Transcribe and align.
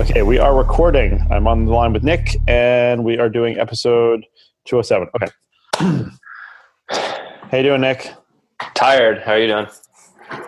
Okay, 0.00 0.22
we 0.22 0.38
are 0.38 0.56
recording. 0.56 1.26
I'm 1.30 1.46
on 1.46 1.66
the 1.66 1.74
line 1.74 1.92
with 1.92 2.02
Nick, 2.02 2.34
and 2.48 3.04
we 3.04 3.18
are 3.18 3.28
doing 3.28 3.58
episode 3.58 4.24
207. 4.64 5.08
Okay. 5.14 6.10
How 6.88 7.56
you 7.58 7.62
doing, 7.62 7.82
Nick? 7.82 8.10
Tired. 8.72 9.18
How 9.18 9.32
are 9.32 9.38
you 9.38 9.48
doing? 9.48 9.66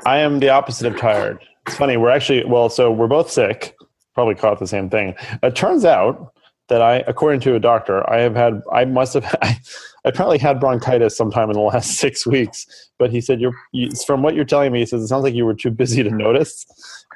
I 0.07 0.21
am 0.21 0.41
the 0.41 0.49
opposite 0.49 0.87
of 0.87 0.99
tired. 0.99 1.39
It's 1.67 1.77
funny. 1.77 1.99
We're 1.99 2.09
actually 2.09 2.47
well, 2.47 2.71
so 2.71 2.91
we're 2.91 3.09
both 3.09 3.31
sick. 3.31 3.77
Probably 4.15 4.35
caught 4.35 4.59
the 4.59 4.67
same 4.67 4.89
thing. 4.89 5.15
It 5.43 5.55
turns 5.55 5.85
out 5.85 6.33
that 6.69 6.81
I, 6.81 7.05
according 7.07 7.41
to 7.41 7.55
a 7.55 7.61
doctor, 7.61 8.09
I 8.11 8.21
have 8.21 8.35
had. 8.35 8.63
I 8.73 8.87
must 8.87 9.13
have. 9.13 9.27
I, 9.43 9.59
I 10.05 10.09
apparently 10.09 10.39
had 10.39 10.61
bronchitis 10.61 11.15
sometime 11.15 11.51
in 11.51 11.57
the 11.57 11.61
last 11.61 11.91
six 11.99 12.27
weeks. 12.27 12.91
But 12.99 13.11
he 13.11 13.21
said, 13.21 13.39
"You're 13.39 13.55
you, 13.73 13.91
from 14.07 14.23
what 14.23 14.35
you're 14.35 14.47
telling 14.47 14.73
me." 14.73 14.79
He 14.79 14.87
says 14.87 15.03
it 15.03 15.09
sounds 15.09 15.25
like 15.25 15.35
you 15.35 15.45
were 15.45 15.55
too 15.55 15.71
busy 15.71 16.03
to 16.03 16.11
notice. 16.11 16.65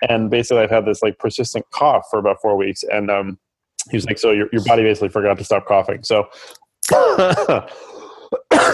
And 0.08 0.30
basically, 0.30 0.62
I've 0.62 0.70
had 0.70 0.86
this 0.86 1.02
like 1.02 1.18
persistent 1.18 1.64
cough 1.70 2.06
for 2.10 2.18
about 2.18 2.40
four 2.40 2.56
weeks. 2.56 2.82
And 2.84 3.10
um, 3.10 3.38
he 3.90 3.96
was 3.96 4.06
like, 4.06 4.18
"So 4.18 4.32
your 4.32 4.48
your 4.52 4.64
body 4.64 4.82
basically 4.82 5.08
forgot 5.10 5.38
to 5.38 5.44
stop 5.44 5.66
coughing." 5.66 6.02
So. 6.02 6.28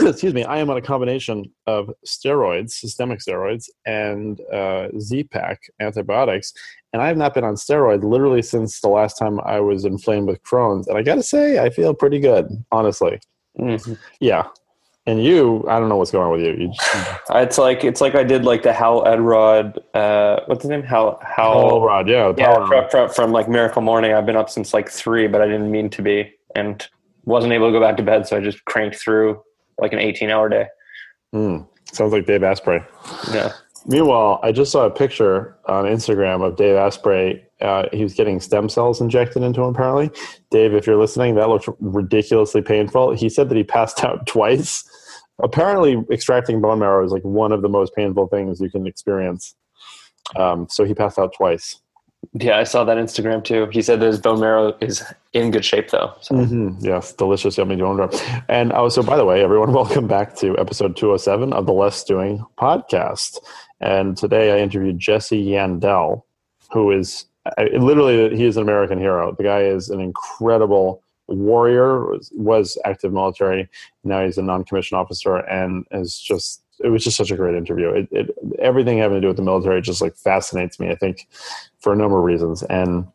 excuse 0.03 0.35
me, 0.35 0.45
I 0.45 0.59
am 0.59 0.71
on 0.71 0.77
a 0.77 0.83
combination 0.83 1.45
of 1.67 1.91
steroids, 2.07 2.71
systemic 2.71 3.21
steroids, 3.21 3.69
and 3.87 4.41
uh, 4.53 4.89
Z-Pak 4.99 5.61
antibiotics, 5.81 6.53
and 6.93 7.03
I 7.03 7.09
have 7.09 7.17
not 7.17 7.35
been 7.35 7.45
on 7.45 7.55
steroids 7.55 8.03
literally 8.03 8.43
since 8.43 8.81
the 8.81 8.89
last 8.89 9.15
time 9.19 9.41
I 9.45 9.61
was 9.61 9.85
inflamed 9.85 10.29
with 10.29 10.43
Crohn's. 10.43 10.89
And 10.89 10.99
I 10.99 11.03
got 11.03 11.17
to 11.17 11.23
say, 11.23 11.59
I 11.59 11.71
feel 11.71 11.95
pretty 11.95 12.19
good, 12.19 12.47
honestly. 12.71 13.21
Mm-hmm. 13.59 13.95
Yeah. 14.21 14.45
And 15.05 15.23
you, 15.23 15.65
I 15.69 15.81
don't 15.81 15.89
know 15.89 15.97
what's 15.97 16.13
going 16.13 16.27
on 16.27 16.33
with 16.33 16.43
you. 16.43 16.53
you 16.53 16.73
It's 17.31 17.59
like 17.59 17.83
it's 17.83 18.01
like 18.01 18.15
I 18.15 18.23
did 18.23 18.45
like 18.45 18.63
the 18.63 18.73
Hal 18.73 19.05
Elrod. 19.05 19.81
Uh, 19.95 20.41
what's 20.47 20.63
his 20.63 20.71
name? 20.71 20.83
Hal 20.85 21.21
Hal. 21.23 21.81
Rod, 21.81 22.09
yeah, 22.09 22.31
the 22.31 22.41
yeah, 22.41 22.55
power 22.55 22.67
from, 22.67 22.89
from, 22.91 23.09
from 23.11 23.33
like 23.33 23.49
Miracle 23.49 23.83
Morning. 23.83 24.13
I've 24.13 24.27
been 24.27 24.37
up 24.37 24.49
since 24.49 24.73
like 24.73 24.89
three, 24.89 25.27
but 25.27 25.43
I 25.43 25.47
didn't 25.47 25.73
mean 25.73 25.91
to 25.91 26.03
be, 26.03 26.33
and 26.55 26.87
wasn't 27.25 27.53
able 27.53 27.67
to 27.67 27.73
go 27.73 27.81
back 27.81 27.97
to 27.97 28.03
bed, 28.03 28.29
so 28.29 28.37
I 28.37 28.41
just 28.41 28.65
cranked 28.65 28.97
through 28.97 29.43
like 29.79 29.93
an 29.93 29.99
eighteen-hour 29.99 30.49
day. 30.49 30.67
Mm, 31.35 31.67
sounds 31.93 32.13
like 32.13 32.27
Dave 32.27 32.45
Asprey. 32.45 32.81
Yeah. 33.33 33.53
Meanwhile, 33.87 34.39
I 34.45 34.53
just 34.53 34.71
saw 34.71 34.87
a 34.87 34.91
picture 34.91 35.57
on 35.67 35.87
Instagram 35.87 36.47
of 36.47 36.57
Dave 36.57 36.77
Asprey. 36.77 37.45
Uh, 37.63 37.89
he 37.93 38.03
was 38.03 38.15
getting 38.15 38.41
stem 38.41 38.69
cells 38.69 39.01
injected 39.01 39.43
into 39.43 39.63
him, 39.63 39.69
apparently. 39.69 40.11
Dave, 40.51 40.75
if 40.75 40.87
you're 40.87 40.97
listening, 40.97 41.37
that 41.37 41.49
looked 41.49 41.69
ridiculously 41.81 42.61
painful. 42.61 43.15
He 43.15 43.29
said 43.29 43.49
that 43.49 43.57
he 43.57 43.65
passed 43.65 44.05
out 44.05 44.27
twice. 44.27 44.85
Apparently, 45.43 45.97
extracting 46.11 46.61
bone 46.61 46.81
marrow 46.81 47.05
is 47.05 47.13
like 47.13 47.23
one 47.23 47.53
of 47.53 47.63
the 47.63 47.69
most 47.69 47.95
painful 47.95 48.27
things 48.27 48.61
you 48.61 48.71
can 48.71 48.87
experience. 48.87 49.55
Um, 50.37 50.67
so 50.69 50.85
he 50.85 50.95
passed 50.95 51.19
out 51.19 51.33
twice. 51.35 51.81
Yeah, 52.35 52.57
I 52.57 52.65
saw 52.65 52.85
that 52.85 52.99
Instagram 52.99 53.43
too. 53.43 53.67
He 53.73 53.83
said 53.83 54.01
that 54.01 54.07
his 54.07 54.21
bone 54.21 54.41
marrow 54.41 54.77
is 54.81 55.03
in 55.33 55.51
good 55.51 55.65
shape 55.65 55.91
though. 55.91 56.15
So 56.21 56.37
Mm-hmm. 56.37 56.85
Yes, 56.85 57.13
delicious, 57.13 57.59
yummy 57.59 57.77
bone 57.77 57.97
marrow. 57.97 58.11
And 58.49 58.73
also, 58.73 59.03
by 59.03 59.17
the 59.17 59.25
way, 59.25 59.43
everyone, 59.43 59.73
welcome 59.83 60.07
back 60.07 60.37
to 60.37 60.57
episode 60.59 60.97
207 60.97 61.53
of 61.53 61.67
the 61.67 61.73
Less 61.73 62.05
Doing 62.05 62.45
podcast. 62.57 63.39
And 63.81 64.17
today 64.17 64.53
I 64.53 64.63
interviewed 64.63 65.01
Jesse 65.01 65.45
Yandell, 65.45 66.23
who 66.71 66.93
is 66.93 67.25
I, 67.59 67.65
literally 67.77 68.37
he 68.37 68.45
is 68.45 68.57
an 68.57 68.63
American 68.63 68.99
hero. 68.99 69.35
The 69.37 69.45
guy 69.45 69.63
is 69.63 69.91
an 69.91 70.01
incredible 70.01 71.03
warrior. 71.29 72.07
Was, 72.07 72.31
was 72.35 72.79
active 72.85 73.13
military. 73.13 73.69
Now 74.05 74.25
he's 74.25 74.39
a 74.39 74.43
non-commissioned 74.43 74.99
officer, 74.99 75.37
and 75.37 75.85
is 75.91 76.19
just. 76.19 76.61
It 76.83 76.89
was 76.89 77.05
just 77.05 77.17
such 77.17 77.31
a 77.31 77.37
great 77.37 77.55
interview. 77.55 77.91
It, 77.91 78.09
it 78.11 78.35
everything 78.59 78.99
having 78.99 79.17
to 79.17 79.21
do 79.21 79.29
with 79.29 79.37
the 79.37 79.43
military 79.43 79.81
just 79.83 80.03
like 80.03 80.17
fascinates 80.17 80.81
me. 80.81 80.91
I 80.91 80.97
think 80.97 81.29
for 81.79 81.93
a 81.93 81.97
number 81.97 82.19
of 82.19 82.25
reasons, 82.25 82.65
and 82.65 83.07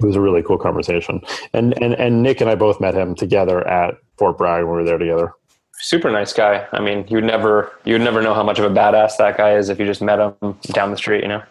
it 0.00 0.04
was 0.04 0.16
a 0.16 0.20
really 0.20 0.42
cool 0.42 0.58
conversation. 0.58 1.20
And 1.52 1.80
and 1.80 1.94
and 1.94 2.22
Nick 2.22 2.40
and 2.40 2.50
I 2.50 2.56
both 2.56 2.80
met 2.80 2.94
him 2.94 3.14
together 3.14 3.66
at 3.68 3.94
Fort 4.16 4.38
Bragg 4.38 4.64
when 4.64 4.72
we 4.72 4.78
were 4.78 4.84
there 4.84 4.98
together. 4.98 5.34
super 5.82 6.10
nice 6.10 6.32
guy. 6.32 6.66
I 6.72 6.80
mean, 6.80 7.04
you 7.08 7.16
would 7.16 7.24
never 7.24 7.72
you 7.84 7.94
would 7.94 8.02
never 8.02 8.22
know 8.22 8.34
how 8.34 8.42
much 8.42 8.58
of 8.58 8.64
a 8.64 8.74
badass 8.74 9.16
that 9.18 9.36
guy 9.36 9.56
is 9.56 9.68
if 9.68 9.78
you 9.78 9.84
just 9.84 10.00
met 10.02 10.18
him 10.18 10.58
down 10.72 10.90
the 10.90 10.96
street. 10.96 11.22
You 11.22 11.28
know. 11.28 11.42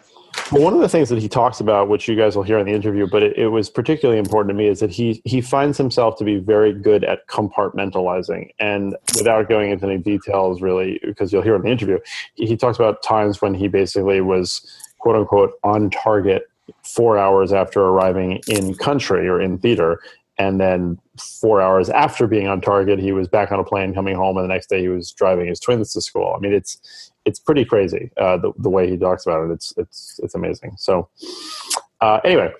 Well, 0.52 0.64
one 0.64 0.74
of 0.74 0.80
the 0.80 0.88
things 0.88 1.08
that 1.08 1.18
he 1.18 1.30
talks 1.30 1.60
about, 1.60 1.88
which 1.88 2.06
you 2.06 2.14
guys 2.14 2.36
will 2.36 2.42
hear 2.42 2.58
in 2.58 2.66
the 2.66 2.74
interview, 2.74 3.06
but 3.10 3.22
it, 3.22 3.38
it 3.38 3.48
was 3.48 3.70
particularly 3.70 4.18
important 4.18 4.50
to 4.50 4.54
me, 4.54 4.68
is 4.68 4.80
that 4.80 4.90
he 4.90 5.22
he 5.24 5.40
finds 5.40 5.78
himself 5.78 6.18
to 6.18 6.24
be 6.24 6.36
very 6.36 6.74
good 6.74 7.04
at 7.04 7.26
compartmentalizing. 7.26 8.50
And 8.58 8.94
without 9.16 9.48
going 9.48 9.70
into 9.70 9.86
any 9.86 9.96
details, 9.96 10.60
really, 10.60 11.00
because 11.04 11.32
you'll 11.32 11.40
hear 11.40 11.56
in 11.56 11.62
the 11.62 11.70
interview, 11.70 12.00
he, 12.34 12.48
he 12.48 12.56
talks 12.58 12.76
about 12.76 13.02
times 13.02 13.40
when 13.40 13.54
he 13.54 13.66
basically 13.66 14.20
was 14.20 14.60
quote 14.98 15.16
unquote 15.16 15.52
on 15.64 15.88
target 15.88 16.42
four 16.82 17.16
hours 17.16 17.54
after 17.54 17.80
arriving 17.80 18.42
in 18.46 18.74
country 18.74 19.26
or 19.28 19.40
in 19.40 19.56
theater, 19.56 20.00
and 20.36 20.60
then 20.60 20.98
four 21.40 21.62
hours 21.62 21.88
after 21.88 22.26
being 22.26 22.46
on 22.46 22.60
target, 22.60 22.98
he 22.98 23.12
was 23.12 23.26
back 23.26 23.52
on 23.52 23.58
a 23.58 23.64
plane 23.64 23.94
coming 23.94 24.16
home, 24.16 24.36
and 24.36 24.44
the 24.44 24.52
next 24.52 24.68
day 24.68 24.82
he 24.82 24.88
was 24.88 25.12
driving 25.12 25.46
his 25.46 25.60
twins 25.60 25.94
to 25.94 26.02
school. 26.02 26.34
I 26.36 26.40
mean, 26.40 26.52
it's 26.52 27.10
it's 27.24 27.38
pretty 27.38 27.64
crazy 27.64 28.10
uh, 28.16 28.36
the 28.36 28.52
the 28.58 28.70
way 28.70 28.88
he 28.88 28.96
talks 28.96 29.26
about 29.26 29.44
it. 29.44 29.52
It's 29.52 29.74
it's 29.76 30.20
it's 30.22 30.34
amazing. 30.34 30.74
So 30.78 31.08
uh, 32.00 32.20
anyway, 32.24 32.52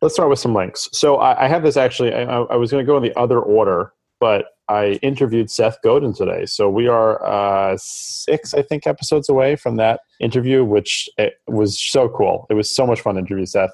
let's 0.00 0.14
start 0.14 0.28
with 0.28 0.38
some 0.38 0.54
links. 0.54 0.88
So 0.92 1.16
I, 1.16 1.44
I 1.44 1.48
have 1.48 1.62
this 1.62 1.76
actually. 1.76 2.12
I, 2.12 2.22
I 2.22 2.56
was 2.56 2.70
going 2.70 2.84
to 2.84 2.86
go 2.86 2.96
in 2.96 3.02
the 3.02 3.16
other 3.16 3.40
order, 3.40 3.92
but 4.20 4.46
I 4.68 4.98
interviewed 5.02 5.50
Seth 5.50 5.80
Godin 5.82 6.12
today. 6.12 6.44
So 6.46 6.68
we 6.68 6.88
are 6.88 7.24
uh, 7.24 7.76
six, 7.80 8.52
I 8.54 8.62
think, 8.62 8.86
episodes 8.86 9.28
away 9.28 9.56
from 9.56 9.76
that 9.76 10.00
interview, 10.20 10.64
which 10.64 11.08
it 11.16 11.34
was 11.46 11.80
so 11.80 12.08
cool. 12.08 12.46
It 12.50 12.54
was 12.54 12.74
so 12.74 12.86
much 12.86 13.00
fun 13.00 13.14
to 13.14 13.20
interview 13.20 13.46
Seth, 13.46 13.70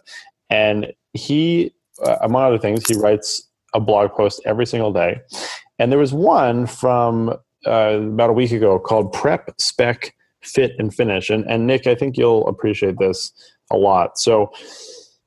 and 0.51 0.93
he, 1.15 1.75
uh, 2.05 2.17
among 2.21 2.43
other 2.43 2.59
things, 2.59 2.87
he 2.87 2.95
writes 2.95 3.49
a 3.73 3.81
blog 3.81 4.13
post 4.13 4.41
every 4.45 4.67
single 4.67 4.93
day. 4.93 5.21
And 5.79 5.91
there 5.91 5.99
was 5.99 6.13
one 6.13 6.67
from 6.67 7.31
uh, 7.67 7.99
about 7.99 8.31
a 8.31 8.33
week 8.33 8.53
ago 8.53 8.79
called 8.79 9.13
Prep 9.13 9.51
Spec 9.59 10.15
Fit 10.45 10.73
and 10.79 10.95
Finish. 10.95 11.31
And, 11.31 11.45
and 11.49 11.67
Nick, 11.67 11.87
I 11.87 11.95
think 11.95 12.17
you'll 12.17 12.47
appreciate 12.47 12.99
this 12.99 13.33
a 13.71 13.77
lot. 13.77 14.19
So 14.19 14.53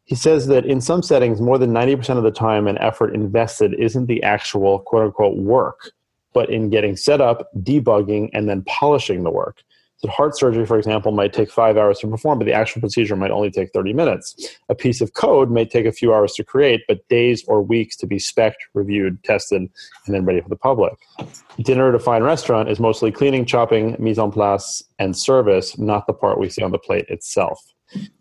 he 0.06 0.16
says 0.16 0.48
that 0.48 0.66
in 0.66 0.80
some 0.80 1.04
settings, 1.04 1.42
more 1.42 1.58
than 1.58 1.74
90% 1.74 2.18
of 2.18 2.24
the 2.24 2.32
time 2.32 2.68
and 2.68 2.78
effort 2.80 3.14
invested 3.14 3.74
isn't 3.78 4.08
the 4.08 4.24
actual 4.24 4.80
quote 4.80 5.04
unquote 5.04 5.38
work, 5.38 5.92
but 6.34 6.50
in 6.50 6.70
getting 6.70 6.96
set 6.96 7.20
up, 7.20 7.50
debugging, 7.58 8.30
and 8.34 8.48
then 8.48 8.64
polishing 8.68 9.24
the 9.24 9.32
work. 9.32 9.64
So 9.98 10.10
heart 10.10 10.38
surgery, 10.38 10.66
for 10.66 10.78
example, 10.78 11.12
might 11.12 11.34
take 11.34 11.50
five 11.50 11.76
hours 11.76 12.00
to 12.00 12.08
perform, 12.08 12.38
but 12.38 12.46
the 12.46 12.54
actual 12.54 12.82
procedure 12.82 13.16
might 13.16 13.32
only 13.32 13.50
take 13.50 13.72
30 13.74 13.94
minutes. 13.94 14.58
A 14.70 14.76
piece 14.76 15.02
of 15.02 15.14
code 15.14 15.50
may 15.50 15.66
take 15.66 15.88
a 15.88 15.92
few 15.92 16.14
hours 16.14 16.34
to 16.34 16.44
create, 16.44 16.82
but 16.88 17.08
days 17.10 17.44
or 17.48 17.64
weeks 17.64 17.96
to 17.98 18.08
be 18.08 18.18
specced, 18.18 18.54
reviewed, 18.76 19.24
tested, 19.24 19.62
and 19.62 20.16
then 20.16 20.24
ready 20.24 20.40
for 20.40 20.50
the 20.50 20.56
public. 20.56 20.94
Dinner 21.62 21.90
at 21.90 21.96
a 21.96 22.00
fine 22.00 22.22
restaurant 22.22 22.70
is 22.70 22.80
mostly 22.80 23.12
cleaning, 23.12 23.44
chopping, 23.44 23.96
mise 23.98 24.20
en 24.20 24.32
place, 24.32 24.84
and 25.00 25.18
service, 25.18 25.80
not 25.80 26.06
the 26.06 26.14
part 26.14 26.38
we 26.40 26.50
see 26.50 26.62
on 26.62 26.72
the 26.72 26.80
plate 26.80 27.06
itself. 27.10 27.60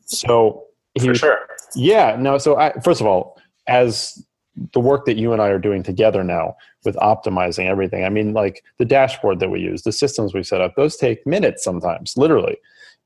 So 0.06 0.64
he, 0.94 1.08
For 1.08 1.14
sure. 1.14 1.38
yeah, 1.74 2.16
no. 2.18 2.38
So 2.38 2.56
I, 2.56 2.72
first 2.80 3.02
of 3.02 3.06
all, 3.06 3.38
as 3.66 4.24
the 4.72 4.80
work 4.80 5.04
that 5.06 5.16
you 5.16 5.32
and 5.32 5.42
I 5.42 5.48
are 5.48 5.58
doing 5.58 5.82
together 5.82 6.24
now 6.24 6.56
with 6.84 6.96
optimizing 6.96 7.68
everything, 7.68 8.04
I 8.04 8.08
mean, 8.08 8.32
like 8.32 8.64
the 8.78 8.84
dashboard 8.84 9.40
that 9.40 9.50
we 9.50 9.60
use, 9.60 9.82
the 9.82 9.92
systems 9.92 10.34
we 10.34 10.42
set 10.42 10.60
up, 10.60 10.74
those 10.76 10.96
take 10.96 11.26
minutes 11.26 11.62
sometimes, 11.62 12.16
literally. 12.16 12.56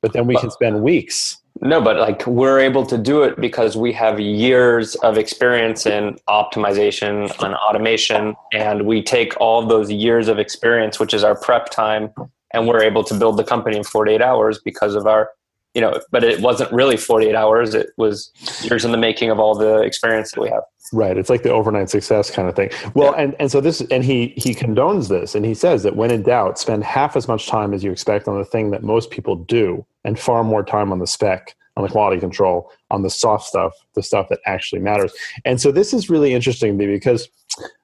But 0.03 0.15
then 0.15 0.27
we 0.27 0.37
can 0.37 0.51
spend 0.51 0.83
weeks. 0.83 1.37
No, 1.61 1.81
but 1.81 1.97
like 1.99 2.27
we're 2.27 2.59
able 2.59 2.87
to 2.87 2.97
do 2.97 3.23
it 3.23 3.39
because 3.39 3.77
we 3.77 3.93
have 3.93 4.19
years 4.19 4.95
of 4.97 5.19
experience 5.19 5.85
in 5.85 6.17
optimization 6.29 7.31
and 7.45 7.55
automation, 7.55 8.35
and 8.55 8.87
we 8.87 9.03
take 9.03 9.39
all 9.41 9.67
those 9.67 9.91
years 9.91 10.29
of 10.29 10.39
experience, 10.39 10.99
which 10.99 11.13
is 11.13 11.23
our 11.23 11.35
prep 11.35 11.69
time, 11.69 12.11
and 12.55 12.67
we're 12.67 12.83
able 12.83 13.05
to 13.05 13.15
build 13.15 13.37
the 13.37 13.45
company 13.45 13.77
in 13.77 13.85
48 13.85 14.23
hours 14.23 14.59
because 14.65 14.95
of 14.95 15.07
our, 15.07 15.31
you 15.75 15.83
know. 15.83 16.01
But 16.11 16.25
it 16.25 16.41
wasn't 16.41 16.73
really 16.73 16.97
48 16.97 17.35
hours; 17.35 17.75
it 17.75 17.91
was 17.99 18.33
years 18.63 18.87
in 18.87 18.93
the 18.93 18.99
making 18.99 19.31
of 19.31 19.39
all 19.39 19.55
the 19.55 19.83
experience 19.83 20.31
that 20.33 20.41
we 20.41 20.49
have. 20.49 20.63
Right. 20.93 21.17
It's 21.17 21.31
like 21.31 21.43
the 21.43 21.53
overnight 21.53 21.89
success 21.89 22.31
kind 22.31 22.49
of 22.49 22.57
thing. 22.57 22.71
Well, 22.95 23.15
and, 23.15 23.37
and 23.39 23.51
so 23.51 23.61
this, 23.61 23.81
and 23.81 24.05
he, 24.05 24.35
he 24.37 24.55
condones 24.55 25.09
this 25.09 25.35
and 25.35 25.45
he 25.45 25.55
says 25.55 25.83
that 25.85 25.95
when 25.95 26.11
in 26.11 26.23
doubt, 26.23 26.59
spend 26.59 26.83
half 26.83 27.17
as 27.17 27.29
much 27.29 27.47
time 27.47 27.73
as 27.73 27.85
you 27.85 27.93
expect 27.93 28.27
on 28.27 28.37
the 28.37 28.45
thing 28.45 28.71
that 28.73 28.83
most 28.83 29.11
people 29.11 29.37
do 29.37 29.87
and 30.05 30.19
far 30.19 30.43
more 30.43 30.65
time 30.65 30.91
on 30.91 30.99
the 30.99 31.07
spec 31.07 31.55
on 31.77 31.85
the 31.85 31.89
quality 31.93 32.21
control, 32.21 32.71
on 32.91 33.03
the 33.03 33.11
soft 33.11 33.45
stuff, 33.45 33.73
the 33.95 34.03
stuff 34.03 34.29
that 34.29 34.41
actually 34.47 34.81
matters. 34.81 35.13
And 35.45 35.61
so 35.61 35.73
this 35.73 35.95
is 35.95 36.11
really 36.11 36.35
interesting 36.35 36.77
to 36.77 36.87
me 36.87 36.93
because 36.93 37.29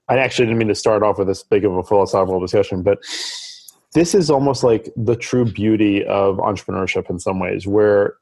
I 0.08 0.18
actually 0.18 0.46
didn't 0.46 0.58
mean 0.58 0.68
to 0.68 0.74
start 0.74 1.02
off 1.02 1.18
with 1.18 1.28
this 1.28 1.42
big 1.42 1.64
of 1.64 1.76
a 1.76 1.82
philosophical 1.82 2.40
discussion, 2.40 2.82
but 2.82 2.98
this 3.94 4.14
is 4.14 4.30
almost 4.30 4.62
like 4.62 4.90
the 4.96 5.16
true 5.16 5.44
beauty 5.44 6.04
of 6.04 6.36
entrepreneurship 6.36 7.08
in 7.08 7.18
some 7.18 7.40
ways, 7.40 7.66
where 7.66 8.14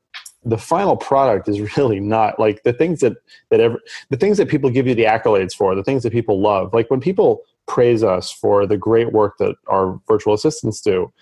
the 0.44 0.58
final 0.58 0.96
product 0.96 1.48
is 1.48 1.76
really 1.76 2.00
not 2.00 2.38
like 2.38 2.62
the 2.62 2.72
things 2.72 3.00
that 3.00 3.16
that 3.50 3.60
ever 3.60 3.80
the 4.10 4.16
things 4.16 4.38
that 4.38 4.48
people 4.48 4.70
give 4.70 4.86
you 4.86 4.94
the 4.94 5.04
accolades 5.04 5.54
for, 5.54 5.74
the 5.74 5.84
things 5.84 6.02
that 6.02 6.12
people 6.12 6.40
love. 6.40 6.72
Like 6.72 6.90
when 6.90 7.00
people 7.00 7.42
praise 7.66 8.02
us 8.02 8.30
for 8.30 8.66
the 8.66 8.76
great 8.76 9.12
work 9.12 9.38
that 9.38 9.56
our 9.68 9.98
virtual 10.06 10.34
assistants 10.34 10.80
do, 10.80 11.12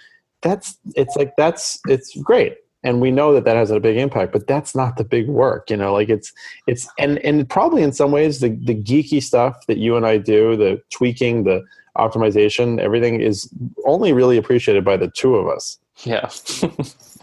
that's 0.43 0.79
it's 0.97 1.17
like 1.17 1.35
that's 1.37 1.81
it's 1.87 2.17
great 2.19 2.57
and 2.85 3.01
we 3.01 3.11
know 3.11 3.33
that 3.33 3.45
that 3.45 3.57
has 3.57 3.71
a 3.71 3.81
big 3.81 3.97
impact 3.97 4.33
but 4.33 4.47
that's 4.47 4.75
not 4.75 4.97
the 4.97 5.05
big 5.05 5.29
work 5.29 5.71
you 5.71 5.77
know 5.77 5.93
like 5.93 6.09
it's 6.09 6.33
it's 6.67 6.89
and 6.99 7.19
and 7.19 7.49
probably 7.49 7.83
in 7.83 7.93
some 7.93 8.11
ways 8.11 8.41
the 8.41 8.51
the 8.65 8.75
geeky 8.75 9.23
stuff 9.23 9.67
that 9.67 9.79
you 9.79 9.97
and 9.97 10.07
i 10.07 10.19
do 10.19 10.57
the 10.57 10.81
tweaking 10.91 11.45
the 11.45 11.63
optimization 11.97 12.79
everything 12.81 13.21
is 13.21 13.49
only 13.87 14.13
really 14.13 14.37
appreciated 14.37 14.85
by 14.85 14.97
the 14.97 15.09
two 15.09 15.37
of 15.37 15.47
us. 15.49 15.79
Yeah. 16.05 16.31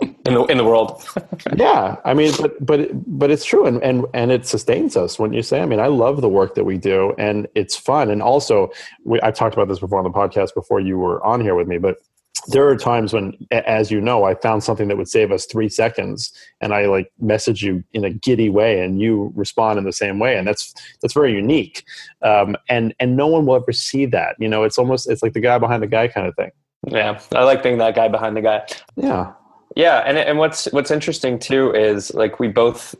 In 0.01 0.33
the 0.33 0.45
in 0.45 0.57
the 0.57 0.63
world. 0.63 1.03
Yeah 1.57 1.97
i 2.05 2.13
mean 2.13 2.31
but 2.39 2.65
but 2.65 2.89
but 3.19 3.31
it's 3.31 3.43
true 3.43 3.65
and 3.65 3.83
and 3.83 4.05
and 4.13 4.31
it 4.31 4.45
sustains 4.45 4.95
us 4.95 5.19
when 5.19 5.33
you 5.33 5.41
say? 5.41 5.59
I 5.61 5.65
mean 5.65 5.79
i 5.79 5.87
love 5.87 6.21
the 6.21 6.29
work 6.29 6.55
that 6.55 6.63
we 6.63 6.77
do 6.77 7.13
and 7.17 7.47
it's 7.55 7.75
fun 7.75 8.09
and 8.09 8.21
also 8.21 8.69
we, 9.03 9.19
i've 9.21 9.35
talked 9.35 9.55
about 9.55 9.67
this 9.67 9.79
before 9.79 9.97
on 9.97 10.05
the 10.05 10.09
podcast 10.11 10.53
before 10.53 10.79
you 10.79 10.97
were 10.97 11.21
on 11.25 11.41
here 11.41 11.55
with 11.55 11.67
me 11.67 11.79
but 11.79 11.97
there 12.47 12.67
are 12.67 12.75
times 12.75 13.13
when 13.13 13.33
as 13.51 13.91
you 13.91 13.99
know 14.01 14.23
i 14.23 14.33
found 14.35 14.63
something 14.63 14.87
that 14.87 14.97
would 14.97 15.07
save 15.07 15.31
us 15.31 15.45
three 15.45 15.69
seconds 15.69 16.31
and 16.61 16.73
i 16.73 16.85
like 16.85 17.11
message 17.19 17.63
you 17.63 17.83
in 17.93 18.05
a 18.05 18.09
giddy 18.09 18.49
way 18.49 18.81
and 18.81 19.01
you 19.01 19.31
respond 19.35 19.77
in 19.77 19.85
the 19.85 19.93
same 19.93 20.19
way 20.19 20.37
and 20.37 20.47
that's 20.47 20.73
that's 21.01 21.13
very 21.13 21.33
unique. 21.33 21.83
Um, 22.21 22.55
and 22.67 22.93
and 22.99 23.15
no 23.15 23.27
one 23.27 23.45
will 23.45 23.55
ever 23.55 23.71
see 23.71 24.05
that 24.07 24.35
you 24.39 24.47
know? 24.47 24.63
It's 24.63 24.77
almost 24.77 25.09
it's 25.09 25.23
like 25.23 25.33
the 25.33 25.39
guy 25.39 25.57
behind 25.57 25.83
the 25.83 25.87
guy 25.87 26.07
kind 26.07 26.27
of 26.27 26.35
thing. 26.35 26.51
Yeah. 26.87 27.19
I 27.33 27.43
like 27.43 27.61
being 27.61 27.77
that 27.79 27.95
guy 27.95 28.07
behind 28.07 28.35
the 28.35 28.41
guy. 28.41 28.65
Yeah. 28.95 29.33
Yeah 29.75 29.99
and 29.99 30.17
and 30.17 30.37
what's 30.37 30.65
what's 30.71 30.91
interesting 30.91 31.37
too 31.37 31.73
is 31.73 32.13
like 32.13 32.39
we 32.39 32.47
both 32.47 32.95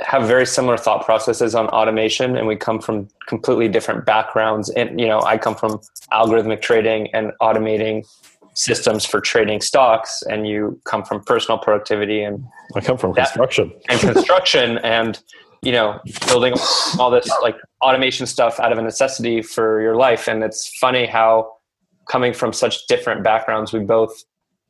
have 0.00 0.28
very 0.28 0.46
similar 0.46 0.76
thought 0.76 1.04
processes 1.04 1.56
on 1.56 1.66
automation 1.68 2.36
and 2.36 2.46
we 2.46 2.54
come 2.54 2.80
from 2.80 3.08
completely 3.26 3.68
different 3.68 4.06
backgrounds 4.06 4.70
and 4.70 5.00
you 5.00 5.08
know 5.08 5.20
i 5.22 5.36
come 5.36 5.56
from 5.56 5.80
algorithmic 6.12 6.62
trading 6.62 7.08
and 7.14 7.32
automating 7.42 8.06
systems 8.58 9.04
for 9.04 9.20
trading 9.20 9.60
stocks 9.60 10.20
and 10.28 10.48
you 10.48 10.80
come 10.84 11.04
from 11.04 11.22
personal 11.22 11.56
productivity 11.58 12.24
and 12.24 12.44
i 12.74 12.80
come 12.80 12.98
from 12.98 13.12
that, 13.12 13.26
construction. 13.26 13.72
and 13.88 14.00
construction 14.00 14.78
and 14.78 15.20
you 15.62 15.70
know 15.70 16.00
building 16.26 16.52
all 16.98 17.08
this 17.08 17.30
like 17.40 17.54
automation 17.82 18.26
stuff 18.26 18.58
out 18.58 18.72
of 18.72 18.78
a 18.78 18.82
necessity 18.82 19.42
for 19.42 19.80
your 19.80 19.94
life. 19.94 20.26
And 20.26 20.42
it's 20.42 20.76
funny 20.78 21.06
how 21.06 21.52
coming 22.10 22.32
from 22.32 22.52
such 22.52 22.86
different 22.88 23.22
backgrounds 23.22 23.72
we 23.72 23.80
both 23.80 24.24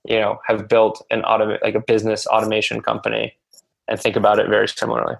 you 0.05 0.21
know 0.21 0.39
have 0.47 0.69
built 0.69 1.03
an 1.11 1.23
autom- 1.23 1.61
like 1.63 1.75
a 1.75 1.81
business 1.81 2.27
automation 2.27 2.83
company 2.83 3.33
and 3.89 3.99
think 3.99 4.17
about 4.17 4.39
it 4.39 4.49
very 4.51 4.69
similarly. 4.69 5.17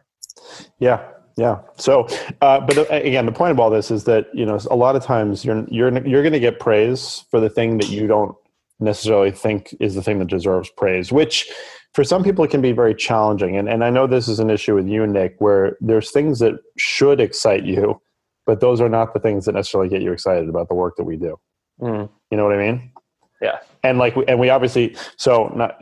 Yeah 0.79 1.09
yeah. 1.37 1.61
So, 1.77 2.09
uh, 2.41 2.59
but 2.59 2.75
the, 2.75 2.93
again, 2.93 3.25
the 3.25 3.31
point 3.31 3.53
of 3.53 3.61
all 3.61 3.71
this 3.71 3.93
is 3.93 4.03
that 4.05 4.27
you 4.35 4.45
know 4.45 4.59
a 4.73 4.75
lot 4.75 4.97
of 4.97 5.05
times 5.05 5.45
you're 5.45 5.65
you're 5.71 5.97
you're 6.05 6.23
going 6.23 6.33
to 6.33 6.41
get 6.41 6.59
praise 6.59 7.25
for 7.31 7.39
the 7.39 7.49
thing 7.49 7.79
that 7.79 7.91
you 7.91 8.09
don't 8.09 8.35
necessarily 8.81 9.31
think 9.31 9.75
is 9.81 9.95
the 9.95 10.03
thing 10.03 10.19
that 10.19 10.29
deserves 10.29 10.71
praise, 10.77 11.11
which 11.11 11.51
for 11.95 12.05
some 12.05 12.23
people 12.23 12.45
it 12.45 12.51
can 12.51 12.61
be 12.61 12.73
very 12.73 12.95
challenging. 12.95 13.57
And, 13.57 13.69
and 13.69 13.83
I 13.83 13.91
know 13.91 14.07
this 14.07 14.29
is 14.29 14.39
an 14.39 14.51
issue 14.51 14.75
with 14.75 14.87
you, 14.87 15.07
Nick, 15.07 15.37
where 15.39 15.77
there's 15.81 16.11
things 16.11 16.39
that 16.39 16.55
should 16.77 17.21
excite 17.21 17.65
you, 17.65 18.01
but 18.47 18.61
those 18.61 18.81
are 18.81 18.89
not 18.89 19.15
the 19.15 19.21
things 19.21 19.47
that 19.47 19.53
necessarily 19.53 19.89
get 19.89 20.03
you 20.03 20.13
excited 20.13 20.49
about 20.49 20.69
the 20.69 20.75
work 20.75 20.97
that 20.97 21.05
we 21.05 21.17
do. 21.17 21.39
Mm. 21.81 22.09
You 22.31 22.37
know 22.37 22.45
what 22.45 22.55
I 22.55 22.59
mean? 22.59 22.93
Yeah. 23.41 23.59
And 23.85 23.99
like, 23.99 24.17
and 24.27 24.39
we 24.39 24.51
obviously, 24.51 24.97
so 25.17 25.53
not, 25.55 25.81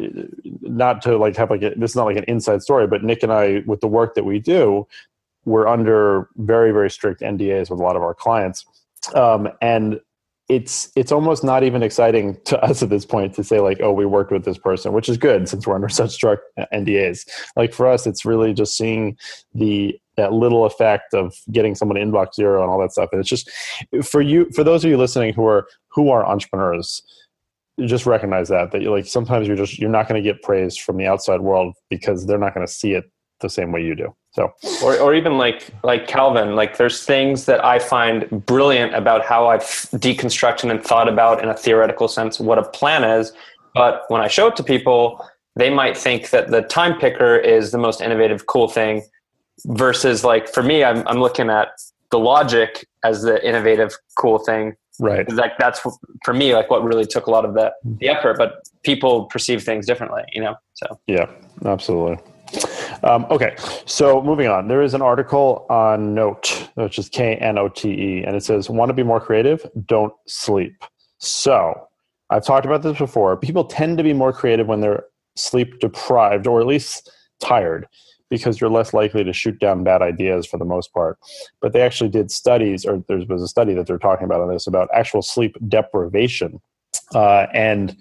not 0.62 1.00
to 1.02 1.16
like 1.16 1.37
have 1.37 1.50
like, 1.50 1.62
a, 1.62 1.75
this 1.76 1.92
is 1.92 1.96
not 1.96 2.04
like 2.04 2.16
an 2.16 2.25
inside 2.28 2.62
story, 2.62 2.87
but 2.87 3.02
Nick 3.02 3.22
and 3.22 3.32
I, 3.32 3.62
with 3.66 3.81
the 3.81 3.88
work 3.88 4.14
that 4.14 4.25
we 4.25 4.38
do, 4.38 4.87
we're 5.44 5.66
under 5.66 6.28
very, 6.37 6.72
very 6.72 6.90
strict 6.90 7.20
NDAs 7.20 7.70
with 7.70 7.81
a 7.81 7.82
lot 7.82 7.96
of 7.96 8.02
our 8.02 8.14
clients. 8.14 8.66
Um, 9.14 9.49
and 9.62 10.00
it's 10.48 10.90
it's 10.94 11.10
almost 11.10 11.43
not 11.43 11.62
even 11.64 11.82
exciting 11.82 12.38
to 12.44 12.60
us 12.64 12.82
at 12.82 12.90
this 12.90 13.04
point 13.04 13.34
to 13.34 13.44
say 13.44 13.60
like 13.60 13.81
oh 13.81 13.93
we 13.93 14.06
worked 14.06 14.31
with 14.31 14.44
this 14.44 14.58
person 14.58 14.93
which 14.93 15.08
is 15.08 15.16
good 15.16 15.48
since 15.48 15.66
we're 15.66 15.75
under 15.75 15.88
such 15.90 16.10
strict 16.10 16.44
ndas 16.72 17.28
like 17.56 17.72
for 17.72 17.87
us 17.87 18.06
it's 18.06 18.25
really 18.25 18.52
just 18.54 18.76
seeing 18.76 19.16
the 19.54 19.98
that 20.16 20.32
little 20.32 20.64
effect 20.64 21.14
of 21.14 21.34
getting 21.52 21.75
someone 21.75 21.98
inbox 21.98 22.34
zero 22.34 22.62
and 22.62 22.70
all 22.70 22.81
that 22.81 22.93
stuff. 22.93 23.10
And 23.12 23.20
it's 23.20 23.28
just 23.28 23.50
for 24.02 24.20
you 24.20 24.50
for 24.54 24.64
those 24.64 24.84
of 24.84 24.90
you 24.90 24.96
listening 24.96 25.32
who 25.34 25.46
are 25.46 25.69
who 25.88 26.10
are 26.10 26.26
entrepreneurs 26.26 27.02
just 27.84 28.06
recognize 28.06 28.49
that 28.49 28.72
that 28.72 28.81
you 28.81 28.90
like 28.90 29.06
sometimes 29.06 29.46
you're 29.46 29.56
just 29.56 29.78
you're 29.78 29.90
not 29.90 30.08
going 30.08 30.22
to 30.22 30.26
get 30.26 30.42
praise 30.42 30.76
from 30.76 30.96
the 30.96 31.06
outside 31.06 31.40
world 31.40 31.75
because 31.90 32.26
they're 32.26 32.38
not 32.38 32.54
going 32.54 32.66
to 32.66 32.72
see 32.72 32.92
it 32.92 33.04
the 33.40 33.50
same 33.50 33.70
way 33.70 33.82
you 33.82 33.94
do 33.94 34.14
so, 34.36 34.52
or, 34.84 34.98
or 34.98 35.14
even 35.14 35.38
like 35.38 35.70
like 35.82 36.06
Calvin, 36.06 36.56
like 36.56 36.76
there's 36.76 37.04
things 37.04 37.46
that 37.46 37.64
I 37.64 37.78
find 37.78 38.28
brilliant 38.44 38.94
about 38.94 39.24
how 39.24 39.46
I've 39.46 39.62
deconstructed 39.62 40.70
and 40.70 40.84
thought 40.84 41.08
about 41.08 41.42
in 41.42 41.48
a 41.48 41.56
theoretical 41.56 42.06
sense 42.06 42.38
what 42.38 42.58
a 42.58 42.62
plan 42.62 43.02
is. 43.02 43.32
But 43.74 44.02
when 44.08 44.20
I 44.20 44.28
show 44.28 44.48
it 44.48 44.56
to 44.56 44.62
people, 44.62 45.26
they 45.54 45.70
might 45.70 45.96
think 45.96 46.30
that 46.30 46.50
the 46.50 46.60
time 46.60 46.98
picker 46.98 47.36
is 47.36 47.72
the 47.72 47.78
most 47.78 48.02
innovative, 48.02 48.46
cool 48.46 48.68
thing. 48.68 49.02
Versus, 49.64 50.22
like 50.22 50.50
for 50.50 50.62
me, 50.62 50.84
I'm 50.84 51.08
I'm 51.08 51.18
looking 51.18 51.48
at 51.48 51.68
the 52.10 52.18
logic 52.18 52.86
as 53.04 53.22
the 53.22 53.42
innovative, 53.42 53.96
cool 54.18 54.38
thing. 54.38 54.76
Right. 55.00 55.26
Like 55.32 55.56
that's 55.58 55.80
for 56.26 56.34
me, 56.34 56.54
like 56.54 56.68
what 56.68 56.84
really 56.84 57.06
took 57.06 57.26
a 57.26 57.30
lot 57.30 57.46
of 57.46 57.54
the 57.54 57.72
the 57.84 58.10
effort. 58.10 58.36
But 58.36 58.68
people 58.82 59.24
perceive 59.24 59.62
things 59.62 59.86
differently, 59.86 60.24
you 60.34 60.42
know. 60.42 60.56
So 60.74 61.00
yeah, 61.06 61.24
absolutely. 61.64 62.18
Um, 63.02 63.26
okay, 63.31 63.56
so 63.84 64.22
moving 64.22 64.48
on. 64.48 64.69
There 64.69 64.82
is 64.82 64.94
an 64.94 65.02
article 65.02 65.66
on 65.69 66.14
Knote, 66.14 66.69
which 66.75 66.98
is 66.98 67.08
K 67.08 67.37
N 67.37 67.58
O 67.58 67.69
T 67.69 67.90
E, 67.90 68.25
and 68.25 68.37
it 68.37 68.44
says, 68.44 68.70
Want 68.70 68.88
to 68.88 68.94
be 68.94 69.02
more 69.02 69.20
creative? 69.20 69.69
Don't 69.87 70.12
sleep. 70.26 70.82
So 71.19 71.88
I've 72.31 72.44
talked 72.44 72.66
about 72.66 72.82
this 72.82 72.98
before. 72.98 73.37
People 73.37 73.64
tend 73.64 73.98
to 73.98 74.04
be 74.04 74.12
more 74.12 74.32
creative 74.32 74.66
when 74.66 74.81
they're 74.81 75.04
sleep 75.37 75.78
deprived 75.81 76.46
or 76.46 76.60
at 76.60 76.66
least 76.66 77.10
tired 77.40 77.87
because 78.28 78.60
you're 78.60 78.70
less 78.70 78.93
likely 78.93 79.22
to 79.22 79.32
shoot 79.32 79.58
down 79.60 79.84
bad 79.84 80.02
ideas 80.02 80.46
for 80.46 80.58
the 80.58 80.64
most 80.64 80.92
part. 80.92 81.19
But 81.60 81.72
they 81.72 81.82
actually 81.82 82.10
did 82.10 82.31
studies, 82.31 82.85
or 82.85 83.04
there 83.06 83.20
was 83.28 83.42
a 83.42 83.49
study 83.49 83.75
that 83.75 83.87
they're 83.87 83.99
talking 83.99 84.25
about 84.25 84.40
on 84.40 84.49
this 84.49 84.66
about 84.66 84.88
actual 84.92 85.23
sleep 85.23 85.56
deprivation. 85.68 86.61
Uh, 87.14 87.47
and 87.52 87.97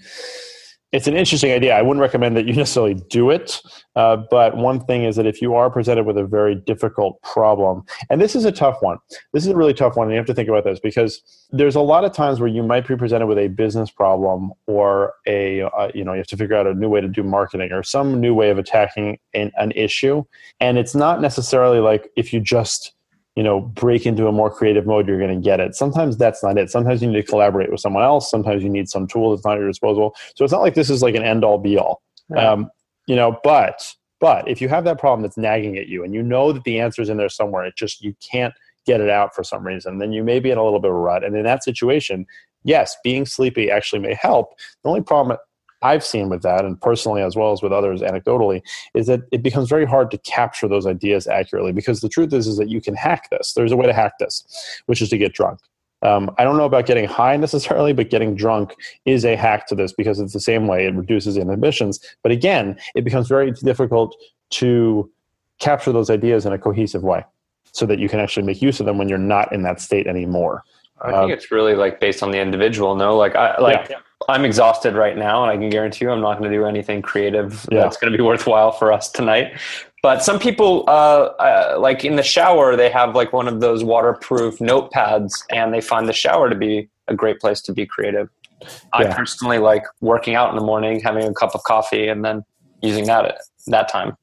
it's 0.96 1.08
an 1.08 1.18
interesting 1.18 1.52
idea. 1.52 1.76
I 1.76 1.82
wouldn't 1.82 2.02
recommend 2.02 2.38
that 2.38 2.46
you 2.46 2.54
necessarily 2.64 2.94
do 3.10 3.30
it, 3.30 3.62
uh, 3.96 4.18
but 4.32 4.56
one 4.56 4.80
thing 4.80 5.04
is 5.04 5.18
that 5.18 5.26
if 5.26 5.42
you 5.42 5.54
are 5.54 5.70
presented 5.70 6.06
with 6.06 6.18
a 6.18 6.24
very 6.24 6.56
difficult 6.56 7.22
problem, 7.22 7.84
and 8.10 8.22
this 8.22 8.34
is 8.34 8.46
a 8.46 8.52
tough 8.52 8.78
one, 8.82 8.98
this 9.34 9.46
is 9.46 9.50
a 9.50 9.56
really 9.56 9.74
tough 9.74 9.98
one, 9.98 10.08
and 10.08 10.14
you 10.14 10.18
have 10.18 10.26
to 10.28 10.34
think 10.34 10.48
about 10.48 10.64
this 10.64 10.80
because 10.80 11.22
there's 11.52 11.76
a 11.76 11.82
lot 11.82 12.06
of 12.06 12.14
times 12.14 12.40
where 12.40 12.48
you 12.48 12.64
might 12.64 12.88
be 12.88 12.96
presented 12.96 13.28
with 13.28 13.38
a 13.38 13.50
business 13.50 13.92
problem 13.92 14.52
or 14.68 15.14
a 15.28 15.64
uh, 15.64 15.92
you 15.94 16.06
know 16.06 16.14
you 16.14 16.20
have 16.20 16.28
to 16.28 16.38
figure 16.38 16.56
out 16.56 16.66
a 16.66 16.74
new 16.74 16.88
way 16.88 17.02
to 17.02 17.10
do 17.10 17.24
marketing 17.24 17.72
or 17.74 17.84
some 17.84 18.22
new 18.22 18.34
way 18.34 18.50
of 18.50 18.58
attacking 18.58 19.20
an, 19.34 19.52
an 19.58 19.72
issue, 19.72 20.24
and 20.62 20.78
it's 20.78 20.96
not 20.96 21.20
necessarily 21.20 21.80
like 21.80 22.10
if 22.16 22.32
you 22.32 22.40
just 22.40 22.94
you 23.36 23.44
know 23.44 23.60
break 23.60 24.06
into 24.06 24.28
a 24.28 24.32
more 24.32 24.50
creative 24.50 24.86
mode 24.86 25.08
you're 25.08 25.20
going 25.20 25.36
to 25.36 25.44
get 25.44 25.60
it. 25.60 25.76
Sometimes 25.76 26.18
that's 26.18 26.42
not 26.42 26.58
it. 26.58 26.70
Sometimes 26.70 27.02
you 27.02 27.10
need 27.10 27.22
to 27.22 27.24
collaborate 27.24 27.72
with 27.72 27.82
someone 27.82 28.04
else. 28.04 28.30
Sometimes 28.30 28.64
you 28.64 28.70
need 28.70 28.90
some 28.90 29.08
tool 29.08 29.32
that's 29.32 29.46
not 29.46 29.54
at 29.54 29.60
your 29.60 29.68
disposal. 29.68 30.16
So 30.36 30.44
it's 30.44 30.52
not 30.52 30.62
like 30.62 30.76
this 30.76 30.90
is 30.90 31.02
like 31.02 31.16
an 31.16 31.24
end 31.24 31.44
all 31.44 31.58
be 31.58 31.78
all 31.78 32.02
right. 32.30 32.46
um, 32.46 32.70
you 33.08 33.16
know 33.16 33.40
but 33.44 33.94
but 34.20 34.48
if 34.48 34.62
you 34.62 34.70
have 34.70 34.86
that 34.86 35.00
problem 35.00 35.22
that's 35.22 35.38
nagging 35.38 35.78
at 35.78 35.88
you 35.88 36.04
and 36.04 36.14
you 36.14 36.24
know 36.24 36.52
that 36.52 36.64
the 36.64 36.80
answer 36.80 37.02
is 37.02 37.10
in 37.10 37.18
there 37.18 37.30
somewhere 37.30 37.66
it 37.66 37.76
just 37.76 38.02
you 38.02 38.16
can't 38.22 38.54
get 38.86 39.02
it 39.02 39.10
out 39.10 39.36
for 39.36 39.44
some 39.44 39.66
reason 39.66 39.98
then 39.98 40.12
you 40.12 40.24
may 40.24 40.40
be 40.40 40.52
in 40.52 40.58
a 40.58 40.64
little 40.64 40.80
bit 40.80 40.92
of 40.92 40.96
a 40.96 41.00
rut. 41.00 41.24
And 41.24 41.36
in 41.36 41.44
that 41.44 41.64
situation 41.64 42.26
yes 42.64 42.96
being 43.04 43.26
sleepy 43.26 43.70
actually 43.70 44.00
may 44.00 44.14
help. 44.14 44.54
The 44.84 44.90
only 44.90 45.02
problem 45.02 45.38
I've 45.86 46.04
seen 46.04 46.30
with 46.30 46.42
that, 46.42 46.66
and 46.66 46.82
personally 46.82 47.22
as 47.22 47.36
well 47.36 47.52
as 47.52 47.62
with 47.62 47.72
others 47.72 48.02
anecdotally, 48.02 48.62
is 48.96 49.06
that 49.06 49.22
it 49.32 49.44
becomes 49.44 49.70
very 49.70 49.86
hard 49.86 50.10
to 50.12 50.18
capture 50.20 50.68
those 50.68 50.88
ideas 50.88 51.28
accurately 51.28 51.72
because 51.72 52.02
the 52.02 52.10
truth 52.10 52.34
is, 52.34 52.48
is 52.48 52.58
that 52.58 52.70
you 52.70 52.82
can 52.82 52.96
hack 52.96 53.30
this. 53.30 53.54
There's 53.54 53.72
a 53.72 53.78
way 53.78 53.86
to 53.86 53.94
hack 53.94 54.14
this, 54.20 54.44
which 54.88 55.02
is 55.02 55.10
to 55.10 55.18
get 55.18 55.34
drunk. 55.34 55.60
Um, 56.02 56.34
I 56.38 56.44
don't 56.44 56.58
know 56.58 56.66
about 56.66 56.88
getting 56.88 57.06
high 57.06 57.38
necessarily, 57.48 57.94
but 57.94 58.10
getting 58.10 58.36
drunk 58.36 58.76
is 59.06 59.26
a 59.26 59.36
hack 59.36 59.68
to 59.68 59.76
this 59.76 59.94
because 59.94 60.20
it's 60.20 60.34
the 60.34 60.40
same 60.40 60.66
way 60.68 60.88
it 60.88 60.96
reduces 60.96 61.38
inhibitions. 61.38 62.00
But 62.24 62.32
again, 62.32 62.78
it 62.96 63.04
becomes 63.04 63.28
very 63.28 63.52
difficult 63.52 64.16
to 64.52 65.12
capture 65.60 65.92
those 65.92 66.10
ideas 66.10 66.46
in 66.46 66.54
a 66.54 66.58
cohesive 66.58 67.04
way 67.04 67.24
so 67.72 67.86
that 67.86 68.00
you 68.00 68.10
can 68.10 68.20
actually 68.20 68.46
make 68.46 68.62
use 68.62 68.80
of 68.80 68.88
them 68.88 68.98
when 68.98 69.08
you're 69.08 69.18
not 69.18 69.54
in 69.54 69.62
that 69.64 69.80
state 69.80 70.08
anymore. 70.08 70.64
I 71.02 71.12
think 71.12 71.24
um, 71.24 71.32
it's 71.32 71.52
really 71.52 71.76
like 71.76 72.00
based 72.00 72.24
on 72.24 72.32
the 72.32 72.40
individual. 72.40 72.96
No, 72.96 73.18
like 73.18 73.36
I 73.36 73.60
like 73.60 73.90
yeah 73.90 73.98
I'm 74.28 74.46
exhausted 74.46 74.96
right 74.96 75.18
now, 75.18 75.44
and 75.44 75.52
I 75.52 75.58
can 75.58 75.70
guarantee 75.70 76.06
you 76.06 76.12
I'm 76.12 76.22
not 76.22 76.40
going 76.40 76.50
to 76.50 76.56
do 76.58 76.66
anything 76.66 77.02
creative 77.02 77.66
Yeah. 77.72 77.82
that's 77.82 77.98
going 77.98 78.12
to 78.12 78.18
be 78.18 78.24
worthwhile 78.24 78.72
for 78.72 78.92
us 78.92 79.12
tonight. 79.12 79.54
But 80.02 80.24
some 80.24 80.40
people, 80.40 80.84
uh, 80.88 80.92
uh, 81.40 81.78
like 81.80 82.06
in 82.06 82.16
the 82.16 82.24
shower, 82.24 82.76
they 82.76 82.90
have 82.90 83.16
like 83.16 83.34
one 83.34 83.48
of 83.48 83.60
those 83.60 83.84
waterproof 83.84 84.60
notepads, 84.60 85.32
and 85.50 85.74
they 85.74 85.82
find 85.82 86.08
the 86.08 86.14
shower 86.14 86.50
to 86.50 86.56
be 86.56 86.90
a 87.08 87.16
great 87.16 87.40
place 87.40 87.62
to 87.62 87.74
be 87.74 87.86
creative. 87.86 88.30
I 88.94 89.06
personally 89.06 89.58
like 89.58 89.84
working 90.02 90.36
out 90.36 90.50
in 90.50 90.56
the 90.56 90.64
morning, 90.64 91.02
having 91.02 91.26
a 91.26 91.34
cup 91.34 91.54
of 91.56 91.64
coffee, 91.64 92.08
and 92.08 92.24
then 92.24 92.44
using 92.82 93.06
that 93.06 93.26
at 93.26 93.38
that 93.68 93.90
time. 93.90 94.16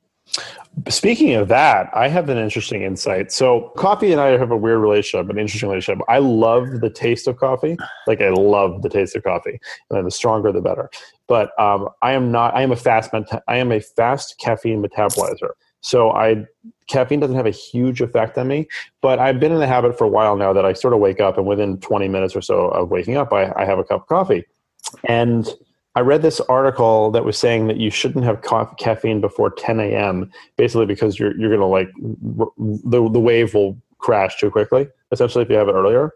Speaking 0.88 1.34
of 1.34 1.48
that, 1.48 1.90
I 1.94 2.08
have 2.08 2.30
an 2.30 2.38
interesting 2.38 2.82
insight. 2.82 3.30
So, 3.30 3.72
coffee 3.76 4.10
and 4.10 4.20
I 4.20 4.38
have 4.38 4.50
a 4.50 4.56
weird 4.56 4.80
relationship, 4.80 5.28
an 5.28 5.38
interesting 5.38 5.68
relationship. 5.68 6.02
I 6.08 6.18
love 6.18 6.80
the 6.80 6.88
taste 6.88 7.28
of 7.28 7.36
coffee. 7.36 7.76
Like, 8.06 8.22
I 8.22 8.30
love 8.30 8.80
the 8.80 8.88
taste 8.88 9.14
of 9.14 9.22
coffee, 9.22 9.60
and 9.90 10.06
the 10.06 10.10
stronger, 10.10 10.50
the 10.50 10.62
better. 10.62 10.90
But 11.28 11.58
um, 11.60 11.90
I 12.00 12.12
am 12.12 12.32
not. 12.32 12.54
I 12.54 12.62
am 12.62 12.72
a 12.72 12.76
fast. 12.76 13.10
I 13.46 13.56
am 13.58 13.70
a 13.70 13.80
fast 13.80 14.38
caffeine 14.38 14.82
metabolizer. 14.82 15.50
So, 15.82 16.12
I 16.12 16.46
caffeine 16.88 17.20
doesn't 17.20 17.36
have 17.36 17.46
a 17.46 17.50
huge 17.50 18.00
effect 18.00 18.38
on 18.38 18.48
me. 18.48 18.66
But 19.02 19.18
I've 19.18 19.38
been 19.38 19.52
in 19.52 19.60
the 19.60 19.66
habit 19.66 19.98
for 19.98 20.04
a 20.04 20.08
while 20.08 20.36
now 20.36 20.54
that 20.54 20.64
I 20.64 20.72
sort 20.72 20.94
of 20.94 21.00
wake 21.00 21.20
up, 21.20 21.36
and 21.36 21.46
within 21.46 21.78
20 21.80 22.08
minutes 22.08 22.34
or 22.34 22.40
so 22.40 22.68
of 22.68 22.90
waking 22.90 23.18
up, 23.18 23.32
I, 23.32 23.52
I 23.56 23.66
have 23.66 23.78
a 23.78 23.84
cup 23.84 24.02
of 24.02 24.06
coffee. 24.06 24.46
And 25.04 25.46
I 25.94 26.00
read 26.00 26.22
this 26.22 26.40
article 26.40 27.11
that 27.11 27.25
was 27.25 27.37
saying 27.37 27.66
that 27.66 27.76
you 27.76 27.90
shouldn't 27.90 28.25
have 28.25 28.40
ca- 28.42 28.72
caffeine 28.75 29.20
before 29.20 29.50
10 29.50 29.78
a.m. 29.80 30.30
Basically, 30.56 30.87
because 30.87 31.18
you're 31.18 31.38
you're 31.38 31.50
gonna 31.50 31.66
like 31.66 31.88
r- 32.38 32.46
the 32.58 33.08
the 33.11 33.20
wave 33.20 33.54
will 33.54 33.78
crash 33.99 34.38
too 34.38 34.50
quickly. 34.50 34.88
Essentially, 35.11 35.44
if 35.44 35.50
you 35.50 35.56
have 35.56 35.68
it 35.68 35.72
earlier. 35.72 36.12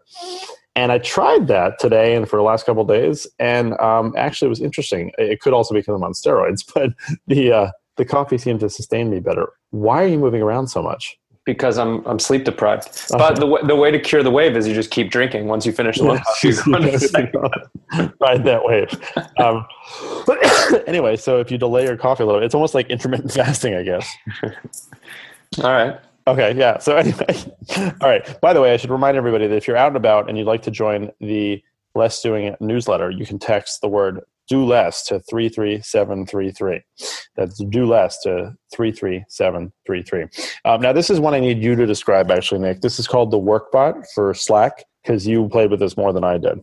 And 0.75 0.91
I 0.91 0.99
tried 0.99 1.47
that 1.47 1.79
today 1.79 2.15
and 2.15 2.29
for 2.29 2.35
the 2.35 2.43
last 2.43 2.67
couple 2.67 2.85
days, 2.85 3.25
and 3.39 3.79
um, 3.79 4.13
actually, 4.15 4.47
it 4.47 4.49
was 4.49 4.61
interesting. 4.61 5.11
It 5.17 5.41
could 5.41 5.53
also 5.53 5.73
be 5.73 5.79
because 5.79 5.95
I'm 5.95 6.03
on 6.03 6.13
steroids, 6.13 6.63
but 6.73 6.91
the 7.27 7.51
uh, 7.51 7.71
the 7.97 8.05
coffee 8.05 8.37
seemed 8.37 8.59
to 8.61 8.69
sustain 8.69 9.09
me 9.09 9.19
better. 9.19 9.49
Why 9.71 10.03
are 10.03 10.07
you 10.07 10.19
moving 10.19 10.41
around 10.41 10.67
so 10.67 10.81
much? 10.81 11.17
Because 11.47 11.77
I'm 11.77 12.05
I'm 12.05 12.19
sleep 12.19 12.43
deprived. 12.43 13.07
But 13.09 13.39
the 13.39 13.59
the 13.65 13.75
way 13.75 13.89
to 13.89 13.97
cure 13.97 14.21
the 14.21 14.29
wave 14.29 14.57
is 14.57 14.67
you 14.67 14.75
just 14.75 14.91
keep 14.91 15.09
drinking. 15.09 15.47
Once 15.47 15.65
you 15.65 15.71
finish 15.71 15.97
the 15.97 16.05
one, 16.05 16.19
you 16.43 16.53
go 16.53 16.73
on 16.73 16.81
to 16.81 16.91
the 16.91 16.99
second. 16.99 18.13
Ride 18.19 18.43
that 18.43 18.61
wave. 18.63 18.93
Um, 19.39 19.65
anyway, 20.87 21.15
so 21.15 21.39
if 21.39 21.49
you 21.49 21.57
delay 21.57 21.85
your 21.85 21.95
coffee 21.95 22.23
a 22.23 22.25
little, 22.25 22.43
it's 22.43 22.53
almost 22.53 22.75
like 22.75 22.89
intermittent 22.89 23.31
fasting, 23.31 23.75
I 23.75 23.83
guess. 23.83 24.13
All 25.63 25.71
right. 25.71 25.97
Okay, 26.27 26.53
yeah. 26.53 26.77
So 26.79 26.97
anyway, 26.97 27.25
all 27.77 28.09
right. 28.09 28.41
By 28.41 28.51
the 28.51 28.59
way, 28.59 28.73
I 28.73 28.77
should 28.77 28.89
remind 28.89 29.15
everybody 29.15 29.47
that 29.47 29.55
if 29.55 29.65
you're 29.65 29.77
out 29.77 29.87
and 29.87 29.95
about 29.95 30.27
and 30.27 30.37
you'd 30.37 30.45
like 30.45 30.61
to 30.63 30.71
join 30.71 31.09
the 31.21 31.63
Less 31.95 32.21
Doing 32.21 32.53
newsletter, 32.59 33.09
you 33.09 33.25
can 33.25 33.39
text 33.39 33.79
the 33.79 33.87
word 33.87 34.19
do 34.47 34.65
less 34.65 35.03
to 35.05 35.19
33733. 35.19 36.81
That's 37.35 37.63
do 37.65 37.85
less 37.85 38.19
to 38.23 38.53
33733. 38.75 40.25
Um, 40.65 40.81
now, 40.81 40.93
this 40.93 41.09
is 41.09 41.19
one 41.19 41.33
I 41.33 41.39
need 41.39 41.61
you 41.61 41.75
to 41.75 41.85
describe, 41.85 42.31
actually, 42.31 42.61
Nick. 42.61 42.81
This 42.81 42.99
is 42.99 43.07
called 43.07 43.31
the 43.31 43.39
Workbot 43.39 44.05
for 44.13 44.33
Slack 44.33 44.83
because 45.03 45.27
you 45.27 45.47
played 45.49 45.71
with 45.71 45.79
this 45.79 45.97
more 45.97 46.13
than 46.13 46.23
I 46.23 46.37
did. 46.37 46.59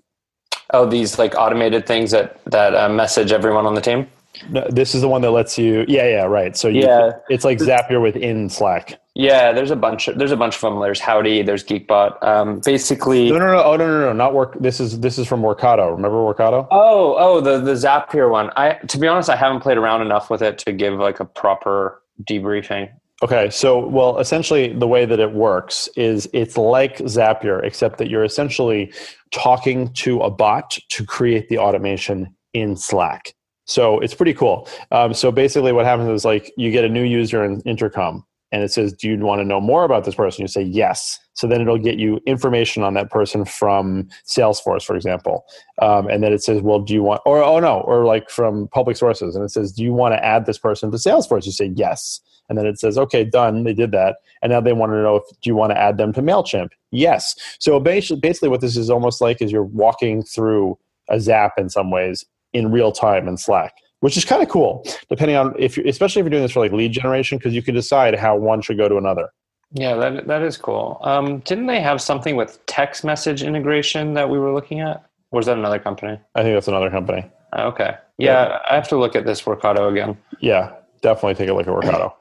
Oh, 0.72 0.86
these 0.86 1.18
like 1.18 1.34
automated 1.36 1.86
things 1.86 2.10
that 2.10 2.40
that 2.46 2.74
uh, 2.74 2.88
message 2.88 3.32
everyone 3.32 3.66
on 3.66 3.74
the 3.74 3.80
team. 3.80 4.08
No, 4.50 4.66
this 4.68 4.94
is 4.94 5.00
the 5.02 5.08
one 5.08 5.20
that 5.22 5.30
lets 5.30 5.56
you, 5.58 5.84
yeah, 5.86 6.08
yeah, 6.08 6.24
right. 6.24 6.56
So 6.56 6.68
you, 6.68 6.82
Yeah. 6.82 7.12
it's 7.28 7.44
like 7.44 7.58
Zapier 7.58 8.02
within 8.02 8.48
Slack. 8.48 8.98
Yeah, 9.14 9.52
there's 9.52 9.70
a 9.70 9.76
bunch. 9.76 10.08
Of, 10.08 10.18
there's 10.18 10.32
a 10.32 10.36
bunch 10.36 10.56
of 10.56 10.60
them. 10.62 10.80
There's 10.80 10.98
Howdy. 10.98 11.42
There's 11.42 11.62
Geekbot. 11.62 12.20
Um, 12.24 12.60
basically, 12.64 13.30
No, 13.30 13.38
no, 13.38 13.52
no. 13.52 13.62
Oh, 13.62 13.76
no, 13.76 13.86
no, 13.86 14.00
no. 14.06 14.12
Not 14.12 14.34
work. 14.34 14.56
This 14.60 14.80
is 14.80 14.98
this 15.00 15.18
is 15.18 15.28
from 15.28 15.40
Workato. 15.40 15.92
Remember 15.92 16.16
Workato? 16.16 16.66
Oh, 16.72 17.14
oh, 17.16 17.40
the 17.40 17.60
the 17.60 17.74
Zapier 17.74 18.28
one. 18.28 18.50
I 18.56 18.74
to 18.88 18.98
be 18.98 19.06
honest, 19.06 19.30
I 19.30 19.36
haven't 19.36 19.60
played 19.60 19.78
around 19.78 20.02
enough 20.02 20.30
with 20.30 20.42
it 20.42 20.58
to 20.58 20.72
give 20.72 20.94
like 20.94 21.20
a 21.20 21.24
proper 21.24 22.02
debriefing. 22.24 22.90
Okay, 23.22 23.48
so 23.50 23.86
well, 23.86 24.18
essentially, 24.18 24.72
the 24.72 24.88
way 24.88 25.06
that 25.06 25.20
it 25.20 25.32
works 25.32 25.88
is 25.96 26.28
it's 26.32 26.56
like 26.56 26.98
Zapier, 26.98 27.62
except 27.62 27.98
that 27.98 28.10
you're 28.10 28.24
essentially 28.24 28.92
talking 29.32 29.92
to 29.94 30.20
a 30.22 30.30
bot 30.30 30.76
to 30.88 31.06
create 31.06 31.48
the 31.48 31.58
automation 31.58 32.34
in 32.52 32.76
Slack. 32.76 33.32
So 33.66 34.00
it's 34.00 34.12
pretty 34.12 34.34
cool. 34.34 34.68
Um, 34.90 35.14
so 35.14 35.30
basically, 35.30 35.72
what 35.72 35.86
happens 35.86 36.10
is 36.10 36.24
like 36.24 36.52
you 36.56 36.72
get 36.72 36.84
a 36.84 36.88
new 36.88 37.04
user 37.04 37.44
in 37.44 37.60
Intercom, 37.60 38.26
and 38.54 38.62
it 38.62 38.72
says, 38.72 38.92
"Do 38.92 39.08
you 39.08 39.18
want 39.18 39.40
to 39.40 39.44
know 39.44 39.60
more 39.60 39.84
about 39.84 40.04
this 40.04 40.14
person?" 40.14 40.42
You 40.42 40.48
say 40.48 40.62
yes. 40.62 41.18
So 41.34 41.48
then 41.48 41.60
it'll 41.60 41.78
get 41.78 41.98
you 41.98 42.20
information 42.26 42.84
on 42.84 42.94
that 42.94 43.10
person 43.10 43.44
from 43.44 44.08
Salesforce, 44.26 44.84
for 44.84 44.94
example, 44.94 45.44
um, 45.82 46.08
and 46.08 46.22
then 46.22 46.32
it 46.32 46.42
says, 46.42 46.62
"Well, 46.62 46.78
do 46.78 46.94
you 46.94 47.02
want?" 47.02 47.20
Or 47.26 47.42
oh 47.42 47.58
no, 47.58 47.80
or 47.80 48.04
like 48.04 48.30
from 48.30 48.68
public 48.68 48.96
sources, 48.96 49.34
and 49.34 49.44
it 49.44 49.50
says, 49.50 49.72
"Do 49.72 49.82
you 49.82 49.92
want 49.92 50.14
to 50.14 50.24
add 50.24 50.46
this 50.46 50.58
person 50.58 50.90
to 50.92 50.96
Salesforce?" 50.96 51.44
You 51.44 51.52
say 51.52 51.72
yes. 51.74 52.20
And 52.48 52.58
then 52.58 52.66
it 52.66 52.78
says, 52.78 52.98
okay, 52.98 53.24
done. 53.24 53.64
They 53.64 53.72
did 53.72 53.90
that. 53.92 54.16
And 54.42 54.52
now 54.52 54.60
they 54.60 54.74
want 54.74 54.92
to 54.92 55.00
know 55.00 55.16
if 55.16 55.22
do 55.40 55.48
you 55.48 55.56
want 55.56 55.70
to 55.72 55.78
add 55.78 55.96
them 55.96 56.12
to 56.12 56.20
MailChimp? 56.20 56.68
Yes. 56.90 57.34
So 57.58 57.80
basically, 57.80 58.20
basically 58.20 58.50
what 58.50 58.60
this 58.60 58.76
is 58.76 58.90
almost 58.90 59.22
like 59.22 59.40
is 59.40 59.50
you're 59.50 59.62
walking 59.62 60.22
through 60.22 60.78
a 61.08 61.18
Zap 61.18 61.52
in 61.56 61.70
some 61.70 61.90
ways 61.90 62.24
in 62.52 62.70
real 62.70 62.92
time 62.92 63.28
in 63.28 63.36
Slack, 63.36 63.74
which 64.04 64.18
is 64.18 64.24
kind 64.26 64.42
of 64.42 64.50
cool, 64.50 64.86
depending 65.08 65.34
on 65.34 65.54
if 65.58 65.78
you 65.78 65.84
especially 65.86 66.20
if 66.20 66.24
you're 66.24 66.30
doing 66.30 66.42
this 66.42 66.52
for 66.52 66.60
like 66.60 66.72
lead 66.72 66.92
generation, 66.92 67.38
because 67.38 67.54
you 67.54 67.62
can 67.62 67.74
decide 67.74 68.14
how 68.14 68.36
one 68.36 68.60
should 68.60 68.76
go 68.76 68.86
to 68.86 68.98
another. 68.98 69.30
Yeah, 69.72 69.96
that 69.96 70.26
that 70.26 70.42
is 70.42 70.58
cool. 70.58 71.00
Um, 71.00 71.38
didn't 71.38 71.68
they 71.68 71.80
have 71.80 72.02
something 72.02 72.36
with 72.36 72.60
text 72.66 73.02
message 73.02 73.42
integration 73.42 74.12
that 74.12 74.28
we 74.28 74.38
were 74.38 74.52
looking 74.52 74.80
at? 74.80 74.98
Or 75.30 75.38
was 75.38 75.46
that 75.46 75.56
another 75.56 75.78
company? 75.78 76.20
I 76.34 76.42
think 76.42 76.54
that's 76.54 76.68
another 76.68 76.90
company. 76.90 77.24
Oh, 77.54 77.68
Okay. 77.68 77.96
Yeah, 78.18 78.58
I 78.70 78.74
have 78.74 78.88
to 78.88 78.98
look 78.98 79.16
at 79.16 79.24
this 79.24 79.40
Workato 79.40 79.90
again. 79.90 80.18
Yeah, 80.38 80.74
definitely 81.00 81.36
take 81.36 81.48
a 81.48 81.54
look 81.54 81.66
at 81.66 81.72
Workato. 81.72 82.12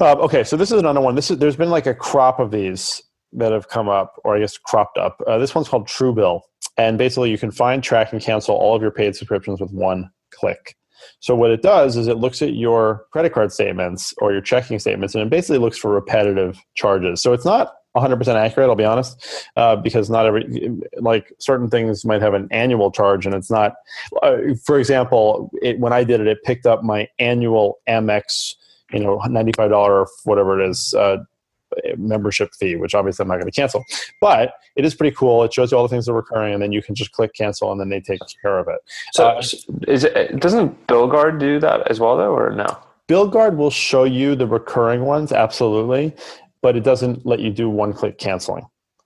um, 0.00 0.20
okay, 0.20 0.42
so 0.42 0.56
this 0.56 0.72
is 0.72 0.80
another 0.80 1.02
one. 1.02 1.14
This 1.16 1.30
is 1.30 1.36
there's 1.36 1.54
been 1.54 1.70
like 1.70 1.86
a 1.86 1.94
crop 1.94 2.40
of 2.40 2.50
these 2.50 3.02
that 3.34 3.52
have 3.52 3.68
come 3.68 3.90
up, 3.90 4.14
or 4.24 4.36
I 4.36 4.40
guess 4.40 4.56
cropped 4.56 4.96
up. 4.96 5.20
Uh, 5.26 5.36
this 5.36 5.54
one's 5.54 5.68
called 5.68 5.86
Truebill, 5.86 6.40
and 6.78 6.96
basically 6.96 7.30
you 7.30 7.36
can 7.36 7.50
find, 7.50 7.84
track, 7.84 8.14
and 8.14 8.22
cancel 8.22 8.56
all 8.56 8.74
of 8.74 8.80
your 8.80 8.90
paid 8.90 9.14
subscriptions 9.14 9.60
with 9.60 9.70
one 9.70 10.10
click. 10.42 10.76
So 11.20 11.36
what 11.36 11.52
it 11.52 11.62
does 11.62 11.96
is 11.96 12.08
it 12.08 12.16
looks 12.16 12.42
at 12.42 12.54
your 12.54 13.06
credit 13.12 13.32
card 13.32 13.52
statements 13.52 14.12
or 14.18 14.32
your 14.32 14.40
checking 14.40 14.80
statements, 14.80 15.14
and 15.14 15.22
it 15.22 15.30
basically 15.30 15.58
looks 15.58 15.78
for 15.78 15.92
repetitive 15.92 16.58
charges. 16.74 17.22
So 17.22 17.32
it's 17.32 17.44
not 17.44 17.74
100% 17.96 18.26
accurate, 18.34 18.68
I'll 18.68 18.74
be 18.74 18.84
honest, 18.84 19.24
uh, 19.56 19.76
because 19.76 20.10
not 20.10 20.26
every 20.26 20.70
like 20.96 21.32
certain 21.38 21.68
things 21.70 22.04
might 22.04 22.22
have 22.22 22.34
an 22.34 22.48
annual 22.50 22.90
charge, 22.90 23.24
and 23.24 23.34
it's 23.34 23.50
not. 23.50 23.74
Uh, 24.22 24.38
for 24.64 24.78
example, 24.78 25.50
it, 25.62 25.78
when 25.78 25.92
I 25.92 26.02
did 26.02 26.20
it, 26.20 26.26
it 26.26 26.42
picked 26.42 26.66
up 26.66 26.82
my 26.82 27.08
annual 27.20 27.78
Amex, 27.88 28.54
you 28.90 29.00
know, 29.00 29.18
$95 29.18 29.70
or 29.70 30.08
whatever 30.24 30.60
it 30.60 30.68
is. 30.68 30.92
Uh, 30.94 31.18
membership 32.02 32.50
fee 32.58 32.76
which 32.76 32.94
obviously 32.94 33.22
i'm 33.22 33.28
not 33.28 33.36
going 33.36 33.50
to 33.50 33.60
cancel 33.60 33.84
but 34.20 34.54
it 34.76 34.84
is 34.84 34.94
pretty 34.94 35.14
cool 35.16 35.42
it 35.44 35.52
shows 35.52 35.70
you 35.70 35.76
all 35.76 35.82
the 35.82 35.88
things 35.88 36.06
that 36.06 36.12
are 36.12 36.16
recurring 36.16 36.52
and 36.54 36.62
then 36.62 36.72
you 36.72 36.82
can 36.82 36.94
just 36.94 37.12
click 37.12 37.32
cancel 37.34 37.70
and 37.72 37.80
then 37.80 37.88
they 37.88 38.00
take 38.00 38.20
care 38.40 38.58
of 38.58 38.68
it 38.68 38.80
So, 39.12 39.28
Uh, 39.28 39.42
is 39.88 40.04
it 40.04 40.40
doesn't 40.40 40.86
BillGuard 40.86 41.38
do 41.38 41.58
that 41.60 41.90
as 41.90 42.00
well, 42.00 42.16
though, 42.16 42.34
or 42.34 42.50
no? 42.50 42.66
BillGuard 43.08 43.56
will 43.56 43.70
show 43.70 44.04
you 44.04 44.34
the 44.34 44.46
recurring 44.46 45.04
ones, 45.04 45.32
absolutely, 45.32 46.14
but 46.62 46.76
it 46.76 46.84
doesn't 46.84 47.26
let 47.26 47.40
you 47.40 47.50
do 47.50 47.68
one-click 47.68 48.18
canceling. 48.18 48.64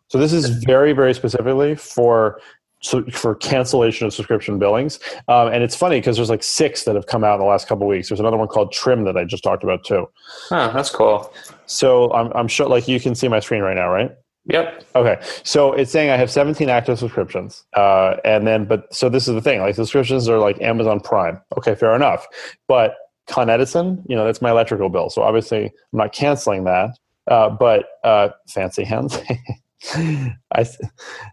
So 0.09 0.19
this 0.19 0.33
is 0.33 0.49
very, 0.65 0.93
very 0.93 1.15
specifically 1.15 1.75
for 1.75 2.41
so 2.80 3.04
for 3.06 3.35
cancellation 3.35 4.06
of 4.06 4.14
subscription 4.14 4.59
billings. 4.59 5.00
Um, 5.28 5.49
and 5.49 5.62
it's 5.62 5.75
funny 5.75 5.99
because 5.99 6.16
there's 6.16 6.30
like 6.30 6.42
six 6.42 6.85
that 6.85 6.95
have 6.95 7.06
come 7.06 7.25
out 7.25 7.35
in 7.35 7.40
the 7.40 7.47
last 7.47 7.68
couple 7.68 7.85
of 7.85 7.88
weeks. 7.88 8.09
There's 8.09 8.21
another 8.21 8.37
one 8.37 8.49
called 8.49 8.73
Trim 8.73 9.04
that 9.04 9.16
I 9.16 9.25
just 9.25 9.42
talked 9.42 9.64
about 9.64 9.85
too. 9.85 10.09
Oh, 10.50 10.73
that's 10.73 10.90
cool. 10.90 11.33
So 11.66 12.12
I'm, 12.12 12.33
I'm 12.35 12.49
sure, 12.49 12.68
like 12.68 12.87
you 12.87 13.00
can 13.00 13.14
see 13.14 13.28
my 13.28 13.40
screen 13.40 13.62
right 13.62 13.76
now, 13.76 13.90
right? 13.90 14.11
Yep. 14.49 14.85
Okay, 14.95 15.21
so 15.42 15.73
it's 15.73 15.90
saying 15.90 16.11
I 16.11 16.16
have 16.16 16.30
17 16.30 16.68
active 16.68 17.00
subscriptions, 17.00 17.64
uh, 17.75 18.16
and 18.25 18.47
then 18.47 18.64
but 18.64 18.95
so 18.95 19.09
this 19.09 19.26
is 19.26 19.35
the 19.35 19.42
thing: 19.42 19.61
like 19.61 19.75
subscriptions 19.75 20.28
are 20.28 20.38
like 20.38 20.61
Amazon 20.62 21.00
Prime. 21.00 21.40
Okay, 21.59 21.75
fair 21.75 21.97
enough, 21.97 22.28
but 22.68 22.95
Con 23.26 23.50
Edison, 23.50 24.04
you 24.09 24.14
know, 24.14 24.25
that's 24.25 24.40
my 24.40 24.50
electrical 24.50 24.88
bill, 24.88 25.11
so 25.11 25.23
obviously 25.23 25.64
I'm 25.64 25.99
not 25.99 26.12
canceling 26.12 26.62
that. 26.64 26.90
Uh, 27.28 27.50
but 27.50 27.87
uh, 28.04 28.28
fancy 28.49 28.85
hands. 28.85 29.18
I 29.85 30.66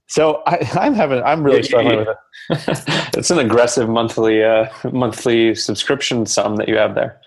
so 0.08 0.44
I, 0.46 0.70
I'm 0.74 0.94
having 0.94 1.24
I'm 1.24 1.44
really 1.44 1.64
struggling 1.64 2.00
with 2.00 2.10
it. 2.10 2.18
it's 3.18 3.32
an 3.32 3.40
aggressive 3.40 3.88
monthly 3.88 4.44
uh, 4.44 4.68
monthly 4.92 5.56
subscription 5.56 6.26
sum 6.26 6.58
that 6.58 6.68
you 6.68 6.76
have 6.76 6.96
there. 6.96 7.22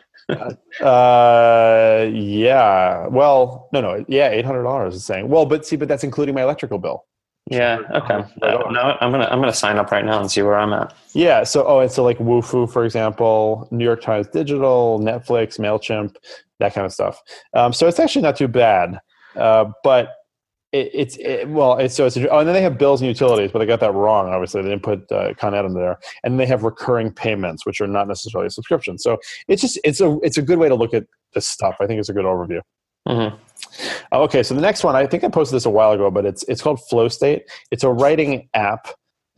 Uh, 0.80 2.06
yeah. 2.12 3.06
Well, 3.06 3.68
no, 3.72 3.80
no, 3.80 4.04
yeah, 4.08 4.28
eight 4.28 4.44
hundred 4.44 4.64
dollars 4.64 4.94
is 4.94 5.04
saying. 5.04 5.28
Well, 5.28 5.46
but 5.46 5.64
see, 5.64 5.76
but 5.76 5.88
that's 5.88 6.04
including 6.04 6.34
my 6.34 6.42
electrical 6.42 6.78
bill. 6.78 7.06
Yeah. 7.50 7.78
Okay. 7.94 8.24
Uh, 8.42 8.70
no, 8.70 8.96
I'm 9.00 9.12
gonna 9.12 9.28
I'm 9.30 9.40
gonna 9.40 9.54
sign 9.54 9.78
up 9.78 9.90
right 9.92 10.04
now 10.04 10.20
and 10.20 10.30
see 10.30 10.42
where 10.42 10.58
I'm 10.58 10.72
at. 10.72 10.92
Yeah. 11.14 11.44
So, 11.44 11.64
oh, 11.66 11.80
and 11.80 11.90
so 11.90 12.02
like 12.02 12.18
Wufoo, 12.18 12.70
for 12.70 12.84
example, 12.84 13.68
New 13.70 13.84
York 13.84 14.02
Times 14.02 14.26
Digital, 14.28 14.98
Netflix, 15.00 15.58
Mailchimp, 15.58 16.16
that 16.58 16.74
kind 16.74 16.84
of 16.84 16.92
stuff. 16.92 17.22
Um, 17.54 17.72
so 17.72 17.86
it's 17.86 18.00
actually 18.00 18.22
not 18.22 18.36
too 18.36 18.48
bad. 18.48 18.98
Uh, 19.36 19.66
but 19.84 20.10
it, 20.72 20.90
it's 20.92 21.16
it, 21.18 21.48
well, 21.48 21.78
it's 21.78 21.94
so 21.94 22.06
it's 22.06 22.16
oh, 22.16 22.38
and 22.38 22.48
then 22.48 22.54
they 22.54 22.62
have 22.62 22.78
bills 22.78 23.00
and 23.00 23.08
utilities, 23.08 23.52
but 23.52 23.60
they 23.60 23.66
got 23.66 23.80
that 23.80 23.94
wrong. 23.94 24.28
Obviously, 24.28 24.62
they 24.62 24.68
didn't 24.68 24.82
put 24.82 25.10
uh, 25.12 25.32
Con 25.34 25.54
Ed 25.54 25.64
in 25.64 25.74
there, 25.74 25.98
and 26.24 26.38
they 26.38 26.46
have 26.46 26.64
recurring 26.64 27.12
payments, 27.12 27.64
which 27.64 27.80
are 27.80 27.86
not 27.86 28.08
necessarily 28.08 28.46
a 28.46 28.50
subscription. 28.50 28.98
So 28.98 29.18
it's 29.48 29.62
just 29.62 29.78
it's 29.84 30.00
a 30.00 30.18
it's 30.22 30.38
a 30.38 30.42
good 30.42 30.58
way 30.58 30.68
to 30.68 30.74
look 30.74 30.92
at 30.94 31.04
this 31.34 31.46
stuff. 31.46 31.76
I 31.80 31.86
think 31.86 32.00
it's 32.00 32.08
a 32.08 32.12
good 32.12 32.24
overview. 32.24 32.60
Mhm. 33.08 33.38
Okay, 34.12 34.42
so 34.42 34.54
the 34.54 34.60
next 34.60 34.82
one, 34.82 34.96
I 34.96 35.06
think 35.06 35.22
I 35.22 35.28
posted 35.28 35.56
this 35.56 35.66
a 35.66 35.70
while 35.70 35.92
ago, 35.92 36.10
but 36.10 36.26
it's 36.26 36.42
it's 36.44 36.62
called 36.62 36.80
Flow 36.88 37.08
State. 37.08 37.44
It's 37.70 37.84
a 37.84 37.90
writing 37.90 38.48
app 38.54 38.88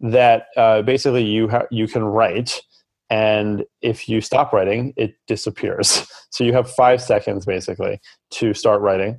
that 0.01 0.47
uh, 0.57 0.83
basically 0.83 1.25
you 1.25 1.49
ha- 1.49 1.67
you 1.71 1.87
can 1.87 2.05
write, 2.05 2.63
and 3.11 3.65
if 3.83 4.09
you 4.09 4.21
stop 4.21 4.53
writing, 4.53 4.95
it 4.97 5.15
disappears. 5.27 6.07
So 6.31 6.45
you 6.45 6.53
have 6.53 6.71
five 6.71 7.01
seconds 7.01 7.47
basically 7.47 8.01
to 8.33 8.53
start 8.53 8.83
writing, 8.83 9.19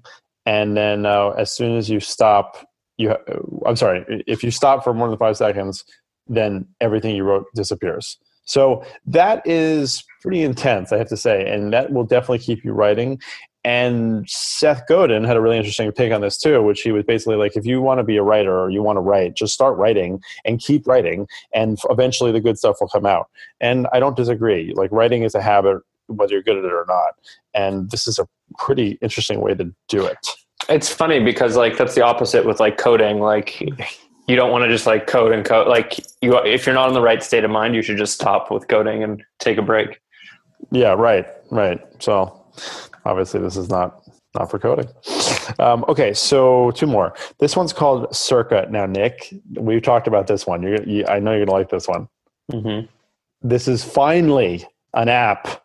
and 0.50 0.76
then 0.76 1.06
uh, 1.06 1.30
as 1.38 1.54
soon 1.54 1.78
as 1.78 1.92
you 1.92 2.00
stop, 2.00 2.58
you 2.98 3.10
ha- 3.10 3.36
I'm 3.68 3.76
sorry, 3.76 4.04
if 4.26 4.44
you 4.44 4.50
stop 4.50 4.84
for 4.84 4.96
more 4.96 5.08
than 5.08 5.16
five 5.20 5.38
seconds, 5.38 5.86
then 6.26 6.66
everything 6.82 7.16
you 7.16 7.24
wrote 7.24 7.46
disappears. 7.54 8.18
So 8.46 8.84
that 9.06 9.46
is 9.46 10.04
pretty 10.24 10.42
intense, 10.42 10.92
I 10.92 10.98
have 10.98 11.10
to 11.10 11.18
say, 11.18 11.48
and 11.48 11.72
that 11.74 11.92
will 11.92 12.04
definitely 12.04 12.40
keep 12.40 12.64
you 12.64 12.72
writing. 12.72 13.22
And 13.64 14.28
Seth 14.28 14.88
Godin 14.88 15.24
had 15.24 15.38
a 15.38 15.42
really 15.42 15.58
interesting 15.58 15.92
take 15.92 16.12
on 16.12 16.22
this 16.22 16.40
too, 16.40 16.64
which 16.64 16.82
he 16.82 16.92
was 16.92 17.04
basically 17.04 17.36
like, 17.36 17.56
if 17.56 17.68
you 17.68 17.80
want 17.80 18.00
to 18.00 18.04
be 18.04 18.18
a 18.18 18.24
writer 18.24 18.60
or 18.60 18.72
you 18.72 18.82
want 18.82 18.98
to 18.98 19.02
write, 19.02 19.36
just 19.36 19.54
start 19.54 19.78
writing 19.78 20.20
and 20.46 20.60
keep 20.60 20.88
writing, 20.88 21.28
and 21.54 21.78
eventually 21.92 22.32
the 22.32 22.42
good 22.42 22.58
stuff 22.58 22.78
will 22.82 22.88
come 22.88 23.06
out. 23.06 23.28
And 23.62 23.86
I 23.94 24.00
don't 24.00 24.18
disagree. 24.18 24.74
Like 24.74 24.92
writing 24.92 25.22
is 25.22 25.36
a 25.36 25.44
habit, 25.44 25.78
whether 26.08 26.34
you're 26.34 26.42
good 26.42 26.58
at 26.58 26.66
it 26.66 26.74
or 26.74 26.86
not. 26.88 27.14
And 27.54 27.92
this 27.92 28.08
is 28.08 28.18
a 28.18 28.26
pretty 28.58 28.98
interesting 29.02 29.42
way 29.42 29.54
to 29.56 29.74
do 29.88 30.06
it. 30.06 30.18
It's 30.68 30.90
funny 30.90 31.20
because 31.20 31.56
like 31.56 31.78
that's 31.78 31.96
the 31.96 32.04
opposite 32.04 32.46
with 32.46 32.60
like 32.60 32.78
coding. 32.78 33.20
Like 33.20 33.62
you 34.28 34.36
don't 34.36 34.52
want 34.52 34.64
to 34.64 34.70
just 34.70 34.86
like 34.86 35.08
code 35.08 35.32
and 35.32 35.46
code. 35.46 35.68
Like 35.68 36.00
you, 36.22 36.38
if 36.38 36.66
you're 36.66 36.76
not 36.76 36.88
in 36.88 36.94
the 36.94 37.02
right 37.02 37.24
state 37.24 37.44
of 37.44 37.52
mind, 37.52 37.76
you 37.76 37.82
should 37.82 37.98
just 37.98 38.14
stop 38.14 38.52
with 38.52 38.68
coding 38.68 39.04
and 39.04 39.24
take 39.40 39.58
a 39.58 39.62
break. 39.62 40.00
Yeah, 40.72 40.94
right, 40.94 41.26
right. 41.50 41.80
So 42.00 42.46
obviously 43.06 43.40
this 43.40 43.58
is 43.58 43.70
not 43.70 44.02
not 44.36 44.52
for 44.52 44.60
coding. 44.60 44.88
Um, 45.58 45.84
okay, 45.88 46.14
so 46.14 46.72
two 46.72 46.86
more. 46.86 47.16
This 47.40 47.56
one's 47.56 47.74
called 47.74 48.16
Circa. 48.16 48.68
Now, 48.70 48.86
Nick, 48.86 49.34
we've 49.56 49.82
talked 49.82 50.08
about 50.08 50.28
this 50.28 50.46
one. 50.46 50.62
You're, 50.62 50.84
you, 50.84 51.06
I 51.08 51.20
know 51.20 51.32
you're 51.32 51.46
gonna 51.46 51.58
like 51.58 51.70
this 51.70 51.88
one. 51.88 52.08
Mm-hmm. 52.52 52.86
This 53.42 53.68
is 53.68 53.84
finally 53.84 54.66
an 54.94 55.10
app 55.10 55.64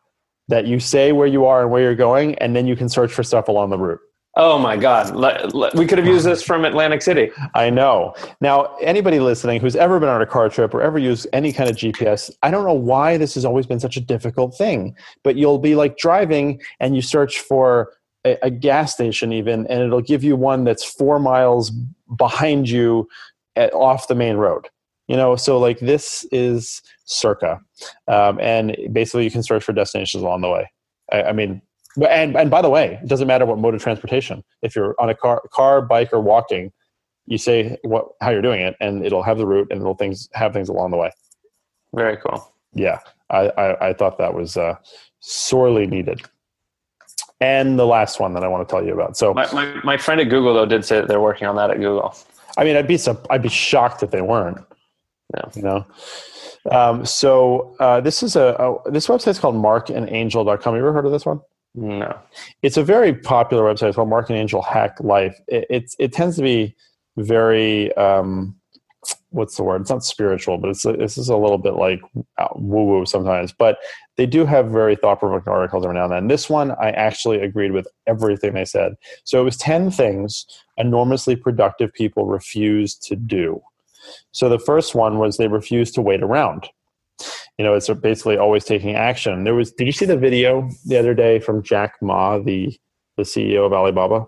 that 0.48 0.66
you 0.66 0.78
say 0.78 1.12
where 1.12 1.26
you 1.26 1.44
are 1.46 1.62
and 1.62 1.70
where 1.70 1.82
you're 1.82 1.94
going, 1.94 2.34
and 2.36 2.54
then 2.54 2.66
you 2.66 2.76
can 2.76 2.88
search 2.88 3.12
for 3.12 3.22
stuff 3.22 3.48
along 3.48 3.70
the 3.70 3.78
route. 3.78 4.00
Oh 4.36 4.58
my 4.58 4.76
God, 4.76 5.14
we 5.76 5.86
could 5.86 5.96
have 5.98 6.08
used 6.08 6.26
this 6.26 6.42
from 6.42 6.64
Atlantic 6.64 7.02
City. 7.02 7.30
I 7.54 7.70
know. 7.70 8.14
Now, 8.40 8.74
anybody 8.80 9.20
listening 9.20 9.60
who's 9.60 9.76
ever 9.76 10.00
been 10.00 10.08
on 10.08 10.20
a 10.20 10.26
car 10.26 10.48
trip 10.48 10.74
or 10.74 10.82
ever 10.82 10.98
used 10.98 11.28
any 11.32 11.52
kind 11.52 11.70
of 11.70 11.76
GPS, 11.76 12.32
I 12.42 12.50
don't 12.50 12.64
know 12.64 12.74
why 12.74 13.16
this 13.16 13.34
has 13.34 13.44
always 13.44 13.64
been 13.64 13.78
such 13.78 13.96
a 13.96 14.00
difficult 14.00 14.56
thing, 14.56 14.96
but 15.22 15.36
you'll 15.36 15.60
be 15.60 15.76
like 15.76 15.98
driving 15.98 16.60
and 16.80 16.96
you 16.96 17.02
search 17.02 17.38
for 17.38 17.92
a, 18.24 18.36
a 18.42 18.50
gas 18.50 18.92
station, 18.92 19.32
even, 19.32 19.68
and 19.68 19.82
it'll 19.82 20.00
give 20.00 20.24
you 20.24 20.34
one 20.34 20.64
that's 20.64 20.84
four 20.84 21.20
miles 21.20 21.70
behind 22.16 22.68
you 22.68 23.08
at, 23.54 23.72
off 23.72 24.08
the 24.08 24.16
main 24.16 24.36
road. 24.36 24.68
You 25.06 25.16
know, 25.16 25.36
so 25.36 25.58
like 25.58 25.80
this 25.80 26.26
is 26.32 26.80
circa, 27.04 27.60
um, 28.08 28.40
and 28.40 28.76
basically 28.92 29.24
you 29.24 29.30
can 29.30 29.42
search 29.42 29.62
for 29.62 29.72
destinations 29.72 30.22
along 30.22 30.40
the 30.40 30.48
way. 30.48 30.70
I, 31.12 31.24
I 31.24 31.32
mean, 31.32 31.60
and 32.08 32.36
and 32.36 32.50
by 32.50 32.62
the 32.62 32.70
way, 32.70 32.98
it 33.02 33.08
doesn't 33.08 33.28
matter 33.28 33.44
what 33.44 33.58
mode 33.58 33.74
of 33.74 33.82
transportation. 33.82 34.42
If 34.62 34.74
you're 34.74 34.94
on 34.98 35.10
a 35.10 35.14
car, 35.14 35.42
car, 35.52 35.82
bike, 35.82 36.10
or 36.12 36.20
walking, 36.20 36.72
you 37.26 37.36
say 37.36 37.76
what 37.82 38.08
how 38.22 38.30
you're 38.30 38.40
doing 38.40 38.62
it, 38.62 38.76
and 38.80 39.04
it'll 39.04 39.22
have 39.22 39.36
the 39.36 39.46
route, 39.46 39.68
and 39.70 39.80
it'll 39.80 39.94
things 39.94 40.28
have 40.32 40.54
things 40.54 40.70
along 40.70 40.90
the 40.90 40.96
way. 40.96 41.10
Very 41.94 42.16
cool. 42.16 42.52
Yeah, 42.72 43.00
I 43.28 43.48
I, 43.58 43.88
I 43.88 43.92
thought 43.92 44.16
that 44.18 44.32
was 44.32 44.56
uh, 44.56 44.76
sorely 45.20 45.86
needed. 45.86 46.22
And 47.40 47.78
the 47.78 47.86
last 47.86 48.20
one 48.20 48.32
that 48.34 48.42
I 48.44 48.48
want 48.48 48.66
to 48.66 48.72
tell 48.72 48.82
you 48.82 48.94
about. 48.94 49.18
So 49.18 49.34
My, 49.34 49.50
my, 49.52 49.74
my 49.84 49.96
friend 49.98 50.18
at 50.20 50.30
Google 50.30 50.54
though 50.54 50.64
did 50.64 50.84
say 50.84 50.96
that 50.96 51.08
they're 51.08 51.20
working 51.20 51.46
on 51.46 51.56
that 51.56 51.70
at 51.70 51.76
Google. 51.76 52.16
I 52.56 52.64
mean, 52.64 52.76
I'd 52.76 52.86
be 52.86 52.98
I'd 53.28 53.42
be 53.42 53.48
shocked 53.50 54.02
if 54.02 54.10
they 54.10 54.22
weren't. 54.22 54.64
Yeah. 55.34 55.50
You 55.54 55.62
know. 55.62 55.86
Um, 56.70 57.04
so 57.04 57.76
uh, 57.80 58.00
this 58.00 58.22
is 58.22 58.36
a, 58.36 58.54
a 58.58 58.90
this 58.90 59.06
website's 59.06 59.38
called 59.38 59.56
markandangel.com. 59.56 60.74
You 60.74 60.80
ever 60.80 60.92
heard 60.92 61.06
of 61.06 61.12
this 61.12 61.26
one? 61.26 61.40
No. 61.76 62.16
it's 62.62 62.76
a 62.76 62.84
very 62.84 63.12
popular 63.12 63.64
website. 63.64 63.88
It's 63.88 63.96
called 63.96 64.08
Mark 64.08 64.30
and 64.30 64.38
Angel 64.38 64.62
Hack 64.62 64.96
Life. 65.00 65.36
It, 65.48 65.66
it's 65.68 65.96
it 65.98 66.12
tends 66.12 66.36
to 66.36 66.42
be 66.42 66.76
very 67.16 67.92
um, 67.96 68.54
what's 69.30 69.56
the 69.56 69.64
word? 69.64 69.80
It's 69.80 69.90
not 69.90 70.04
spiritual, 70.04 70.58
but 70.58 70.70
it's 70.70 70.82
this 70.82 71.18
is 71.18 71.28
a 71.28 71.36
little 71.36 71.58
bit 71.58 71.74
like 71.74 72.00
woo 72.54 72.84
woo 72.84 73.06
sometimes. 73.06 73.52
But 73.52 73.78
they 74.16 74.26
do 74.26 74.46
have 74.46 74.70
very 74.70 74.96
thought 74.96 75.18
provoking 75.18 75.52
articles 75.52 75.84
every 75.84 75.96
now 75.96 76.04
and 76.04 76.12
then. 76.12 76.28
This 76.28 76.48
one 76.48 76.70
I 76.72 76.90
actually 76.90 77.40
agreed 77.40 77.72
with 77.72 77.88
everything 78.06 78.54
they 78.54 78.64
said. 78.64 78.94
So 79.24 79.40
it 79.40 79.44
was 79.44 79.56
ten 79.56 79.90
things 79.90 80.46
enormously 80.76 81.36
productive 81.36 81.92
people 81.92 82.26
refuse 82.26 82.94
to 82.96 83.16
do. 83.16 83.60
So 84.32 84.48
the 84.48 84.58
first 84.58 84.94
one 84.94 85.18
was 85.18 85.36
they 85.36 85.48
refused 85.48 85.94
to 85.94 86.02
wait 86.02 86.22
around 86.22 86.68
you 87.58 87.64
know, 87.64 87.74
it's 87.74 87.88
basically 87.88 88.36
always 88.36 88.64
taking 88.64 88.96
action. 88.96 89.44
There 89.44 89.54
was, 89.54 89.72
did 89.72 89.86
you 89.86 89.92
see 89.92 90.06
the 90.06 90.16
video 90.16 90.68
the 90.86 90.98
other 90.98 91.14
day 91.14 91.38
from 91.38 91.62
Jack 91.62 91.94
Ma, 92.02 92.38
the 92.38 92.76
the 93.16 93.22
CEO 93.22 93.64
of 93.64 93.72
Alibaba, 93.72 94.26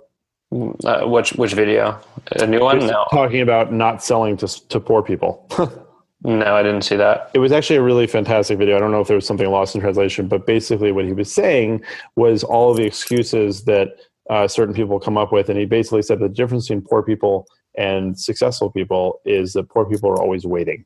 Uh, 0.84 1.06
which 1.06 1.32
which 1.32 1.54
video? 1.54 1.98
A 2.36 2.46
new 2.46 2.60
one? 2.60 2.78
No. 2.86 3.04
talking 3.10 3.40
about 3.40 3.72
not 3.72 4.02
selling 4.02 4.36
to 4.38 4.68
to 4.68 4.80
poor 4.80 5.02
people. 5.02 5.48
No, 6.22 6.56
I 6.56 6.62
didn't 6.62 6.82
see 6.82 6.96
that. 6.96 7.30
it 7.34 7.38
was 7.40 7.52
actually 7.52 7.76
a 7.76 7.82
really 7.82 8.06
fantastic 8.06 8.58
video. 8.58 8.74
I 8.74 8.80
don't 8.80 8.90
know 8.90 9.02
if 9.02 9.06
there 9.06 9.16
was 9.16 9.26
something 9.26 9.48
lost 9.48 9.74
in 9.74 9.82
translation, 9.82 10.26
but 10.26 10.46
basically 10.46 10.90
what 10.90 11.04
he 11.04 11.12
was 11.12 11.32
saying 11.32 11.84
was 12.16 12.42
all 12.42 12.70
of 12.70 12.78
the 12.78 12.84
excuses 12.84 13.64
that 13.64 13.90
uh, 14.30 14.48
certain 14.48 14.74
people 14.74 14.98
come 14.98 15.18
up 15.18 15.30
with, 15.30 15.50
and 15.50 15.58
he 15.58 15.66
basically 15.66 16.02
said 16.02 16.18
the 16.18 16.28
difference 16.28 16.66
between 16.66 16.82
poor 16.82 17.02
people 17.02 17.46
and 17.76 18.18
successful 18.18 18.70
people 18.70 19.20
is 19.24 19.52
that 19.54 19.68
poor 19.68 19.84
people 19.84 20.10
are 20.10 20.20
always 20.20 20.44
waiting. 20.44 20.84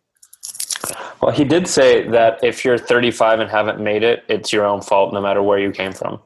Well, 1.20 1.32
he 1.32 1.44
did 1.44 1.68
say 1.68 2.08
that 2.08 2.42
if 2.42 2.64
you're 2.64 2.78
35 2.78 3.40
and 3.40 3.50
haven't 3.50 3.80
made 3.80 4.02
it, 4.02 4.24
it's 4.28 4.52
your 4.52 4.64
own 4.64 4.80
fault, 4.80 5.12
no 5.12 5.20
matter 5.20 5.42
where 5.42 5.58
you 5.58 5.70
came 5.70 5.92
from. 5.92 6.20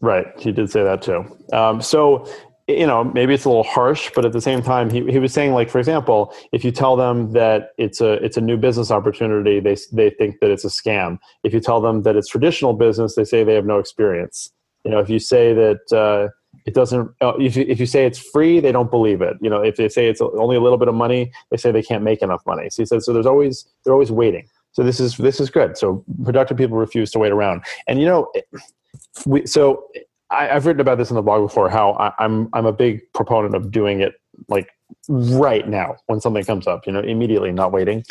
Right. 0.00 0.26
He 0.38 0.52
did 0.52 0.70
say 0.70 0.82
that 0.82 1.02
too. 1.02 1.24
Um, 1.52 1.82
so, 1.82 2.26
you 2.66 2.86
know, 2.86 3.02
maybe 3.02 3.34
it's 3.34 3.44
a 3.44 3.48
little 3.48 3.64
harsh, 3.64 4.10
but 4.14 4.24
at 4.24 4.32
the 4.32 4.40
same 4.40 4.62
time, 4.62 4.90
he, 4.90 5.04
he 5.10 5.18
was 5.18 5.32
saying, 5.32 5.52
like, 5.52 5.70
for 5.70 5.78
example, 5.78 6.34
if 6.52 6.64
you 6.64 6.70
tell 6.70 6.96
them 6.96 7.32
that 7.32 7.70
it's 7.78 8.00
a 8.00 8.12
it's 8.24 8.36
a 8.36 8.40
new 8.42 8.56
business 8.56 8.90
opportunity, 8.90 9.58
they 9.58 9.76
they 9.92 10.10
think 10.10 10.40
that 10.40 10.50
it's 10.50 10.64
a 10.64 10.68
scam. 10.68 11.18
If 11.44 11.54
you 11.54 11.60
tell 11.60 11.80
them 11.80 12.02
that 12.02 12.14
it's 12.14 12.28
traditional 12.28 12.74
business, 12.74 13.14
they 13.14 13.24
say 13.24 13.42
they 13.42 13.54
have 13.54 13.64
no 13.64 13.78
experience. 13.78 14.50
You 14.84 14.90
know, 14.90 14.98
if 14.98 15.08
you 15.08 15.18
say 15.18 15.54
that 15.54 15.92
uh, 15.92 16.28
it 16.68 16.74
doesn't, 16.74 17.10
uh, 17.22 17.32
if 17.38 17.56
you, 17.56 17.64
if 17.66 17.80
you 17.80 17.86
say 17.86 18.04
it's 18.04 18.18
free, 18.18 18.60
they 18.60 18.72
don't 18.72 18.90
believe 18.90 19.22
it. 19.22 19.38
You 19.40 19.48
know, 19.48 19.62
if 19.62 19.76
they 19.76 19.88
say 19.88 20.06
it's 20.06 20.20
only 20.20 20.54
a 20.54 20.60
little 20.60 20.76
bit 20.76 20.88
of 20.88 20.94
money, 20.94 21.32
they 21.50 21.56
say 21.56 21.72
they 21.72 21.82
can't 21.82 22.04
make 22.04 22.20
enough 22.20 22.42
money. 22.44 22.68
So 22.68 22.82
he 22.82 22.86
said, 22.86 23.02
so 23.02 23.14
there's 23.14 23.24
always 23.24 23.66
they're 23.84 23.94
always 23.94 24.12
waiting. 24.12 24.46
So 24.72 24.82
this 24.82 25.00
is 25.00 25.16
this 25.16 25.40
is 25.40 25.48
good. 25.48 25.78
So 25.78 26.04
productive 26.24 26.58
people 26.58 26.76
refuse 26.76 27.10
to 27.12 27.18
wait 27.18 27.32
around, 27.32 27.64
and 27.86 27.98
you 27.98 28.04
know, 28.04 28.30
we 29.24 29.46
so 29.46 29.86
I, 30.28 30.50
I've 30.50 30.66
written 30.66 30.82
about 30.82 30.98
this 30.98 31.08
in 31.08 31.16
the 31.16 31.22
blog 31.22 31.40
before. 31.40 31.70
How 31.70 31.92
I, 31.92 32.12
I'm 32.22 32.50
I'm 32.52 32.66
a 32.66 32.72
big 32.72 33.00
proponent 33.14 33.54
of 33.54 33.70
doing 33.70 34.02
it 34.02 34.12
like 34.48 34.68
right 35.08 35.66
now 35.66 35.96
when 36.06 36.20
something 36.20 36.44
comes 36.44 36.66
up. 36.66 36.86
You 36.86 36.92
know, 36.92 37.00
immediately, 37.00 37.50
not 37.50 37.72
waiting, 37.72 38.04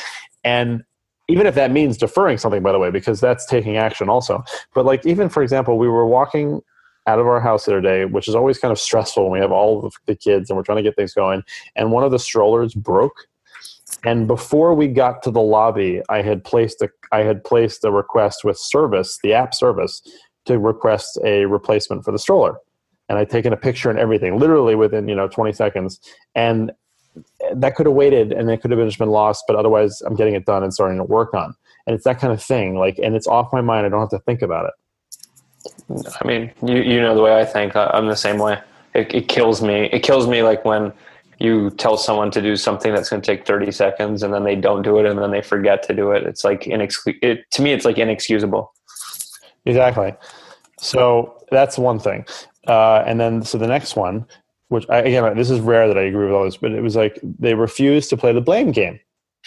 and 0.43 0.83
even 1.27 1.45
if 1.45 1.53
that 1.53 1.69
means 1.69 1.95
deferring 1.95 2.39
something, 2.39 2.63
by 2.63 2.71
the 2.71 2.79
way, 2.79 2.89
because 2.89 3.19
that's 3.21 3.45
taking 3.45 3.77
action 3.77 4.09
also. 4.09 4.43
But 4.73 4.83
like 4.83 5.05
even 5.05 5.29
for 5.29 5.43
example, 5.43 5.77
we 5.77 5.87
were 5.87 6.07
walking 6.07 6.61
out 7.07 7.19
of 7.19 7.25
our 7.25 7.39
house 7.39 7.65
the 7.65 7.71
other 7.71 7.81
day, 7.81 8.05
which 8.05 8.27
is 8.27 8.35
always 8.35 8.59
kind 8.59 8.71
of 8.71 8.77
stressful 8.77 9.23
when 9.23 9.31
we 9.31 9.39
have 9.39 9.51
all 9.51 9.91
the 10.05 10.15
kids 10.15 10.49
and 10.49 10.57
we're 10.57 10.63
trying 10.63 10.77
to 10.77 10.83
get 10.83 10.95
things 10.95 11.13
going. 11.13 11.41
And 11.75 11.91
one 11.91 12.03
of 12.03 12.11
the 12.11 12.19
strollers 12.19 12.73
broke. 12.73 13.27
And 14.03 14.27
before 14.27 14.73
we 14.73 14.87
got 14.89 15.23
to 15.23 15.31
the 15.31 15.41
lobby, 15.41 16.01
I 16.09 16.21
had 16.21 16.43
placed 16.43 16.81
a 16.81 16.89
I 17.11 17.19
had 17.19 17.43
placed 17.43 17.83
a 17.85 17.91
request 17.91 18.43
with 18.43 18.57
service, 18.57 19.17
the 19.23 19.33
app 19.33 19.55
service, 19.55 20.01
to 20.45 20.59
request 20.59 21.17
a 21.23 21.45
replacement 21.45 22.03
for 22.03 22.11
the 22.11 22.19
stroller. 22.19 22.57
And 23.09 23.17
I'd 23.17 23.29
taken 23.29 23.53
a 23.53 23.57
picture 23.57 23.89
and 23.89 23.97
everything, 23.97 24.37
literally 24.37 24.75
within 24.75 25.07
you 25.07 25.15
know 25.15 25.27
20 25.27 25.53
seconds. 25.53 25.99
And 26.35 26.71
that 27.55 27.75
could 27.75 27.87
have 27.87 27.95
waited 27.95 28.31
and 28.31 28.51
it 28.51 28.61
could 28.61 28.69
have 28.69 28.79
just 28.85 28.99
been 28.99 29.09
lost, 29.09 29.45
but 29.47 29.55
otherwise 29.55 30.01
I'm 30.01 30.15
getting 30.15 30.35
it 30.35 30.45
done 30.45 30.61
and 30.61 30.73
starting 30.73 30.97
to 30.97 31.03
work 31.03 31.33
on. 31.33 31.55
And 31.87 31.95
it's 31.95 32.03
that 32.03 32.19
kind 32.19 32.33
of 32.33 32.43
thing. 32.43 32.77
Like 32.77 32.99
and 32.99 33.15
it's 33.15 33.27
off 33.27 33.51
my 33.53 33.61
mind. 33.61 33.85
I 33.85 33.89
don't 33.89 34.01
have 34.01 34.09
to 34.09 34.19
think 34.19 34.41
about 34.41 34.65
it. 34.65 34.73
I 35.89 36.27
mean, 36.27 36.51
you 36.63 36.77
you 36.77 37.01
know 37.01 37.15
the 37.15 37.21
way 37.21 37.39
I 37.39 37.45
think. 37.45 37.75
I- 37.75 37.91
I'm 37.93 38.07
the 38.07 38.15
same 38.15 38.37
way. 38.37 38.59
It, 38.93 39.13
it 39.13 39.27
kills 39.27 39.61
me. 39.61 39.85
It 39.91 40.01
kills 40.01 40.27
me 40.27 40.41
like 40.43 40.65
when 40.65 40.91
you 41.39 41.69
tell 41.71 41.97
someone 41.97 42.31
to 42.31 42.41
do 42.41 42.55
something 42.55 42.93
that's 42.93 43.09
going 43.09 43.21
to 43.21 43.25
take 43.25 43.45
30 43.45 43.71
seconds 43.71 44.23
and 44.23 44.33
then 44.33 44.43
they 44.43 44.55
don't 44.55 44.81
do 44.81 44.97
it 44.97 45.05
and 45.05 45.19
then 45.19 45.29
they 45.29 45.41
forget 45.41 45.83
to 45.83 45.93
do 45.93 46.11
it. 46.11 46.23
It's 46.23 46.43
like 46.43 46.61
inexcus- 46.61 47.19
it 47.21 47.49
to 47.51 47.61
me 47.61 47.73
it's 47.73 47.85
like 47.85 47.97
inexcusable. 47.99 48.73
Exactly. 49.65 50.15
So 50.79 51.37
that's 51.51 51.77
one 51.77 51.99
thing. 51.99 52.25
Uh, 52.67 53.03
and 53.05 53.19
then, 53.19 53.43
so 53.43 53.57
the 53.57 53.67
next 53.67 53.95
one, 53.95 54.25
which 54.69 54.85
I, 54.89 54.99
again, 54.99 55.37
this 55.37 55.49
is 55.49 55.59
rare 55.59 55.87
that 55.87 55.97
I 55.97 56.01
agree 56.01 56.25
with 56.25 56.33
all 56.33 56.43
this, 56.43 56.57
but 56.57 56.71
it 56.71 56.81
was 56.81 56.95
like 56.95 57.19
they 57.23 57.53
refuse 57.53 58.07
to 58.09 58.17
play 58.17 58.33
the 58.33 58.41
blame 58.41 58.71
game. 58.71 58.99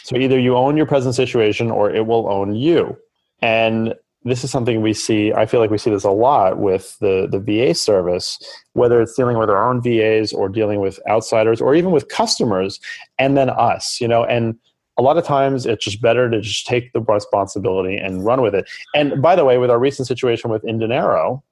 So 0.03 0.17
either 0.17 0.39
you 0.39 0.57
own 0.57 0.77
your 0.77 0.87
present 0.87 1.15
situation 1.15 1.71
or 1.71 1.91
it 1.91 2.07
will 2.07 2.31
own 2.31 2.55
you. 2.55 2.97
And 3.43 3.95
this 4.23 4.45
is 4.45 4.51
something 4.51 4.83
we 4.83 4.93
see. 4.93 5.33
I 5.33 5.47
feel 5.47 5.61
like 5.61 5.71
we 5.71 5.79
see 5.79 5.91
this 5.91 6.05
a 6.05 6.11
lot 6.11 6.59
with 6.59 6.99
the, 6.99 7.27
the 7.31 7.39
VA 7.39 7.75
service, 7.75 8.39
whether 8.75 9.01
it's 9.01 9.15
dealing 9.15 9.39
with 9.39 9.49
our 9.49 9.69
own 9.69 9.83
VAs 9.83 10.33
or 10.33 10.49
dealing 10.49 10.81
with 10.81 11.01
outsiders 11.09 11.61
or 11.61 11.75
even 11.75 11.91
with 11.91 12.09
customers 12.09 12.81
and 13.19 13.37
then 13.37 13.49
us, 13.49 14.01
you 14.01 14.09
know, 14.09 14.25
and 14.25 14.59
a 14.99 15.03
lot 15.03 15.17
of 15.17 15.25
times 15.25 15.65
it's 15.65 15.85
just 15.85 16.03
better 16.03 16.29
to 16.29 16.41
just 16.43 16.67
take 16.67 16.93
the 16.93 17.01
responsibility 17.01 17.97
and 17.97 18.25
run 18.25 18.43
with 18.43 18.55
it. 18.55 18.69
And 18.95 19.23
by 19.23 19.35
the 19.35 19.47
way, 19.47 19.57
with 19.57 19.71
our 19.71 19.79
recent 19.79 20.07
situation 20.07 20.51
with 20.51 20.63
Indinero, 20.65 21.43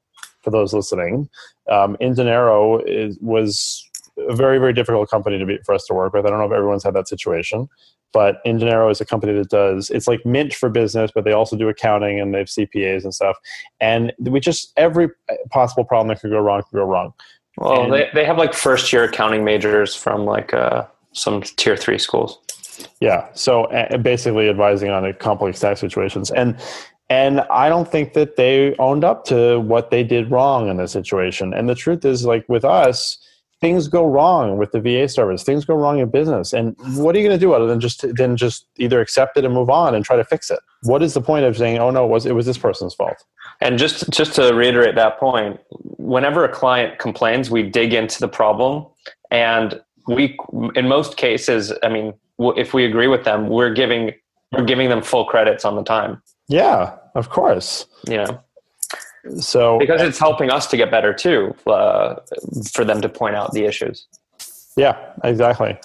for 0.42 0.50
those 0.50 0.74
listening, 0.74 1.28
um, 1.70 1.96
Indinero 2.00 2.82
is, 2.86 3.18
was 3.20 3.88
a 4.18 4.34
very, 4.34 4.58
very 4.58 4.74
difficult 4.74 5.08
company 5.08 5.38
to 5.38 5.46
be, 5.46 5.58
for 5.64 5.74
us 5.74 5.86
to 5.86 5.94
work 5.94 6.12
with. 6.12 6.26
I 6.26 6.30
don't 6.30 6.38
know 6.38 6.44
if 6.44 6.52
everyone's 6.52 6.84
had 6.84 6.94
that 6.94 7.08
situation. 7.08 7.68
But 8.12 8.42
Indinero 8.44 8.90
is 8.90 9.00
a 9.00 9.04
company 9.04 9.32
that 9.34 9.50
does 9.50 9.90
it's 9.90 10.08
like 10.08 10.24
Mint 10.24 10.54
for 10.54 10.68
business, 10.68 11.10
but 11.14 11.24
they 11.24 11.32
also 11.32 11.56
do 11.56 11.68
accounting 11.68 12.20
and 12.20 12.34
they 12.34 12.38
have 12.38 12.48
CPAs 12.48 13.04
and 13.04 13.14
stuff. 13.14 13.36
And 13.80 14.12
we 14.18 14.40
just 14.40 14.72
every 14.76 15.08
possible 15.50 15.84
problem 15.84 16.08
that 16.08 16.20
could 16.20 16.30
go 16.30 16.38
wrong 16.40 16.62
could 16.62 16.76
go 16.76 16.84
wrong. 16.84 17.12
Well, 17.58 17.84
And- 17.84 17.92
they, 17.92 18.08
they 18.14 18.24
have 18.24 18.38
like 18.38 18.54
first 18.54 18.92
year 18.92 19.04
accounting 19.04 19.44
majors 19.44 19.94
from 19.94 20.24
like 20.24 20.54
uh, 20.54 20.84
some 21.12 21.42
tier 21.42 21.76
three 21.76 21.98
schools. 21.98 22.38
Yeah. 23.00 23.28
So 23.34 23.64
uh, 23.64 23.96
basically 23.98 24.48
advising 24.48 24.90
on 24.90 25.04
a 25.04 25.12
complex 25.12 25.60
tax 25.60 25.80
situations. 25.80 26.30
And 26.30 26.56
and 27.10 27.40
I 27.50 27.68
don't 27.70 27.90
think 27.90 28.12
that 28.12 28.36
they 28.36 28.76
owned 28.78 29.02
up 29.02 29.24
to 29.26 29.60
what 29.60 29.90
they 29.90 30.04
did 30.04 30.30
wrong 30.30 30.68
in 30.68 30.76
this 30.76 30.92
situation. 30.92 31.54
And 31.54 31.68
the 31.68 31.74
truth 31.74 32.04
is 32.04 32.26
like 32.26 32.46
with 32.48 32.64
us, 32.64 33.18
things 33.60 33.88
go 33.88 34.06
wrong 34.06 34.56
with 34.56 34.72
the 34.72 34.80
VA 34.80 35.08
service. 35.08 35.42
Things 35.42 35.64
go 35.64 35.74
wrong 35.74 35.98
in 35.98 36.08
business. 36.10 36.52
And 36.52 36.76
what 36.96 37.14
are 37.14 37.18
you 37.18 37.26
going 37.26 37.38
to 37.38 37.44
do 37.44 37.52
other 37.52 37.66
than 37.66 37.80
just 37.80 38.04
then 38.16 38.36
just 38.36 38.66
either 38.76 39.00
accept 39.00 39.36
it 39.36 39.44
and 39.44 39.52
move 39.52 39.70
on 39.70 39.94
and 39.94 40.04
try 40.04 40.16
to 40.16 40.24
fix 40.24 40.50
it? 40.50 40.60
What 40.82 41.02
is 41.02 41.14
the 41.14 41.20
point 41.20 41.44
of 41.44 41.56
saying, 41.56 41.78
"Oh 41.78 41.90
no, 41.90 42.04
it 42.04 42.08
was 42.08 42.26
it 42.26 42.34
was 42.34 42.46
this 42.46 42.58
person's 42.58 42.94
fault?" 42.94 43.24
And 43.60 43.78
just 43.78 44.08
just 44.10 44.34
to 44.34 44.54
reiterate 44.54 44.94
that 44.94 45.18
point, 45.18 45.58
whenever 45.70 46.44
a 46.44 46.48
client 46.48 46.98
complains, 46.98 47.50
we 47.50 47.62
dig 47.62 47.92
into 47.92 48.20
the 48.20 48.28
problem, 48.28 48.86
and 49.30 49.80
we, 50.06 50.38
in 50.74 50.88
most 50.88 51.16
cases, 51.16 51.72
I 51.82 51.88
mean, 51.88 52.14
if 52.38 52.72
we 52.72 52.84
agree 52.84 53.08
with 53.08 53.24
them, 53.24 53.48
we're 53.48 53.74
giving 53.74 54.12
we're 54.52 54.64
giving 54.64 54.88
them 54.88 55.02
full 55.02 55.24
credits 55.24 55.64
on 55.64 55.76
the 55.76 55.82
time. 55.82 56.22
Yeah, 56.48 56.96
of 57.14 57.28
course. 57.28 57.86
Know, 58.06 58.40
So 59.40 59.78
because 59.78 60.02
it's 60.02 60.18
helping 60.18 60.50
us 60.50 60.66
to 60.68 60.76
get 60.76 60.90
better 60.90 61.12
too, 61.12 61.54
uh, 61.66 62.16
for 62.72 62.84
them 62.84 63.00
to 63.00 63.08
point 63.08 63.36
out 63.36 63.52
the 63.52 63.64
issues. 63.64 64.06
yeah, 64.76 65.12
exactly. 65.24 65.78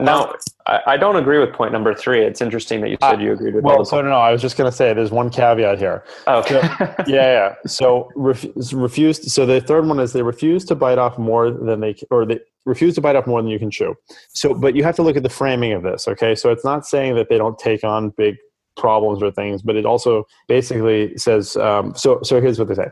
Now, 0.00 0.32
I, 0.66 0.80
I 0.86 0.96
don't 0.96 1.16
agree 1.16 1.38
with 1.38 1.52
point 1.52 1.72
number 1.72 1.94
three. 1.94 2.22
It's 2.22 2.40
interesting 2.40 2.80
that 2.82 2.90
you 2.90 2.98
said 3.02 3.20
you 3.20 3.32
agreed 3.32 3.54
with 3.54 3.64
Well, 3.64 3.84
so 3.84 4.00
no, 4.00 4.10
no, 4.10 4.16
I 4.16 4.30
was 4.30 4.40
just 4.40 4.56
going 4.56 4.70
to 4.70 4.76
say 4.76 4.92
there's 4.94 5.10
one 5.10 5.30
caveat 5.30 5.78
here. 5.78 6.04
Okay. 6.28 6.60
yeah, 7.06 7.06
yeah. 7.06 7.54
So 7.66 8.08
ref, 8.14 8.44
refused. 8.72 9.24
So 9.24 9.44
the 9.44 9.60
third 9.60 9.86
one 9.86 9.98
is 9.98 10.12
they 10.12 10.22
refuse 10.22 10.64
to 10.66 10.74
bite 10.74 10.98
off 10.98 11.18
more 11.18 11.50
than 11.50 11.80
they 11.80 11.96
or 12.10 12.24
they 12.26 12.40
refuse 12.64 12.94
to 12.96 13.00
bite 13.00 13.16
off 13.16 13.26
more 13.26 13.42
than 13.42 13.50
you 13.50 13.58
can 13.58 13.70
chew. 13.70 13.94
So, 14.28 14.54
but 14.54 14.76
you 14.76 14.84
have 14.84 14.94
to 14.96 15.02
look 15.02 15.16
at 15.16 15.22
the 15.22 15.28
framing 15.28 15.72
of 15.72 15.82
this. 15.82 16.06
Okay, 16.06 16.34
so 16.34 16.52
it's 16.52 16.64
not 16.64 16.86
saying 16.86 17.16
that 17.16 17.28
they 17.28 17.38
don't 17.38 17.58
take 17.58 17.82
on 17.82 18.10
big 18.10 18.36
problems 18.78 19.22
or 19.22 19.30
things, 19.30 19.60
but 19.60 19.76
it 19.76 19.84
also 19.84 20.26
basically 20.46 21.16
says. 21.18 21.56
Um, 21.56 21.94
so, 21.94 22.20
so 22.22 22.40
here's 22.40 22.58
what 22.58 22.68
they 22.68 22.74
say. 22.74 22.88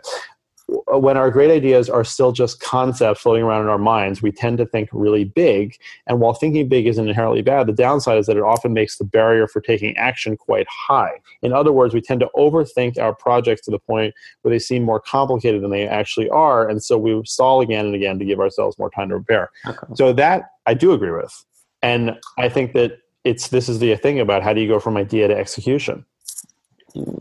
When 0.89 1.17
our 1.17 1.31
great 1.31 1.53
ideas 1.53 1.89
are 1.89 2.03
still 2.03 2.33
just 2.33 2.59
concepts 2.59 3.21
floating 3.21 3.45
around 3.45 3.63
in 3.63 3.69
our 3.69 3.79
minds, 3.79 4.21
we 4.21 4.33
tend 4.33 4.59
to 4.59 4.67
think 4.67 4.89
really 4.93 5.23
big. 5.23 5.77
And 6.09 6.19
while 6.19 6.35
thinking 6.35 6.69
big 6.69 6.89
isn't 6.89 7.09
inherently 7.09 7.41
bad, 7.41 7.69
the 7.69 7.73
downside 7.73 8.19
is 8.19 8.27
that 8.27 8.37
it 8.37 8.43
often 8.43 8.73
makes 8.73 8.99
the 8.99 9.05
barrier 9.05 9.47
for 9.47 9.61
taking 9.61 9.97
action 9.97 10.37
quite 10.37 10.67
high. 10.69 11.13
In 11.43 11.53
other 11.53 11.71
words, 11.71 11.95
we 11.95 12.01
tend 12.01 12.19
to 12.19 12.31
overthink 12.35 12.99
our 12.99 13.15
projects 13.15 13.63
to 13.67 13.71
the 13.71 13.79
point 13.79 14.13
where 14.43 14.51
they 14.51 14.59
seem 14.59 14.83
more 14.83 14.99
complicated 14.99 15.63
than 15.63 15.71
they 15.71 15.87
actually 15.87 16.29
are. 16.31 16.69
And 16.69 16.83
so 16.83 16.99
we 16.99 17.23
stall 17.25 17.61
again 17.61 17.87
and 17.87 17.95
again 17.95 18.19
to 18.19 18.25
give 18.25 18.41
ourselves 18.41 18.77
more 18.77 18.91
time 18.91 19.09
to 19.11 19.17
repair. 19.17 19.51
Okay. 19.69 19.87
So 19.95 20.13
that 20.15 20.47
I 20.67 20.75
do 20.75 20.93
agree 20.93 21.13
with. 21.13 21.45
And 21.81 22.19
I 22.39 22.49
think 22.49 22.73
that 22.73 22.99
it's 23.27 23.49
this 23.49 23.69
is 23.69 23.81
the 23.81 23.97
thing 23.97 24.21
about 24.21 24.43
how 24.43 24.53
do 24.53 24.61
you 24.61 24.69
go 24.69 24.79
from 24.79 24.97
idea 24.97 25.27
to 25.29 25.37
execution. 25.37 26.05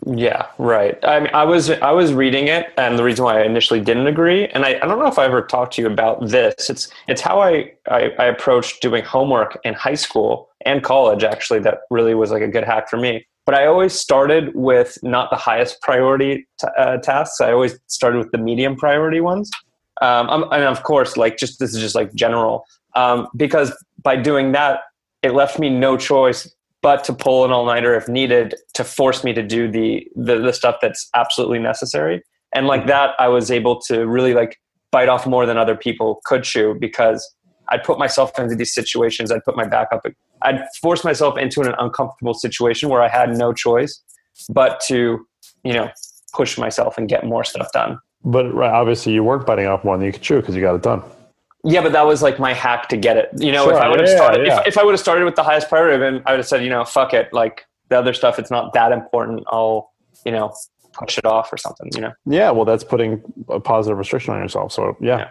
Yeah, 0.06 0.48
right. 0.58 0.98
I 1.04 1.20
mean, 1.20 1.32
I 1.34 1.44
was 1.44 1.70
I 1.70 1.92
was 1.92 2.14
reading 2.14 2.48
it, 2.48 2.68
and 2.78 2.98
the 2.98 3.04
reason 3.04 3.26
why 3.26 3.42
I 3.42 3.44
initially 3.44 3.82
didn't 3.82 4.08
agree, 4.08 4.48
and 4.48 4.64
I, 4.64 4.76
I 4.82 4.86
don't 4.88 5.00
know 5.00 5.08
if 5.08 5.20
I 5.20 5.26
ever 5.26 5.42
talked 5.42 5.74
to 5.74 5.82
you 5.82 5.88
about 5.88 6.28
this. 6.28 6.70
It's 6.70 6.88
it's 7.08 7.22
how 7.22 7.42
I, 7.42 7.74
I 7.90 8.12
I 8.18 8.26
approached 8.26 8.82
doing 8.82 9.04
homework 9.04 9.60
in 9.66 9.74
high 9.74 9.96
school 9.96 10.50
and 10.66 10.82
college. 10.82 11.24
Actually, 11.24 11.60
that 11.62 11.80
really 11.90 12.14
was 12.14 12.32
like 12.32 12.44
a 12.44 12.48
good 12.48 12.64
hack 12.64 12.90
for 12.90 12.98
me. 12.98 13.26
But 13.46 13.56
I 13.56 13.66
always 13.66 13.94
started 13.94 14.56
with 14.56 14.98
not 15.04 15.30
the 15.30 15.36
highest 15.36 15.82
priority 15.82 16.48
t- 16.60 16.68
uh, 16.78 16.98
tasks. 16.98 17.42
I 17.42 17.52
always 17.52 17.78
started 17.88 18.20
with 18.20 18.32
the 18.32 18.38
medium 18.38 18.76
priority 18.76 19.22
ones. 19.22 19.52
Um, 20.02 20.46
and 20.52 20.64
of 20.64 20.84
course, 20.84 21.18
like 21.18 21.38
just 21.38 21.60
this 21.60 21.74
is 21.76 21.82
just 21.82 21.96
like 21.96 22.14
general, 22.14 22.66
um, 22.96 23.28
because 23.36 23.72
by 24.04 24.16
doing 24.16 24.54
that, 24.54 24.82
it 25.26 25.34
left 25.34 25.60
me 25.60 25.70
no 25.70 25.98
choice 25.98 26.54
but 26.82 27.04
to 27.04 27.14
pull 27.14 27.46
an 27.46 27.52
all-nighter 27.52 27.96
if 27.96 28.08
needed 28.08 28.54
to 28.76 28.84
force 28.84 29.24
me 29.24 29.34
to 29.34 29.42
do 29.42 29.70
the, 29.70 30.08
the 30.16 30.38
the 30.38 30.54
stuff 30.54 30.76
that's 30.82 31.10
absolutely 31.16 31.58
necessary. 31.58 32.22
And 32.54 32.68
like 32.68 32.82
mm-hmm. 32.82 32.90
that 32.90 33.12
i 33.20 33.28
was 33.28 33.52
able 33.52 33.82
to 33.82 34.06
really 34.08 34.34
like 34.34 34.60
bite 34.92 35.10
off 35.10 35.26
more 35.28 35.46
than 35.46 35.58
other 35.58 35.76
people 35.76 36.22
could 36.26 36.44
chew 36.44 36.78
because 36.80 37.20
i'd 37.70 37.84
put 37.84 38.00
myself 38.00 38.32
into 38.40 38.56
these 38.56 38.74
situations 38.74 39.32
i'd 39.32 39.44
put 39.44 39.58
my 39.58 39.68
back 39.68 39.88
up 39.92 40.06
i'd 40.44 40.64
force 40.82 41.04
myself 41.04 41.38
into 41.38 41.60
an 41.62 41.74
uncomfortable 41.80 42.34
situation 42.34 42.88
where 42.88 43.02
i 43.02 43.10
had 43.10 43.36
no 43.36 43.52
choice 43.52 44.02
but 44.50 44.80
to 44.88 45.28
you 45.66 45.74
know 45.74 45.90
push 46.36 46.58
myself 46.58 46.98
and 46.98 47.08
get 47.08 47.26
more 47.26 47.44
stuff 47.44 47.72
done. 47.72 47.98
But 48.24 48.54
right, 48.54 48.72
obviously, 48.72 49.14
you 49.14 49.24
weren't 49.24 49.46
biting 49.46 49.68
off 49.68 49.84
more 49.84 49.98
than 49.98 50.06
you 50.06 50.12
could 50.12 50.22
chew 50.22 50.42
because 50.42 50.56
you 50.56 50.62
got 50.62 50.76
it 50.76 50.84
done. 50.84 51.02
Yeah 51.66 51.82
but 51.82 51.92
that 51.92 52.06
was 52.06 52.22
like 52.22 52.40
my 52.40 52.54
hack 52.54 52.88
to 52.88 52.98
get 52.98 53.18
it 53.18 53.30
you 53.38 53.52
know 53.52 53.70
if 53.70 53.76
i 53.76 53.90
would 53.90 54.00
have 54.00 54.10
yeah, 54.10 54.16
started 54.16 54.48
yeah. 54.48 54.60
If, 54.62 54.68
if 54.68 54.78
i 54.78 54.84
would 54.84 54.94
have 54.94 55.00
started 55.00 55.26
with 55.26 55.36
the 55.36 55.44
highest 55.44 55.68
priority 55.68 55.98
then 55.98 56.22
i 56.26 56.32
would 56.32 56.40
have 56.40 56.48
said 56.48 56.64
you 56.64 56.70
know 56.70 56.86
fuck 56.86 57.14
it 57.14 57.34
like 57.34 57.66
the 57.90 57.98
other 57.98 58.14
stuff 58.14 58.40
it's 58.40 58.52
not 58.52 58.74
that 58.74 58.92
important 58.92 59.44
i'll 59.52 59.92
you 60.26 60.32
know 60.32 60.54
push 60.96 61.18
it 61.18 61.26
off 61.26 61.52
or 61.52 61.58
something 61.58 61.90
you 61.94 62.02
know 62.02 62.12
Yeah, 62.26 62.52
well, 62.52 62.66
that's 62.66 62.84
putting 62.84 63.22
a 63.50 63.60
positive 63.60 63.98
restriction 63.98 64.34
on 64.34 64.42
yourself. 64.42 64.72
So, 64.72 64.98
yeah. 65.02 65.30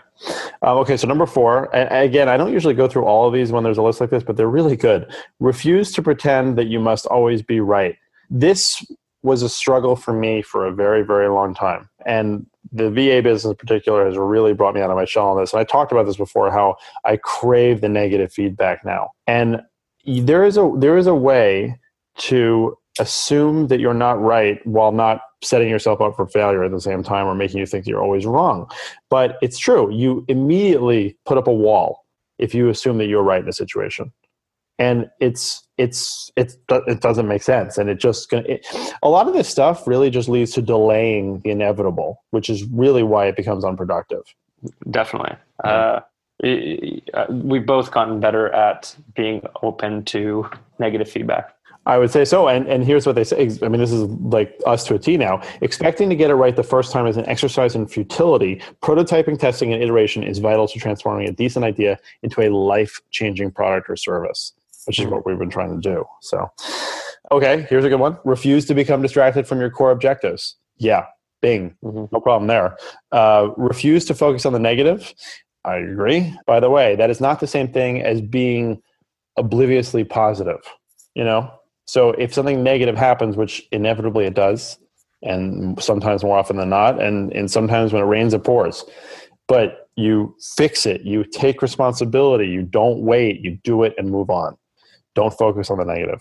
Um, 0.62 0.79
okay, 0.79 0.97
so 0.97 1.09
number 1.09 1.27
four, 1.27 1.75
and 1.75 1.90
again, 2.05 2.29
I 2.29 2.37
don't 2.37 2.53
usually 2.53 2.75
go 2.75 2.87
through 2.87 3.05
all 3.05 3.27
of 3.27 3.35
these 3.35 3.51
when 3.51 3.64
there's 3.64 3.79
a 3.79 3.83
list 3.83 4.01
like 4.01 4.11
this, 4.11 4.23
but 4.23 4.37
they're 4.37 4.49
really 4.49 4.77
good. 4.77 5.12
Refuse 5.40 5.90
to 5.92 6.03
pretend 6.03 6.59
that 6.59 6.66
you 6.66 6.79
must 6.79 7.07
always 7.07 7.42
be 7.42 7.61
right. 7.61 7.97
This 8.31 8.85
was 9.25 9.43
a 9.43 9.49
struggle 9.49 9.97
for 9.97 10.13
me 10.13 10.43
for 10.43 10.67
a 10.67 10.73
very, 10.73 11.03
very 11.03 11.29
long 11.29 11.55
time. 11.55 11.89
And 12.05 12.47
the 12.71 12.91
VA 12.91 13.23
business 13.23 13.45
in 13.45 13.57
particular 13.57 14.05
has 14.05 14.19
really 14.19 14.53
brought 14.53 14.75
me 14.75 14.83
out 14.83 14.91
of 14.91 14.97
my 14.97 15.07
shell 15.07 15.29
on 15.29 15.41
this. 15.41 15.53
And 15.53 15.61
I 15.61 15.65
talked 15.65 15.93
about 15.93 16.05
this 16.05 16.19
before 16.19 16.51
how 16.51 16.77
I 17.07 17.17
crave 17.17 17.81
the 17.81 17.89
negative 17.89 18.33
feedback 18.33 18.85
now. 18.85 19.13
And 19.27 19.63
there 20.07 20.45
is 20.45 20.59
a 20.59 20.71
there 20.77 20.99
is 20.99 21.07
a 21.07 21.15
way 21.15 21.81
to 22.19 22.77
assume 23.01 23.69
that 23.69 23.81
you're 23.81 23.95
not 23.95 24.21
right 24.21 24.65
while 24.67 24.93
not 24.93 25.23
setting 25.43 25.71
yourself 25.71 26.03
up 26.03 26.15
for 26.17 26.27
failure 26.27 26.63
at 26.63 26.71
the 26.71 26.81
same 26.81 27.03
time 27.03 27.27
or 27.27 27.35
making 27.35 27.59
you 27.59 27.67
think 27.67 27.87
you're 27.87 28.03
always 28.03 28.27
wrong. 28.27 28.71
But 29.09 29.39
it's 29.41 29.59
true. 29.59 29.91
You 29.93 30.25
immediately 30.29 31.17
put 31.25 31.39
up 31.39 31.47
a 31.47 31.53
wall 31.53 32.05
if 32.39 32.55
you 32.55 32.69
assume 32.69 32.99
that 32.99 33.07
you're 33.07 33.23
right 33.23 33.43
in 33.43 33.49
a 33.49 33.53
situation. 33.53 34.13
And 34.79 35.09
it's 35.21 35.65
it's 35.77 36.31
it's 36.37 36.57
it 36.69 37.01
doesn't 37.01 37.27
make 37.27 37.43
sense 37.43 37.79
and 37.79 37.91
it 37.91 37.99
just 37.99 38.31
gonna 38.31 38.45
it, 38.47 38.67
a 39.03 39.09
lot 39.09 39.27
of 39.27 39.35
this 39.35 39.49
stuff 39.49 39.87
really 39.87 40.11
just 40.11 40.29
leads 40.29 40.53
to 40.53 40.63
delaying 40.63 41.41
the 41.41 41.51
inevitable 41.51 42.23
which 42.31 42.49
is 42.49 42.65
really 42.65 43.03
why 43.03 43.27
it 43.27 43.37
becomes 43.37 43.65
unproductive 43.65 44.23
definitely 44.91 45.37
uh, 45.65 46.01
uh, 46.45 47.27
we've 47.29 47.67
both 47.67 47.91
gotten 47.91 48.21
better 48.21 48.53
at 48.53 48.95
being 49.15 49.43
open 49.63 50.05
to 50.05 50.49
negative 50.79 51.09
feedback 51.09 51.57
I 51.87 51.99
would 51.99 52.11
say 52.11 52.25
so. 52.25 52.49
And, 52.49 52.67
and 52.67 52.83
here's 52.83 53.05
what 53.05 53.15
they 53.15 53.25
say. 53.25 53.51
I 53.63 53.69
mean, 53.69 53.79
this 53.79 53.93
is 53.93 54.05
like 54.05 54.59
us 54.67 54.87
to 54.87 54.95
a 54.95 54.99
T 54.99 55.19
now. 55.19 55.43
Expecting 55.61 56.09
to 56.09 56.17
get 56.17 56.31
it 56.31 56.35
right 56.35 56.57
the 56.57 56.63
first 56.63 56.93
time 56.93 57.07
is 57.07 57.19
an 57.19 57.27
exercise 57.29 57.75
in 57.75 57.87
futility. 57.87 58.63
Prototyping, 58.83 59.39
testing, 59.39 59.71
and 59.71 59.83
iteration 59.83 60.23
is 60.23 60.39
vital 60.39 60.67
to 60.67 60.79
transforming 60.79 61.29
a 61.29 61.33
decent 61.33 61.63
idea 61.63 61.99
into 62.23 62.41
a 62.41 62.49
life 62.49 63.03
changing 63.11 63.51
product 63.51 63.91
or 63.91 63.97
service, 63.97 64.55
which 64.87 64.99
is 64.99 65.07
what 65.07 65.27
we've 65.27 65.38
been 65.38 65.51
trying 65.51 65.75
to 65.75 65.81
do. 65.81 66.05
So, 66.20 66.51
okay, 67.33 67.66
here's 67.68 67.85
a 67.85 67.88
good 67.88 68.01
one. 68.01 68.18
Refuse 68.25 68.64
to 68.66 68.75
become 68.75 69.03
distracted 69.03 69.47
from 69.47 69.61
your 69.61 69.70
core 69.70 69.90
objectives. 69.90 70.57
Yeah, 70.79 71.07
bing. 71.40 71.77
Mhm. 71.85 72.11
No 72.12 72.20
problem 72.20 72.49
there. 72.49 72.77
Uh, 73.12 73.51
refuse 73.57 74.05
to 74.07 74.14
focus 74.14 74.44
on 74.47 74.53
the 74.53 74.59
negative. 74.59 75.14
I 75.64 75.77
agree. 75.77 76.35
By 76.47 76.61
the 76.61 76.70
way, 76.70 76.97
that 76.97 77.11
is 77.11 77.20
not 77.20 77.40
the 77.40 77.47
same 77.47 77.68
thing 77.73 78.03
as 78.03 78.20
being 78.20 78.83
obliviously 79.37 80.05
positive. 80.05 80.61
You 81.14 81.25
know, 81.25 81.51
so 81.87 82.11
if 82.11 82.35
something 82.35 82.62
negative 82.62 82.97
happens, 82.97 83.37
which 83.37 83.62
inevitably 83.73 84.27
it 84.27 84.35
does, 84.35 84.79
and 85.23 85.81
sometimes 85.83 86.23
more 86.23 86.37
often 86.37 86.57
than 86.57 86.68
not, 86.68 87.01
and, 87.01 87.33
and 87.33 87.51
sometimes 87.51 87.92
when 87.92 88.03
it 88.03 88.07
rains, 88.07 88.35
it 88.35 88.44
pours. 88.44 88.85
But 89.49 89.88
you 89.97 90.35
fix 90.57 90.87
it, 90.87 91.03
you 91.03 91.25
take 91.25 91.62
responsibility, 91.62 92.47
you 92.49 92.62
don't 92.62 93.01
wait, 93.01 93.40
you 93.40 93.59
do 93.62 93.85
it 93.85 93.94
and 93.97 94.11
move 94.11 94.29
on. 94.29 94.57
Don't 95.14 95.33
focus 95.33 95.70
on 95.70 95.79
the 95.79 95.85
negative. 95.85 96.20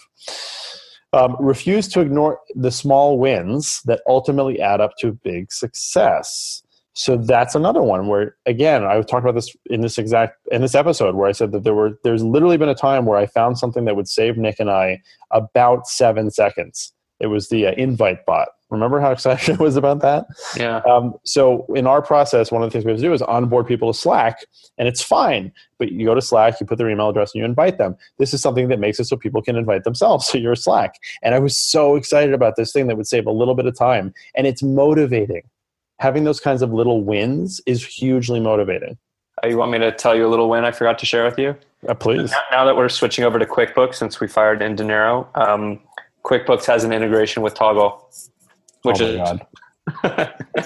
Um, 1.13 1.35
refuse 1.39 1.87
to 1.89 2.01
ignore 2.01 2.39
the 2.55 2.71
small 2.71 3.19
wins 3.19 3.81
that 3.85 4.01
ultimately 4.07 4.59
add 4.59 4.81
up 4.81 4.97
to 4.99 5.11
big 5.23 5.51
success. 5.51 6.63
So 6.93 7.17
that's 7.17 7.55
another 7.55 7.81
one 7.81 8.07
where, 8.07 8.35
again, 8.45 8.83
I 8.83 8.99
talked 9.01 9.23
about 9.23 9.35
this 9.35 9.55
in 9.67 9.81
this 9.81 9.97
exact 9.97 10.37
in 10.51 10.61
this 10.61 10.75
episode 10.75 11.15
where 11.15 11.27
I 11.27 11.31
said 11.31 11.51
that 11.51 11.63
there 11.63 11.73
were 11.73 11.99
there's 12.03 12.23
literally 12.23 12.57
been 12.57 12.69
a 12.69 12.75
time 12.75 13.05
where 13.05 13.17
I 13.17 13.25
found 13.25 13.57
something 13.57 13.85
that 13.85 13.95
would 13.95 14.07
save 14.07 14.37
Nick 14.37 14.59
and 14.59 14.69
I 14.69 15.01
about 15.31 15.87
seven 15.87 16.29
seconds. 16.29 16.93
It 17.19 17.27
was 17.27 17.49
the 17.49 17.67
uh, 17.67 17.71
invite 17.77 18.25
bot. 18.25 18.49
Remember 18.73 18.99
how 18.99 19.11
excited 19.11 19.55
I 19.59 19.63
was 19.63 19.75
about 19.75 20.01
that? 20.01 20.25
Yeah. 20.57 20.77
Um, 20.79 21.13
so 21.23 21.65
in 21.75 21.87
our 21.87 22.01
process, 22.01 22.51
one 22.51 22.61
of 22.61 22.69
the 22.69 22.71
things 22.71 22.85
we 22.85 22.91
have 22.91 22.99
to 22.99 23.05
do 23.07 23.13
is 23.13 23.21
onboard 23.21 23.67
people 23.67 23.91
to 23.91 23.97
Slack, 23.97 24.45
and 24.77 24.87
it's 24.87 25.01
fine. 25.01 25.51
But 25.79 25.91
you 25.91 26.05
go 26.05 26.15
to 26.15 26.21
Slack, 26.21 26.59
you 26.59 26.65
put 26.65 26.77
their 26.77 26.89
email 26.89 27.09
address, 27.09 27.33
and 27.33 27.39
you 27.39 27.45
invite 27.45 27.77
them. 27.77 27.95
This 28.17 28.33
is 28.33 28.41
something 28.41 28.67
that 28.69 28.79
makes 28.79 28.99
it 28.99 29.05
so 29.05 29.15
people 29.15 29.41
can 29.41 29.55
invite 29.55 29.83
themselves 29.83 30.27
to 30.31 30.39
your 30.39 30.55
Slack. 30.55 30.95
And 31.21 31.35
I 31.35 31.39
was 31.39 31.57
so 31.57 31.95
excited 31.95 32.33
about 32.33 32.55
this 32.55 32.71
thing 32.71 32.87
that 32.87 32.97
would 32.97 33.07
save 33.07 33.25
a 33.25 33.31
little 33.31 33.55
bit 33.55 33.65
of 33.65 33.77
time, 33.77 34.13
and 34.35 34.47
it's 34.47 34.63
motivating 34.63 35.43
having 35.99 36.25
those 36.25 36.41
kinds 36.41 36.61
of 36.61 36.73
little 36.73 37.01
wins 37.01 37.61
is 37.65 37.85
hugely 37.85 38.39
motivating. 38.39 38.97
Uh, 39.41 39.47
you 39.47 39.57
want 39.57 39.71
me 39.71 39.79
to 39.79 39.91
tell 39.91 40.13
you 40.13 40.27
a 40.27 40.29
little 40.29 40.49
win 40.49 40.65
I 40.65 40.71
forgot 40.71 40.99
to 40.99 41.05
share 41.05 41.23
with 41.23 41.39
you? 41.39 41.55
Uh, 41.87 41.93
please. 41.93 42.29
Now, 42.29 42.41
now, 42.51 42.65
that 42.65 42.75
we're 42.75 42.89
switching 42.89 43.23
over 43.23 43.39
to 43.39 43.45
QuickBooks, 43.45 43.95
since 43.95 44.19
we 44.19 44.27
fired 44.27 44.59
Indinero, 44.59 45.27
um, 45.35 45.79
QuickBooks 46.23 46.65
has 46.65 46.83
an 46.83 46.93
integration 46.93 47.41
with 47.41 47.53
Toggl, 47.55 48.01
which 48.83 49.01
oh 49.01 49.05
is. 49.05 49.17
God. 49.17 49.45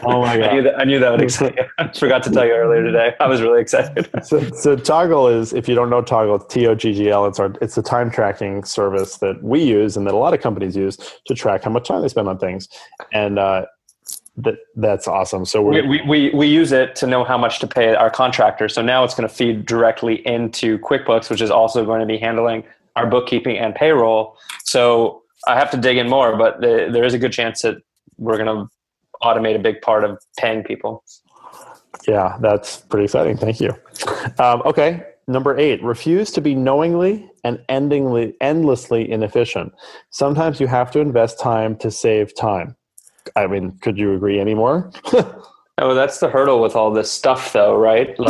oh 0.04 0.22
my 0.22 0.38
god! 0.38 0.50
I 0.50 0.54
knew 0.54 0.62
that, 0.62 0.80
I 0.80 0.84
knew 0.84 1.00
that 1.00 1.10
would 1.10 1.22
excite 1.24 1.56
you. 1.56 1.64
I 1.80 1.88
forgot 1.92 2.22
to 2.24 2.32
tell 2.32 2.46
you 2.46 2.54
earlier 2.54 2.84
today. 2.84 3.16
I 3.20 3.28
was 3.28 3.42
really 3.42 3.62
excited. 3.62 4.08
so, 4.24 4.40
so 4.52 4.76
Toggl 4.76 5.36
is, 5.36 5.54
if 5.54 5.68
you 5.68 5.74
don't 5.74 5.90
know 5.90 6.04
Toggl, 6.04 6.48
T 6.48 6.68
O 6.68 6.76
G 6.76 6.94
G 6.94 7.10
L. 7.10 7.26
It's 7.26 7.40
our, 7.40 7.52
it's 7.60 7.74
the 7.74 7.82
time 7.82 8.12
tracking 8.12 8.64
service 8.64 9.18
that 9.18 9.42
we 9.42 9.64
use 9.64 9.98
and 9.98 10.06
that 10.06 10.14
a 10.14 10.18
lot 10.18 10.36
of 10.36 10.42
companies 10.42 10.76
use 10.76 10.98
to 11.26 11.34
track 11.34 11.64
how 11.64 11.72
much 11.72 11.88
time 11.88 12.04
they 12.04 12.10
spend 12.10 12.28
on 12.28 12.38
things. 12.38 12.70
And 13.12 13.40
uh, 13.40 13.66
that 14.38 14.60
that's 14.76 15.08
awesome. 15.08 15.46
So 15.46 15.64
we, 15.64 15.82
we, 15.82 16.02
we, 16.04 16.30
we 16.30 16.48
use 16.48 16.72
it 16.72 16.96
to 16.98 17.08
know 17.08 17.24
how 17.24 17.40
much 17.40 17.60
to 17.60 17.68
pay 17.68 17.96
our 17.96 18.12
contractors. 18.12 18.76
So 18.76 18.84
now 18.84 19.04
it's 19.04 19.16
going 19.16 19.28
to 19.28 19.34
feed 19.34 19.66
directly 19.66 20.26
into 20.28 20.78
QuickBooks, 20.80 21.30
which 21.32 21.42
is 21.42 21.50
also 21.50 21.84
going 21.84 22.02
to 22.02 22.06
be 22.06 22.20
handling 22.20 22.64
our 22.96 23.08
bookkeeping 23.08 23.58
and 23.58 23.74
payroll. 23.74 24.38
So 24.64 25.24
I 25.48 25.56
have 25.56 25.72
to 25.72 25.78
dig 25.78 25.98
in 25.98 26.08
more, 26.08 26.38
but 26.38 26.62
the, 26.62 26.90
there 26.92 27.04
is 27.04 27.16
a 27.16 27.20
good 27.20 27.32
chance 27.32 27.64
that 27.64 27.78
we're 28.18 28.38
going 28.38 28.48
to 28.48 28.68
automate 29.24 29.56
a 29.56 29.60
big 29.60 29.82
part 29.82 30.04
of 30.04 30.20
paying 30.38 30.64
people. 30.64 31.04
Yeah, 32.08 32.38
that's 32.42 32.78
pretty 32.78 33.06
exciting. 33.06 33.38
Thank 33.38 33.60
you. 33.60 33.72
Um, 34.38 34.62
okay, 34.66 35.04
number 35.28 35.58
eight: 35.58 35.82
refuse 35.84 36.32
to 36.32 36.42
be 36.42 36.54
knowingly 36.54 37.30
and 37.44 37.60
endingly 37.70 38.34
endlessly 38.42 39.10
inefficient. 39.10 39.74
Sometimes 40.10 40.60
you 40.60 40.68
have 40.68 40.92
to 40.92 41.00
invest 41.00 41.40
time 41.40 41.76
to 41.78 41.90
save 41.90 42.36
time. 42.36 42.76
I 43.36 43.48
mean, 43.48 43.78
could 43.82 43.98
you 43.98 44.14
agree 44.14 44.40
anymore? 44.40 44.92
oh, 45.78 45.94
that's 45.94 46.20
the 46.20 46.30
hurdle 46.30 46.62
with 46.62 46.76
all 46.76 46.92
this 46.92 47.12
stuff, 47.12 47.54
though, 47.54 47.76
right? 47.78 48.16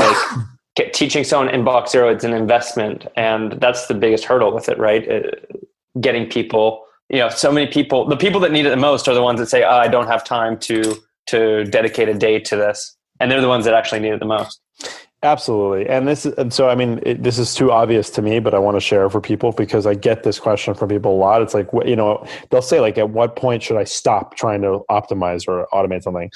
Like 0.78 0.94
teaching 0.94 1.24
someone 1.24 1.52
inbox 1.54 1.90
zero, 1.90 2.08
it's 2.10 2.24
an 2.24 2.34
investment, 2.34 3.08
and 3.16 3.54
that's 3.54 3.88
the 3.88 3.96
biggest 3.96 4.26
hurdle 4.26 4.54
with 4.54 4.70
it, 4.70 4.78
right? 4.78 5.10
Uh, 5.10 5.32
getting 6.00 6.30
people, 6.30 6.86
you 7.10 7.20
know, 7.20 7.30
so 7.30 7.52
many 7.52 7.68
people. 7.68 8.06
The 8.06 8.18
people 8.18 8.40
that 8.42 8.52
need 8.52 8.66
it 8.66 8.70
the 8.70 8.78
most 8.78 9.08
are 9.08 9.14
the 9.14 9.22
ones 9.22 9.40
that 9.40 9.48
say, 9.48 9.64
oh, 9.64 9.70
"I 9.70 9.88
don't 9.88 10.08
have 10.08 10.24
time 10.24 10.58
to 10.60 10.96
to 11.28 11.66
dedicate 11.66 12.10
a 12.10 12.14
day 12.14 12.40
to 12.40 12.56
this," 12.56 12.96
and 13.20 13.32
they're 13.32 13.42
the 13.42 13.48
ones 13.48 13.66
that 13.66 13.74
actually 13.74 14.00
need 14.00 14.14
it 14.14 14.20
the 14.20 14.26
most. 14.26 14.62
Absolutely, 15.24 15.90
and 15.90 16.08
this 16.08 16.26
and 16.26 16.54
so 16.54 16.70
I 16.70 16.76
mean 16.76 17.00
it, 17.04 17.24
this 17.24 17.40
is 17.40 17.56
too 17.56 17.72
obvious 17.72 18.10
to 18.12 18.22
me, 18.22 18.40
but 18.40 18.54
I 18.54 18.60
want 18.60 18.76
to 18.76 18.82
share 18.82 19.10
for 19.10 19.20
people 19.20 19.52
because 19.52 19.88
I 19.88 19.96
get 19.96 20.24
this 20.24 20.40
question 20.40 20.76
from 20.76 20.90
people 20.90 21.16
a 21.16 21.18
lot. 21.18 21.42
It's 21.42 21.54
like 21.54 21.68
you 21.86 21.96
know 21.96 22.26
they'll 22.50 22.62
say 22.62 22.80
like, 22.80 22.98
at 22.98 23.10
what 23.10 23.36
point 23.36 23.64
should 23.64 23.78
I 23.78 23.84
stop 23.84 24.36
trying 24.36 24.62
to 24.62 24.82
optimize 24.92 25.48
or 25.48 25.68
automate 25.74 26.04
something? 26.04 26.30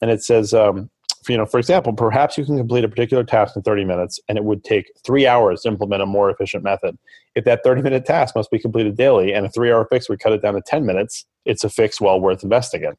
And 0.00 0.10
it 0.10 0.22
says, 0.22 0.54
um, 0.54 0.88
you 1.28 1.36
know, 1.36 1.44
for 1.44 1.58
example, 1.58 1.92
perhaps 1.92 2.38
you 2.38 2.44
can 2.44 2.56
complete 2.56 2.84
a 2.84 2.88
particular 2.88 3.22
task 3.22 3.54
in 3.54 3.62
30 3.62 3.84
minutes, 3.84 4.18
and 4.28 4.38
it 4.38 4.44
would 4.44 4.64
take 4.64 4.90
three 5.04 5.26
hours 5.26 5.62
to 5.62 5.68
implement 5.68 6.02
a 6.02 6.06
more 6.06 6.30
efficient 6.30 6.64
method. 6.64 6.98
If 7.34 7.44
that 7.44 7.62
30 7.64 7.82
minute 7.82 8.06
task 8.06 8.34
must 8.34 8.50
be 8.50 8.58
completed 8.58 8.96
daily, 8.96 9.32
and 9.32 9.44
a 9.44 9.50
three 9.50 9.70
hour 9.70 9.86
fix 9.90 10.08
would 10.08 10.20
cut 10.20 10.32
it 10.32 10.42
down 10.42 10.54
to 10.54 10.62
10 10.62 10.86
minutes, 10.86 11.26
it's 11.44 11.64
a 11.64 11.68
fix 11.68 12.00
well 12.00 12.20
worth 12.20 12.42
investing 12.42 12.84
in 12.84 12.94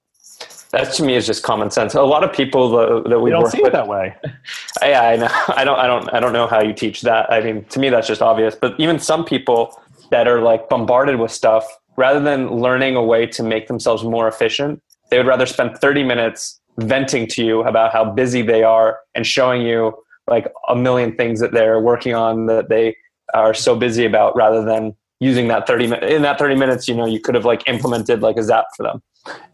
that 0.72 0.94
to 0.94 1.04
me 1.04 1.16
is 1.16 1.26
just 1.26 1.44
common 1.44 1.72
sense. 1.72 1.96
A 1.96 2.02
lot 2.04 2.24
of 2.24 2.32
people 2.32 2.70
that, 2.72 3.10
that 3.10 3.20
we 3.20 3.32
don't 3.32 3.44
work 3.44 3.52
see 3.52 3.62
with, 3.62 3.70
it 3.70 3.74
that 3.74 3.88
way. 3.88 4.16
Yeah, 4.82 5.02
I 5.02 5.16
know. 5.18 5.28
I 5.58 5.66
don't. 5.66 5.78
I 5.78 5.88
don't. 5.88 6.14
I 6.14 6.20
don't 6.22 6.32
know 6.32 6.48
how 6.48 6.62
you 6.62 6.74
teach 6.74 7.02
that. 7.02 7.32
I 7.32 7.42
mean, 7.42 7.66
to 7.66 7.80
me, 7.80 7.90
that's 7.90 8.08
just 8.08 8.22
obvious. 8.22 8.56
But 8.56 8.80
even 8.80 8.98
some 8.98 9.26
people 9.26 9.78
that 10.10 10.26
are 10.28 10.42
like 10.42 10.70
bombarded 10.70 11.20
with 11.20 11.32
stuff, 11.32 11.66
rather 11.98 12.22
than 12.22 12.50
learning 12.50 12.96
a 12.96 13.04
way 13.04 13.26
to 13.26 13.44
make 13.44 13.68
themselves 13.68 14.04
more 14.04 14.28
efficient, 14.28 14.82
they 15.10 15.18
would 15.18 15.28
rather 15.28 15.46
spend 15.46 15.78
thirty 15.80 16.04
minutes 16.04 16.59
venting 16.84 17.28
to 17.28 17.44
you 17.44 17.62
about 17.64 17.92
how 17.92 18.06
busy 18.06 18.42
they 18.42 18.64
are 18.64 19.00
and 19.16 19.26
showing 19.26 19.62
you 19.62 19.94
like 20.28 20.52
a 20.68 20.76
million 20.76 21.16
things 21.16 21.40
that 21.40 21.52
they're 21.52 21.80
working 21.80 22.14
on 22.14 22.46
that 22.46 22.70
they 22.70 22.96
are 23.34 23.54
so 23.54 23.76
busy 23.76 24.06
about, 24.06 24.36
rather 24.36 24.64
than 24.64 24.96
using 25.20 25.48
that 25.50 25.68
30 25.68 25.88
minutes 25.88 26.14
in 26.14 26.22
that 26.22 26.40
30 26.40 26.56
minutes 26.56 26.88
you 26.88 26.96
know 26.96 27.06
you 27.06 27.20
could 27.20 27.36
have 27.36 27.44
like 27.46 27.68
implemented 27.68 28.22
like 28.22 28.38
a 28.38 28.44
zap 28.44 28.66
for 28.78 28.84
them. 28.84 29.02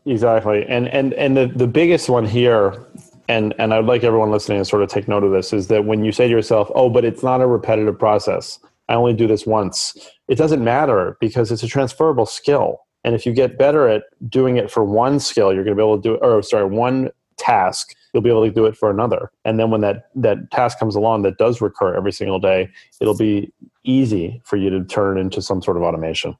Exactly. 0.06 0.64
And 0.68 0.88
and 0.90 1.14
and 1.16 1.36
the, 1.36 1.48
the 1.48 1.68
biggest 1.68 2.08
one 2.08 2.26
here 2.26 2.86
and 3.28 3.56
and 3.58 3.74
i'd 3.74 3.86
like 3.86 4.04
everyone 4.04 4.30
listening 4.30 4.60
to 4.60 4.66
sort 4.66 4.84
of 4.84 4.90
take 4.90 5.08
note 5.08 5.24
of 5.24 5.32
this 5.32 5.52
is 5.52 5.66
that 5.70 5.86
when 5.86 6.06
you 6.06 6.12
say 6.12 6.28
to 6.28 6.32
yourself 6.32 6.70
oh 6.76 6.88
but 6.88 7.04
it's 7.04 7.24
not 7.24 7.42
a 7.42 7.48
repetitive 7.48 7.98
process. 7.98 8.60
I 8.88 8.94
only 8.94 9.14
do 9.14 9.26
this 9.26 9.48
once 9.48 9.98
it 10.28 10.36
doesn't 10.36 10.64
matter 10.64 11.18
because 11.20 11.52
it's 11.52 11.64
a 11.64 11.68
transferable 11.68 12.28
skill 12.28 12.85
and 13.06 13.14
if 13.16 13.26
you 13.26 13.32
get 13.32 13.58
better 13.58 13.88
at 13.88 14.04
doing 14.28 14.58
it 14.58 14.70
for 14.70 14.84
one 14.84 15.20
skill 15.20 15.54
you're 15.54 15.64
going 15.64 15.78
to 15.78 15.82
be 15.82 15.86
able 15.86 15.96
to 15.96 16.02
do 16.02 16.16
it 16.16 16.20
or 16.22 16.42
sorry 16.42 16.66
one 16.66 17.10
task 17.38 17.96
you'll 18.14 18.24
be 18.24 18.30
able 18.30 18.46
to 18.46 18.52
do 18.52 18.66
it 18.66 18.78
for 18.78 18.90
another. 18.90 19.30
And 19.44 19.60
then 19.60 19.70
when 19.70 19.82
that 19.82 20.10
that 20.16 20.52
task 20.52 20.80
comes 20.80 20.96
along 20.96 21.24
that 21.24 21.38
does 21.38 21.62
recur 21.62 21.96
every 21.96 22.12
single 22.12 22.40
day 22.40 22.70
it'll 23.00 23.18
be 23.18 23.54
easy 23.84 24.42
for 24.44 24.58
you 24.58 24.70
to 24.70 24.84
turn 24.84 25.18
into 25.18 25.42
some 25.42 25.62
sort 25.62 25.78
of 25.78 25.84
automation 25.84 26.36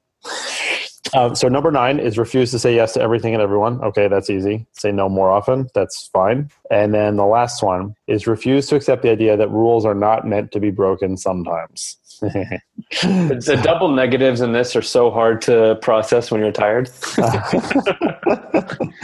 uh, 1.14 1.34
so 1.34 1.48
number 1.48 1.70
nine 1.70 1.98
is 1.98 2.18
refuse 2.18 2.50
to 2.50 2.58
say 2.58 2.74
yes 2.74 2.92
to 2.94 3.00
everything 3.00 3.34
and 3.34 3.42
everyone. 3.42 3.82
Okay, 3.82 4.08
that's 4.08 4.30
easy. 4.30 4.66
Say 4.72 4.92
no 4.92 5.08
more 5.08 5.30
often. 5.30 5.68
That's 5.74 6.08
fine. 6.08 6.50
And 6.70 6.94
then 6.94 7.16
the 7.16 7.26
last 7.26 7.62
one 7.62 7.94
is 8.06 8.26
refuse 8.26 8.66
to 8.68 8.76
accept 8.76 9.02
the 9.02 9.10
idea 9.10 9.36
that 9.36 9.50
rules 9.50 9.84
are 9.84 9.94
not 9.94 10.26
meant 10.26 10.52
to 10.52 10.60
be 10.60 10.70
broken 10.70 11.16
sometimes. 11.16 11.98
the 13.02 13.60
double 13.62 13.88
negatives 13.88 14.40
in 14.40 14.52
this 14.52 14.74
are 14.74 14.82
so 14.82 15.10
hard 15.10 15.42
to 15.42 15.76
process 15.82 16.30
when 16.30 16.40
you're 16.40 16.50
tired. 16.50 16.88
All 17.18 17.24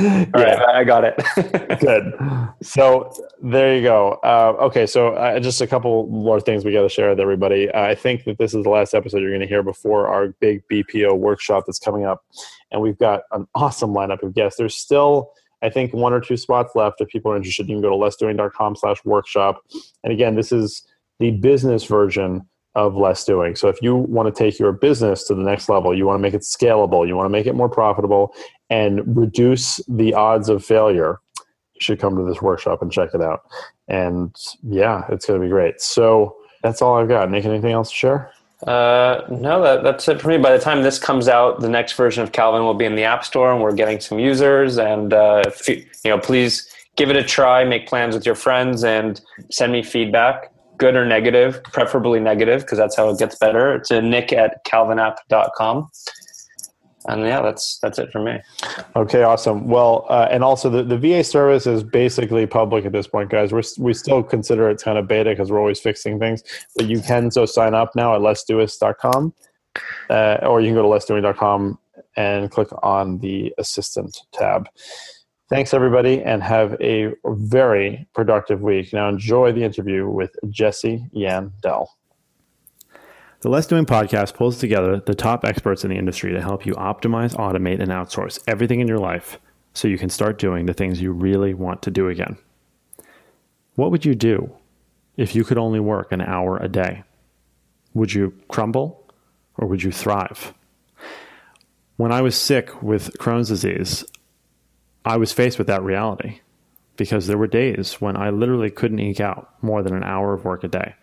right, 0.00 0.58
yeah. 0.58 0.64
I 0.72 0.84
got 0.84 1.04
it. 1.04 1.22
Good. 1.80 2.18
So 2.62 3.12
there 3.42 3.76
you 3.76 3.82
go. 3.82 4.18
Uh, 4.24 4.54
okay, 4.60 4.86
so 4.86 5.08
uh, 5.08 5.38
just 5.40 5.60
a 5.60 5.66
couple 5.66 6.06
more 6.06 6.40
things 6.40 6.64
we 6.64 6.72
got 6.72 6.82
to 6.82 6.88
share 6.88 7.10
with 7.10 7.20
everybody. 7.20 7.72
I 7.74 7.94
think 7.94 8.24
that 8.24 8.38
this 8.38 8.54
is 8.54 8.64
the 8.64 8.70
last 8.70 8.94
episode 8.94 9.18
you're 9.18 9.30
going 9.30 9.40
to 9.40 9.46
hear 9.46 9.62
before 9.62 10.08
our 10.08 10.28
big 10.40 10.66
BPO 10.68 11.18
workshop 11.18 11.64
that's 11.66 11.78
coming 11.78 11.91
up, 12.04 12.22
and 12.70 12.80
we've 12.80 12.98
got 12.98 13.22
an 13.32 13.46
awesome 13.54 13.90
lineup 13.90 14.22
of 14.22 14.34
guests. 14.34 14.58
There's 14.58 14.76
still 14.76 15.32
I 15.62 15.70
think 15.70 15.94
one 15.94 16.12
or 16.12 16.20
two 16.20 16.36
spots 16.36 16.72
left. 16.74 17.00
If 17.00 17.08
people 17.08 17.32
are 17.32 17.36
interested, 17.36 17.68
you 17.68 17.76
can 17.76 17.82
go 17.82 17.90
to 17.90 17.96
lessdoing.com 17.96 18.76
slash 18.76 19.04
workshop. 19.04 19.62
And 20.02 20.12
again, 20.12 20.34
this 20.34 20.52
is 20.52 20.82
the 21.20 21.30
business 21.30 21.84
version 21.84 22.46
of 22.74 22.96
less 22.96 23.24
doing. 23.24 23.54
So 23.54 23.68
if 23.68 23.80
you 23.80 23.94
want 23.94 24.34
to 24.34 24.36
take 24.36 24.58
your 24.58 24.72
business 24.72 25.24
to 25.28 25.34
the 25.34 25.42
next 25.42 25.68
level, 25.68 25.96
you 25.96 26.06
want 26.06 26.18
to 26.18 26.22
make 26.22 26.34
it 26.34 26.40
scalable, 26.40 27.06
you 27.06 27.14
want 27.14 27.26
to 27.26 27.30
make 27.30 27.46
it 27.46 27.54
more 27.54 27.68
profitable 27.68 28.34
and 28.70 29.16
reduce 29.16 29.76
the 29.88 30.14
odds 30.14 30.48
of 30.48 30.64
failure, 30.64 31.20
you 31.74 31.80
should 31.80 32.00
come 32.00 32.16
to 32.16 32.24
this 32.24 32.40
workshop 32.40 32.82
and 32.82 32.90
check 32.90 33.10
it 33.14 33.20
out. 33.20 33.42
And 33.88 34.34
yeah, 34.62 35.04
it's 35.10 35.26
going 35.26 35.38
to 35.38 35.44
be 35.44 35.50
great. 35.50 35.80
So 35.80 36.36
that's 36.62 36.80
all 36.80 36.96
I've 36.96 37.08
got. 37.08 37.30
Nick, 37.30 37.44
anything 37.44 37.72
else 37.72 37.90
to 37.90 37.96
share? 37.96 38.32
Uh, 38.66 39.22
no, 39.28 39.60
that, 39.62 39.82
that's 39.82 40.06
it 40.08 40.20
for 40.20 40.28
me. 40.28 40.38
By 40.38 40.52
the 40.52 40.62
time 40.62 40.82
this 40.82 40.98
comes 40.98 41.28
out, 41.28 41.60
the 41.60 41.68
next 41.68 41.94
version 41.94 42.22
of 42.22 42.32
Calvin 42.32 42.62
will 42.62 42.74
be 42.74 42.84
in 42.84 42.94
the 42.94 43.04
App 43.04 43.24
Store, 43.24 43.52
and 43.52 43.60
we're 43.60 43.74
getting 43.74 44.00
some 44.00 44.18
users. 44.18 44.78
And 44.78 45.12
uh, 45.12 45.42
you, 45.66 45.84
you 46.04 46.10
know, 46.10 46.18
please 46.18 46.68
give 46.96 47.10
it 47.10 47.16
a 47.16 47.24
try, 47.24 47.64
make 47.64 47.86
plans 47.86 48.14
with 48.14 48.24
your 48.24 48.34
friends, 48.34 48.84
and 48.84 49.20
send 49.50 49.72
me 49.72 49.82
feedback 49.82 50.52
good 50.78 50.96
or 50.96 51.04
negative, 51.04 51.62
preferably 51.62 52.18
negative, 52.18 52.62
because 52.62 52.76
that's 52.76 52.96
how 52.96 53.08
it 53.08 53.18
gets 53.18 53.36
better. 53.38 53.74
It's 53.76 53.90
a 53.92 54.02
nick 54.02 54.32
at 54.32 54.64
calvinapp.com. 54.64 55.88
And 57.08 57.22
yeah, 57.22 57.42
that's 57.42 57.78
that's 57.78 57.98
it 57.98 58.12
for 58.12 58.22
me. 58.22 58.38
Okay, 58.94 59.22
awesome. 59.22 59.68
Well, 59.68 60.06
uh, 60.08 60.28
and 60.30 60.44
also 60.44 60.70
the, 60.70 60.82
the 60.82 60.98
VA 60.98 61.24
service 61.24 61.66
is 61.66 61.82
basically 61.82 62.46
public 62.46 62.84
at 62.84 62.92
this 62.92 63.06
point, 63.06 63.30
guys. 63.30 63.52
We're, 63.52 63.62
we 63.78 63.94
still 63.94 64.22
consider 64.22 64.70
it's 64.70 64.82
kind 64.82 64.98
of 64.98 65.08
beta 65.08 65.30
because 65.30 65.50
we're 65.50 65.58
always 65.58 65.80
fixing 65.80 66.18
things. 66.18 66.42
But 66.76 66.86
you 66.86 67.00
can 67.00 67.30
so 67.30 67.46
sign 67.46 67.74
up 67.74 67.96
now 67.96 68.14
at 68.14 68.20
lessdoist.com, 68.20 69.34
uh, 70.10 70.38
or 70.42 70.60
you 70.60 70.68
can 70.68 70.74
go 70.74 70.82
to 70.82 70.88
lessdoing.com 70.88 71.78
and 72.16 72.50
click 72.50 72.68
on 72.82 73.18
the 73.18 73.52
assistant 73.58 74.18
tab. 74.32 74.68
Thanks, 75.48 75.74
everybody, 75.74 76.22
and 76.22 76.42
have 76.42 76.80
a 76.80 77.12
very 77.26 78.08
productive 78.14 78.62
week. 78.62 78.92
Now, 78.92 79.08
enjoy 79.08 79.52
the 79.52 79.62
interview 79.62 80.08
with 80.08 80.34
Jesse 80.48 81.04
Yan 81.12 81.52
Dell. 81.62 81.90
The 83.42 83.48
Less 83.48 83.66
Doing 83.66 83.86
podcast 83.86 84.34
pulls 84.34 84.58
together 84.58 85.00
the 85.00 85.16
top 85.16 85.44
experts 85.44 85.82
in 85.82 85.90
the 85.90 85.96
industry 85.96 86.32
to 86.32 86.40
help 86.40 86.64
you 86.64 86.74
optimize, 86.74 87.34
automate, 87.34 87.80
and 87.80 87.90
outsource 87.90 88.38
everything 88.46 88.78
in 88.78 88.86
your 88.86 89.00
life 89.00 89.36
so 89.74 89.88
you 89.88 89.98
can 89.98 90.10
start 90.10 90.38
doing 90.38 90.66
the 90.66 90.72
things 90.72 91.02
you 91.02 91.10
really 91.10 91.52
want 91.52 91.82
to 91.82 91.90
do 91.90 92.08
again. 92.08 92.38
What 93.74 93.90
would 93.90 94.04
you 94.04 94.14
do 94.14 94.52
if 95.16 95.34
you 95.34 95.42
could 95.42 95.58
only 95.58 95.80
work 95.80 96.12
an 96.12 96.20
hour 96.20 96.56
a 96.58 96.68
day? 96.68 97.02
Would 97.94 98.12
you 98.12 98.32
crumble 98.46 99.10
or 99.58 99.66
would 99.66 99.82
you 99.82 99.90
thrive? 99.90 100.54
When 101.96 102.12
I 102.12 102.22
was 102.22 102.36
sick 102.36 102.80
with 102.80 103.18
Crohn's 103.18 103.48
disease, 103.48 104.04
I 105.04 105.16
was 105.16 105.32
faced 105.32 105.58
with 105.58 105.66
that 105.66 105.82
reality 105.82 106.42
because 106.96 107.26
there 107.26 107.38
were 107.38 107.48
days 107.48 107.94
when 107.94 108.16
I 108.16 108.30
literally 108.30 108.70
couldn't 108.70 109.00
eke 109.00 109.20
out 109.20 109.52
more 109.62 109.82
than 109.82 109.96
an 109.96 110.04
hour 110.04 110.32
of 110.32 110.44
work 110.44 110.62
a 110.62 110.68
day. 110.68 110.94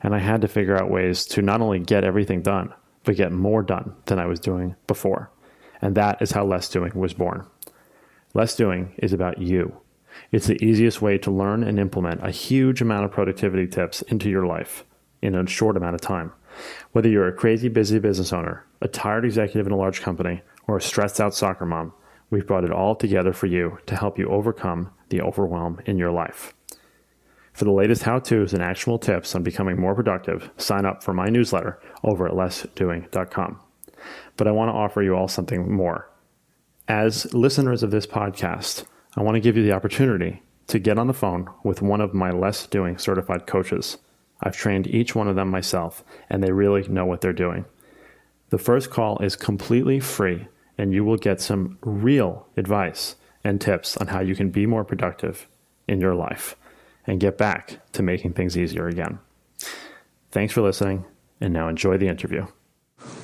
And 0.00 0.14
I 0.14 0.18
had 0.18 0.40
to 0.42 0.48
figure 0.48 0.76
out 0.76 0.90
ways 0.90 1.24
to 1.26 1.42
not 1.42 1.60
only 1.60 1.80
get 1.80 2.04
everything 2.04 2.42
done, 2.42 2.72
but 3.04 3.16
get 3.16 3.32
more 3.32 3.62
done 3.62 3.94
than 4.06 4.18
I 4.18 4.26
was 4.26 4.40
doing 4.40 4.76
before. 4.86 5.30
And 5.80 5.94
that 5.94 6.20
is 6.20 6.32
how 6.32 6.44
Less 6.44 6.68
Doing 6.68 6.92
was 6.94 7.14
born. 7.14 7.46
Less 8.34 8.54
Doing 8.54 8.94
is 8.98 9.12
about 9.12 9.38
you. 9.38 9.80
It's 10.32 10.46
the 10.46 10.62
easiest 10.64 11.00
way 11.00 11.18
to 11.18 11.30
learn 11.30 11.62
and 11.62 11.78
implement 11.78 12.26
a 12.26 12.30
huge 12.30 12.80
amount 12.80 13.04
of 13.04 13.12
productivity 13.12 13.66
tips 13.66 14.02
into 14.02 14.28
your 14.28 14.46
life 14.46 14.84
in 15.22 15.34
a 15.34 15.46
short 15.46 15.76
amount 15.76 15.94
of 15.94 16.00
time. 16.00 16.32
Whether 16.92 17.08
you're 17.08 17.28
a 17.28 17.32
crazy 17.32 17.68
busy 17.68 17.98
business 17.98 18.32
owner, 18.32 18.66
a 18.80 18.88
tired 18.88 19.24
executive 19.24 19.66
in 19.66 19.72
a 19.72 19.76
large 19.76 20.00
company, 20.00 20.42
or 20.66 20.76
a 20.76 20.82
stressed 20.82 21.20
out 21.20 21.34
soccer 21.34 21.64
mom, 21.66 21.92
we've 22.30 22.46
brought 22.46 22.64
it 22.64 22.72
all 22.72 22.94
together 22.94 23.32
for 23.32 23.46
you 23.46 23.78
to 23.86 23.96
help 23.96 24.18
you 24.18 24.28
overcome 24.28 24.90
the 25.08 25.20
overwhelm 25.20 25.80
in 25.86 25.98
your 25.98 26.10
life. 26.10 26.52
For 27.58 27.64
the 27.64 27.72
latest 27.72 28.04
how 28.04 28.20
to's 28.20 28.54
and 28.54 28.62
actionable 28.62 29.00
tips 29.00 29.34
on 29.34 29.42
becoming 29.42 29.80
more 29.80 29.92
productive, 29.92 30.48
sign 30.58 30.84
up 30.84 31.02
for 31.02 31.12
my 31.12 31.28
newsletter 31.28 31.80
over 32.04 32.28
at 32.28 32.34
lessdoing.com. 32.34 33.58
But 34.36 34.46
I 34.46 34.52
want 34.52 34.68
to 34.68 34.74
offer 34.74 35.02
you 35.02 35.16
all 35.16 35.26
something 35.26 35.68
more. 35.68 36.08
As 36.86 37.34
listeners 37.34 37.82
of 37.82 37.90
this 37.90 38.06
podcast, 38.06 38.84
I 39.16 39.22
want 39.22 39.34
to 39.34 39.40
give 39.40 39.56
you 39.56 39.64
the 39.64 39.72
opportunity 39.72 40.44
to 40.68 40.78
get 40.78 41.00
on 41.00 41.08
the 41.08 41.12
phone 41.12 41.48
with 41.64 41.82
one 41.82 42.00
of 42.00 42.14
my 42.14 42.30
Less 42.30 42.64
Doing 42.64 42.96
certified 42.96 43.48
coaches. 43.48 43.98
I've 44.40 44.56
trained 44.56 44.86
each 44.86 45.16
one 45.16 45.26
of 45.26 45.34
them 45.34 45.50
myself, 45.50 46.04
and 46.30 46.44
they 46.44 46.52
really 46.52 46.86
know 46.86 47.06
what 47.06 47.22
they're 47.22 47.32
doing. 47.32 47.64
The 48.50 48.58
first 48.58 48.90
call 48.90 49.18
is 49.18 49.34
completely 49.34 49.98
free, 49.98 50.46
and 50.78 50.94
you 50.94 51.04
will 51.04 51.16
get 51.16 51.40
some 51.40 51.78
real 51.80 52.46
advice 52.56 53.16
and 53.42 53.60
tips 53.60 53.96
on 53.96 54.06
how 54.06 54.20
you 54.20 54.36
can 54.36 54.50
be 54.50 54.64
more 54.64 54.84
productive 54.84 55.48
in 55.88 56.00
your 56.00 56.14
life 56.14 56.54
and 57.08 57.18
get 57.18 57.38
back 57.38 57.80
to 57.94 58.02
making 58.02 58.34
things 58.34 58.56
easier 58.56 58.86
again. 58.86 59.18
Thanks 60.30 60.52
for 60.52 60.60
listening, 60.60 61.06
and 61.40 61.52
now 61.52 61.68
enjoy 61.68 61.96
the 61.96 62.06
interview. 62.06 62.46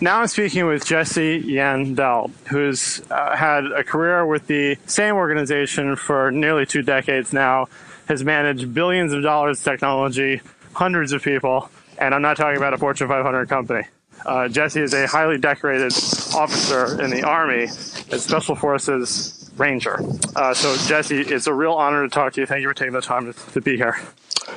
Now 0.01 0.21
I'm 0.21 0.27
speaking 0.27 0.67
with 0.67 0.87
Jesse 0.87 1.43
Yandell, 1.43 2.31
who's 2.49 3.03
uh, 3.11 3.37
had 3.37 3.67
a 3.67 3.85
career 3.85 4.25
with 4.25 4.47
the 4.47 4.79
same 4.87 5.17
organization 5.17 5.97
for 5.97 6.31
nearly 6.31 6.65
two 6.65 6.83
decades 6.83 7.33
now, 7.33 7.67
has 8.07 8.25
managed 8.25 8.73
billions 8.73 9.13
of 9.13 9.23
dollars 9.23 9.59
of 9.59 9.65
technology, 9.65 10.41
hundreds 10.73 11.13
of 11.13 11.23
people, 11.23 11.71
and 11.99 12.15
I'm 12.15 12.23
not 12.23 12.37
talking 12.37 12.57
about 12.57 12.73
a 12.73 12.79
Fortune 12.79 13.07
500 13.09 13.49
company. 13.49 13.83
Uh, 14.25 14.49
Jesse 14.49 14.81
is 14.81 14.95
a 14.95 15.07
highly 15.07 15.39
decorated 15.39 15.93
officer 16.35 17.01
in 17.03 17.11
the 17.11 17.23
Army, 17.23 17.65
a 17.65 18.19
Special 18.19 18.55
Forces 18.55 19.51
Ranger. 19.57 20.01
Uh, 20.35 20.55
so, 20.55 20.77
Jesse, 20.89 21.21
it's 21.21 21.47
a 21.47 21.55
real 21.55 21.75
honor 21.75 22.03
to 22.03 22.09
talk 22.09 22.33
to 22.35 22.41
you. 22.41 22.47
Thank 22.47 22.63
you 22.63 22.69
for 22.69 22.75
taking 22.75 22.95
the 22.95 23.01
time 23.03 23.33
to, 23.33 23.53
to 23.53 23.61
be 23.61 23.77
here. 23.77 23.97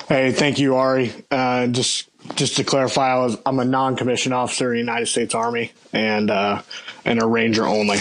Hey, 0.08 0.32
thank 0.32 0.60
you, 0.60 0.76
Ari. 0.76 1.14
Uh, 1.32 1.68
just 1.68 2.10
just 2.36 2.58
to 2.58 2.64
clarify, 2.64 3.14
I 3.14 3.20
was, 3.20 3.38
I'm 3.46 3.60
a 3.60 3.66
non-commissioned 3.66 4.34
officer 4.34 4.74
in 4.74 4.74
the 4.74 4.80
United 4.80 5.06
States 5.06 5.34
Army 5.34 5.72
and 5.94 6.30
uh, 6.30 6.62
and 7.06 7.22
a 7.22 7.26
Ranger 7.26 7.66
only. 7.66 7.98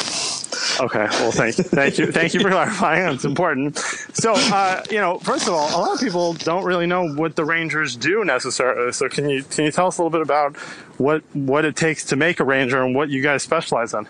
Okay. 0.80 1.06
Well, 1.10 1.32
thank 1.32 1.58
you. 1.58 1.64
thank 1.64 1.98
you 1.98 2.12
thank 2.12 2.34
you 2.34 2.40
for 2.40 2.50
clarifying. 2.50 3.14
It's 3.14 3.24
important. 3.24 3.78
So, 3.78 4.34
uh, 4.36 4.82
you 4.90 4.98
know, 4.98 5.18
first 5.18 5.46
of 5.48 5.54
all, 5.54 5.68
a 5.68 5.78
lot 5.80 5.94
of 5.94 6.00
people 6.00 6.34
don't 6.34 6.64
really 6.64 6.86
know 6.86 7.08
what 7.14 7.36
the 7.36 7.44
Rangers 7.44 7.96
do 7.96 8.24
necessarily. 8.24 8.92
So, 8.92 9.08
can 9.08 9.28
you 9.28 9.42
can 9.42 9.64
you 9.64 9.70
tell 9.70 9.86
us 9.86 9.98
a 9.98 10.02
little 10.02 10.10
bit 10.10 10.22
about 10.22 10.56
what 10.98 11.22
what 11.34 11.64
it 11.64 11.76
takes 11.76 12.04
to 12.06 12.16
make 12.16 12.40
a 12.40 12.44
Ranger 12.44 12.82
and 12.82 12.94
what 12.94 13.08
you 13.08 13.22
guys 13.22 13.42
specialize 13.42 13.94
in? 13.94 14.08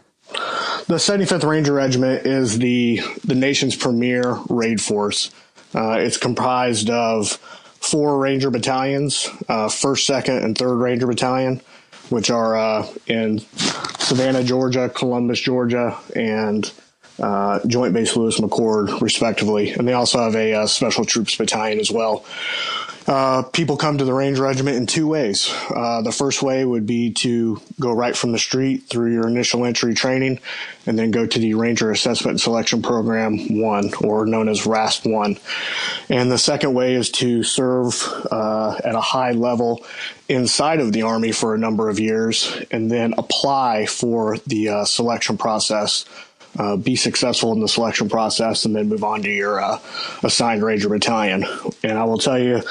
The 0.89 0.97
75th 0.97 1.49
Ranger 1.49 1.73
Regiment 1.73 2.27
is 2.27 2.59
the 2.59 3.01
the 3.25 3.35
nation's 3.35 3.77
premier 3.77 4.39
raid 4.49 4.81
force. 4.81 5.31
Uh, 5.75 5.99
it's 6.01 6.17
comprised 6.17 6.91
of 6.91 7.39
four 7.81 8.19
Ranger 8.19 8.51
battalions, 8.51 9.29
uh, 9.49 9.69
first, 9.69 10.07
second, 10.07 10.39
and 10.39 10.57
third 10.57 10.77
Ranger 10.77 11.07
Battalion, 11.07 11.61
which 12.09 12.31
are 12.31 12.57
uh, 12.57 12.87
in 13.07 13.41
Savannah, 14.07 14.45
Georgia, 14.45 14.89
Columbus, 14.89 15.41
Georgia, 15.41 15.99
and 16.15 16.73
uh, 17.19 17.61
Joint 17.67 17.95
Base 17.95 18.17
Lewis 18.17 18.41
McChord, 18.41 19.01
respectively. 19.01 19.73
And 19.73 19.87
they 19.87 19.93
also 19.93 20.19
have 20.19 20.35
a 20.35 20.55
uh, 20.55 20.67
Special 20.67 21.05
Troops 21.05 21.37
Battalion 21.37 21.81
as 21.81 21.91
well. 21.91 22.25
Uh, 23.07 23.43
people 23.43 23.77
come 23.77 23.99
to 23.99 24.05
the 24.05 24.13
Ranger 24.13 24.43
Regiment 24.43 24.77
in 24.77 24.87
two 24.87 25.07
ways. 25.07 25.53
Uh, 25.71 26.03
the 26.03 26.11
first 26.11 26.43
way 26.43 26.65
would 26.65 26.87
be 26.87 27.13
to 27.13 27.61
go 27.79 27.93
right 27.93 28.17
from 28.17 28.33
the 28.33 28.39
street 28.39 28.89
through 28.89 29.13
your 29.13 29.29
initial 29.29 29.65
entry 29.65 29.95
training 29.95 30.41
and 30.87 30.99
then 30.99 31.13
go 31.13 31.25
to 31.25 31.39
the 31.39 31.55
Ranger 31.55 31.93
Assessment 31.93 32.33
and 32.33 32.41
Selection 32.41 32.83
Program 32.83 33.61
1, 33.61 33.95
or 34.03 34.27
known 34.27 34.49
as 34.49 34.67
RASP 34.67 35.07
1. 35.07 35.39
And 36.09 36.33
the 36.33 36.39
second 36.39 36.75
way 36.75 36.95
is 36.95 37.11
to 37.13 37.45
serve 37.45 38.03
uh, 38.31 38.77
at 38.85 38.97
a 38.97 39.01
high 39.01 39.33
level 39.33 39.85
inside 40.29 40.81
of 40.81 40.93
the 40.93 41.03
Army 41.03 41.31
for 41.31 41.55
a 41.55 41.59
number 41.59 41.89
of 41.89 42.01
years 42.01 42.61
and 42.73 42.91
then 42.91 43.15
apply 43.17 43.87
for 43.87 44.39
the 44.47 44.69
uh, 44.69 44.85
selection 44.85 45.39
process 45.39 46.05
uh, 46.59 46.77
be 46.77 46.97
successful 46.97 47.53
in 47.53 47.61
the 47.61 47.69
selection 47.69 48.09
process, 48.09 48.65
and 48.65 48.75
then 48.75 48.89
move 48.89 49.05
on 49.05 49.23
to 49.23 49.31
your 49.31 49.61
uh, 49.61 49.79
assigned 50.23 50.63
Ranger 50.63 50.89
battalion. 50.89 51.45
And 51.83 51.99
I 51.99 52.05
will 52.05 52.19
tell 52.19 52.39
you, 52.39 52.63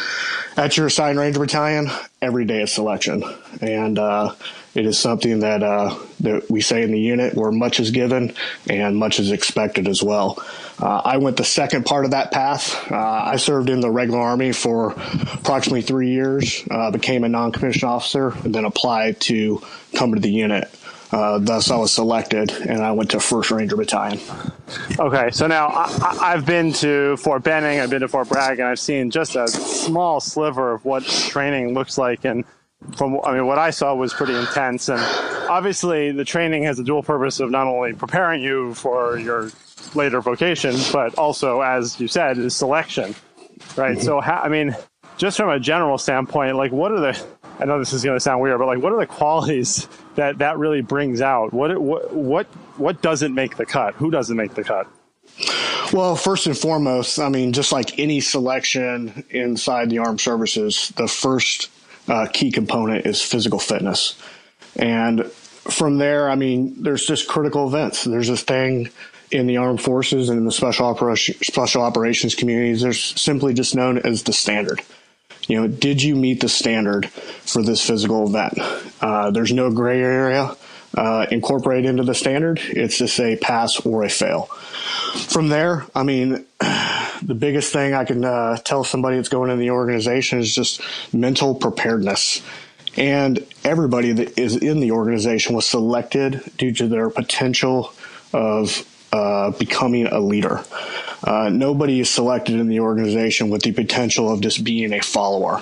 at 0.58 0.78
your 0.78 0.88
assigned 0.88 1.20
Ranger 1.20 1.40
battalion, 1.40 1.90
every 2.22 2.46
day 2.46 2.62
is 2.62 2.72
selection, 2.72 3.24
and 3.62 4.00
uh, 4.00 4.34
it 4.74 4.86
is 4.86 5.00
something 5.00 5.40
that 5.40 5.64
uh, 5.64 5.98
that 6.22 6.50
we 6.50 6.62
say 6.62 6.84
in 6.84 6.92
the 6.92 7.00
unit 7.00 7.36
where 7.36 7.52
much 7.52 7.80
is 7.80 7.92
given 7.92 8.34
and 8.70 8.98
much 8.98 9.20
is 9.20 9.32
expected 9.32 9.88
as 9.88 10.02
well. 10.02 10.44
Uh, 10.82 11.02
I 11.06 11.18
went 11.18 11.38
the 11.38 11.46
second 11.46 11.86
part 11.86 12.06
of 12.06 12.12
that 12.12 12.32
path. 12.32 12.92
Uh, 12.92 12.98
I 12.98 13.38
served 13.38 13.70
in 13.70 13.80
the 13.80 13.90
regular 13.90 14.20
Army 14.20 14.52
for 14.52 14.92
approximately 14.92 15.82
three 15.82 16.10
years, 16.10 16.64
became 16.92 17.24
a 17.24 17.30
non-commissioned 17.30 17.90
officer, 17.90 18.34
and 18.44 18.54
then 18.54 18.66
applied 18.66 19.22
to 19.22 19.62
come 19.94 20.14
to 20.14 20.20
the 20.20 20.32
unit. 20.32 20.70
Uh, 21.12 21.40
thus, 21.40 21.70
I 21.70 21.78
was 21.78 21.92
selected, 21.92 22.52
and 22.52 22.82
I 22.82 22.92
went 22.92 23.12
to 23.12 23.20
First 23.20 23.52
Ranger 23.52 23.76
Battalion. 23.78 24.20
Okay, 25.00 25.30
so 25.32 25.48
now 25.48 25.68
I, 25.68 26.32
have 26.32 26.46
been 26.46 26.74
to 26.74 27.16
Fort 27.18 27.44
Benning, 27.44 27.80
I've 27.80 27.90
been 27.90 28.02
to 28.02 28.08
Fort 28.08 28.28
Bragg, 28.28 28.60
and 28.60 28.68
I've 28.68 28.80
seen 28.80 29.12
just 29.12 29.36
a 29.36 29.48
small 29.48 30.20
sliver 30.20 30.74
of 30.74 30.84
what 30.84 31.04
training 31.04 31.74
looks 31.74 31.98
like. 31.98 32.26
And 32.26 32.44
from 32.98 33.20
I 33.24 33.34
mean, 33.34 33.46
what 33.46 33.60
I 33.60 33.70
saw 33.70 33.94
was 33.96 34.14
pretty 34.14 34.36
intense. 34.36 34.90
And 34.90 35.00
obviously, 35.50 36.12
the 36.12 36.26
training 36.26 36.64
has 36.64 36.80
a 36.80 36.84
dual 36.84 37.04
purpose 37.04 37.40
of 37.40 37.52
not 37.52 37.68
only 37.68 37.94
preparing 37.94 38.42
you 38.42 38.74
for 38.74 39.18
your 39.18 39.52
later 39.94 40.22
vocation, 40.22 40.76
but 40.92 41.16
also, 41.18 41.62
as 41.62 42.00
you 42.00 42.08
said, 42.08 42.38
is 42.38 42.56
selection. 42.56 43.16
Right. 43.78 43.96
Mm-hmm. 43.96 44.02
So, 44.02 44.22
I 44.22 44.50
mean, 44.50 44.76
just 45.18 45.38
from 45.38 45.50
a 45.50 45.60
general 45.60 45.98
standpoint, 45.98 46.56
like, 46.58 46.72
what 46.72 46.92
are 46.92 47.00
the 47.00 47.26
I 47.60 47.66
know 47.66 47.80
this 47.80 47.94
is 47.94 48.04
going 48.04 48.16
to 48.16 48.20
sound 48.20 48.42
weird, 48.42 48.60
but 48.60 48.68
like, 48.68 48.80
what 48.80 48.92
are 48.92 49.00
the 49.00 49.08
qualities 49.08 49.88
that 50.16 50.40
that 50.40 50.58
really 50.58 50.82
brings 50.82 51.22
out? 51.22 51.54
What 51.54 51.80
what 51.80 52.14
what 52.14 52.48
what 52.78 53.02
doesn't 53.02 53.34
make 53.34 53.58
the 53.58 53.66
cut? 53.66 53.96
Who 53.96 54.12
doesn't 54.12 54.36
make 54.36 54.54
the 54.54 54.64
cut? 54.64 54.88
Well, 55.94 56.16
first 56.16 56.48
and 56.48 56.58
foremost, 56.58 57.20
I 57.20 57.30
mean, 57.30 57.54
just 57.54 57.72
like 57.72 58.00
any 58.00 58.20
selection 58.20 59.24
inside 59.30 59.90
the 59.90 60.00
armed 60.00 60.20
services, 60.20 60.92
the 60.98 61.08
first 61.08 61.70
uh, 62.08 62.28
key 62.32 62.52
component 62.52 63.06
is 63.06 63.22
physical 63.22 63.60
fitness, 63.60 64.20
and 64.76 65.32
from 65.32 65.98
there, 65.98 66.30
I 66.30 66.36
mean, 66.36 66.84
there's 66.84 67.06
just 67.06 67.28
critical 67.28 67.68
events. 67.68 68.04
There's 68.04 68.28
this 68.28 68.44
thing 68.44 68.90
in 69.32 69.48
the 69.48 69.58
armed 69.58 69.82
forces 69.82 70.30
and 70.30 70.38
in 70.38 70.46
the 70.46 70.52
special 70.52 70.96
special 71.16 71.82
operations 71.82 72.36
communities. 72.36 72.82
There's 72.82 73.02
simply 73.20 73.54
just 73.54 73.76
known 73.76 73.98
as 74.00 74.24
the 74.24 74.34
standard 74.34 74.82
you 75.48 75.62
know, 75.62 75.68
did 75.68 76.02
you 76.02 76.16
meet 76.16 76.42
the 76.42 76.50
standard 76.50 77.10
for 77.10 77.62
this 77.62 77.86
physical 77.86 78.28
event? 78.28 78.58
Uh, 79.02 79.32
there's 79.32 79.54
no 79.54 79.72
gray 79.72 80.02
area 80.02 80.56
uh, 80.96 81.28
incorporated 81.30 81.90
into 81.90 82.04
the 82.04 82.16
standard. 82.16 82.60
It's 82.62 82.98
just 82.98 83.20
a 83.20 83.36
pass 83.38 83.86
or 83.86 84.04
a 84.04 84.10
fail. 84.10 84.44
From 85.28 85.50
there, 85.50 85.86
I 85.94 86.04
mean, 86.04 86.46
the 87.22 87.36
biggest 87.38 87.72
thing 87.72 87.94
I 87.94 88.06
can 88.06 88.24
uh, 88.24 88.58
tell 88.58 88.84
somebody 88.84 89.18
that's 89.18 89.30
going 89.30 89.52
in 89.52 89.60
the 89.60 89.72
organization 89.72 90.40
is 90.40 90.54
just 90.54 90.82
mental 91.14 91.54
preparedness. 91.54 92.42
And 92.98 93.46
everybody 93.64 94.14
that 94.14 94.40
is 94.40 94.56
in 94.56 94.80
the 94.80 94.92
organization 94.92 95.54
was 95.54 95.66
selected 95.66 96.42
due 96.58 96.74
to 96.74 96.88
their 96.88 97.10
potential 97.10 97.94
of 98.32 98.88
uh, 99.16 99.52
becoming 99.52 100.08
a 100.08 100.20
leader. 100.20 100.62
Uh, 101.24 101.50
nobody 101.50 102.02
is 102.02 102.10
selected 102.10 102.56
in 102.56 102.68
the 102.68 102.82
organization 102.82 103.50
with 103.50 103.62
the 103.62 103.72
potential 103.72 104.30
of 104.30 104.42
just 104.42 104.64
being 104.64 104.92
a 104.92 105.00
follower. 105.00 105.62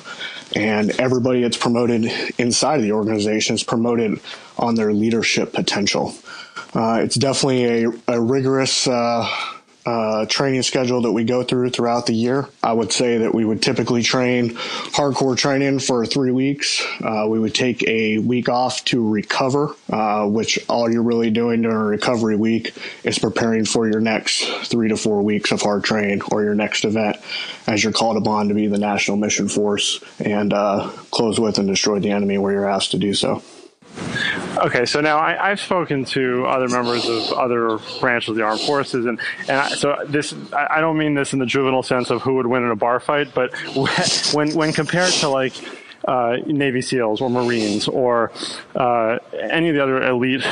And 0.56 0.90
everybody 1.00 1.44
that's 1.44 1.58
promoted 1.58 2.12
inside 2.40 2.78
of 2.78 2.82
the 2.82 2.94
organization 2.94 3.54
is 3.54 3.64
promoted 3.64 4.20
on 4.58 4.74
their 4.74 4.92
leadership 4.92 5.54
potential. 5.54 6.16
Uh, 6.74 7.02
it's 7.04 7.16
definitely 7.16 7.84
a, 7.84 7.92
a 8.08 8.20
rigorous 8.20 8.88
uh, 8.88 9.30
uh, 9.86 10.26
training 10.28 10.62
schedule 10.62 11.02
that 11.02 11.12
we 11.12 11.24
go 11.24 11.44
through 11.44 11.70
throughout 11.70 12.06
the 12.06 12.14
year. 12.14 12.48
I 12.62 12.74
would 12.74 12.92
say 12.92 13.20
that 13.20 13.34
we 13.34 13.44
would 13.44 13.62
typically 13.62 14.04
train 14.04 14.52
hardcore 14.52 15.38
training 15.38 15.80
for 15.80 16.06
three 16.06 16.32
weeks. 16.32 16.86
Uh, 17.04 17.26
we 17.28 17.40
would 17.40 17.54
take 17.54 17.86
a 17.88 18.18
week 18.20 18.48
off 18.48 18.84
to 18.86 19.08
recover, 19.08 19.76
uh, 19.90 20.26
which 20.28 20.60
all 20.70 20.90
you're 20.92 21.04
really 21.04 21.32
doing 21.32 21.62
during 21.62 21.78
a 21.78 21.84
recovery 21.84 22.36
week 22.36 22.74
is 23.04 23.20
preparing 23.20 23.66
for 23.66 23.90
your 23.90 24.00
next 24.00 24.46
three 24.66 24.90
to 24.90 24.98
four 24.98 25.22
weeks 25.22 25.52
of 25.52 25.62
hard 25.62 25.84
training 25.84 26.22
or 26.32 26.44
your 26.44 26.56
next 26.56 26.86
event 26.86 27.18
as 27.68 27.84
you're 27.84 27.94
called 27.94 28.18
upon 28.18 28.48
to 28.50 28.54
be 28.54 28.68
the 28.68 28.78
national 28.78 29.18
mission 29.18 29.50
force 29.50 30.02
and 30.20 30.54
uh, 30.54 30.88
close 31.12 31.40
with 31.40 31.58
and 31.58 31.68
destroy 31.68 32.00
the 32.00 32.12
enemy 32.12 32.38
where 32.38 32.54
you're 32.54 32.70
asked 32.70 32.92
to 32.92 32.98
do 32.98 33.14
so. 33.14 33.42
Okay, 34.58 34.86
so 34.86 35.02
now 35.02 35.18
I, 35.18 35.50
have 35.50 35.60
spoken 35.60 36.06
to 36.06 36.46
other 36.46 36.68
members 36.68 37.08
of 37.08 37.34
other 37.34 37.80
branches 38.00 38.30
of 38.30 38.36
the 38.36 38.44
armed 38.44 38.62
forces, 38.62 39.06
and, 39.06 39.20
and 39.48 39.58
I, 39.58 39.70
so 39.70 39.98
this 40.08 40.34
I, 40.54 40.78
I 40.78 40.82
don't 40.82 40.98
mean 40.98 41.16
this 41.16 41.34
in 41.34 41.40
the 41.40 41.46
juvenile 41.46 41.84
sense 41.84 42.10
of 42.10 42.22
who 42.22 42.36
would 42.36 42.48
win 42.48 42.64
in 42.64 42.70
a 42.70 42.76
bar 42.76 43.00
fight, 43.00 43.34
but 43.34 43.54
when 44.34 44.54
when 44.54 44.74
compared 44.74 45.12
to 45.14 45.30
like 45.30 45.54
uh, 46.08 46.38
Navy 46.46 46.82
SEALs 46.82 47.22
or 47.22 47.30
Marines 47.30 47.88
or 47.88 48.32
uh, 48.76 49.20
any 49.40 49.70
of 49.70 49.76
the 49.76 49.84
other 49.84 50.04
elite 50.04 50.46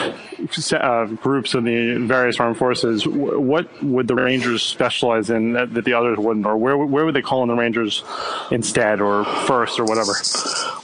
uh, 0.73 1.05
groups 1.05 1.53
in 1.53 1.63
the 1.63 2.05
various 2.05 2.39
armed 2.39 2.57
forces, 2.57 3.05
what 3.05 3.83
would 3.83 4.07
the 4.07 4.15
Rangers 4.15 4.63
specialize 4.63 5.29
in 5.29 5.53
that, 5.53 5.73
that, 5.73 5.85
the 5.85 5.93
others 5.93 6.17
wouldn't, 6.17 6.45
or 6.45 6.57
where 6.57 6.77
where 6.77 7.05
would 7.05 7.15
they 7.15 7.21
call 7.21 7.43
in 7.43 7.49
the 7.49 7.55
Rangers 7.55 8.03
instead, 8.51 9.01
or 9.01 9.23
first, 9.23 9.79
or 9.79 9.85
whatever? 9.85 10.13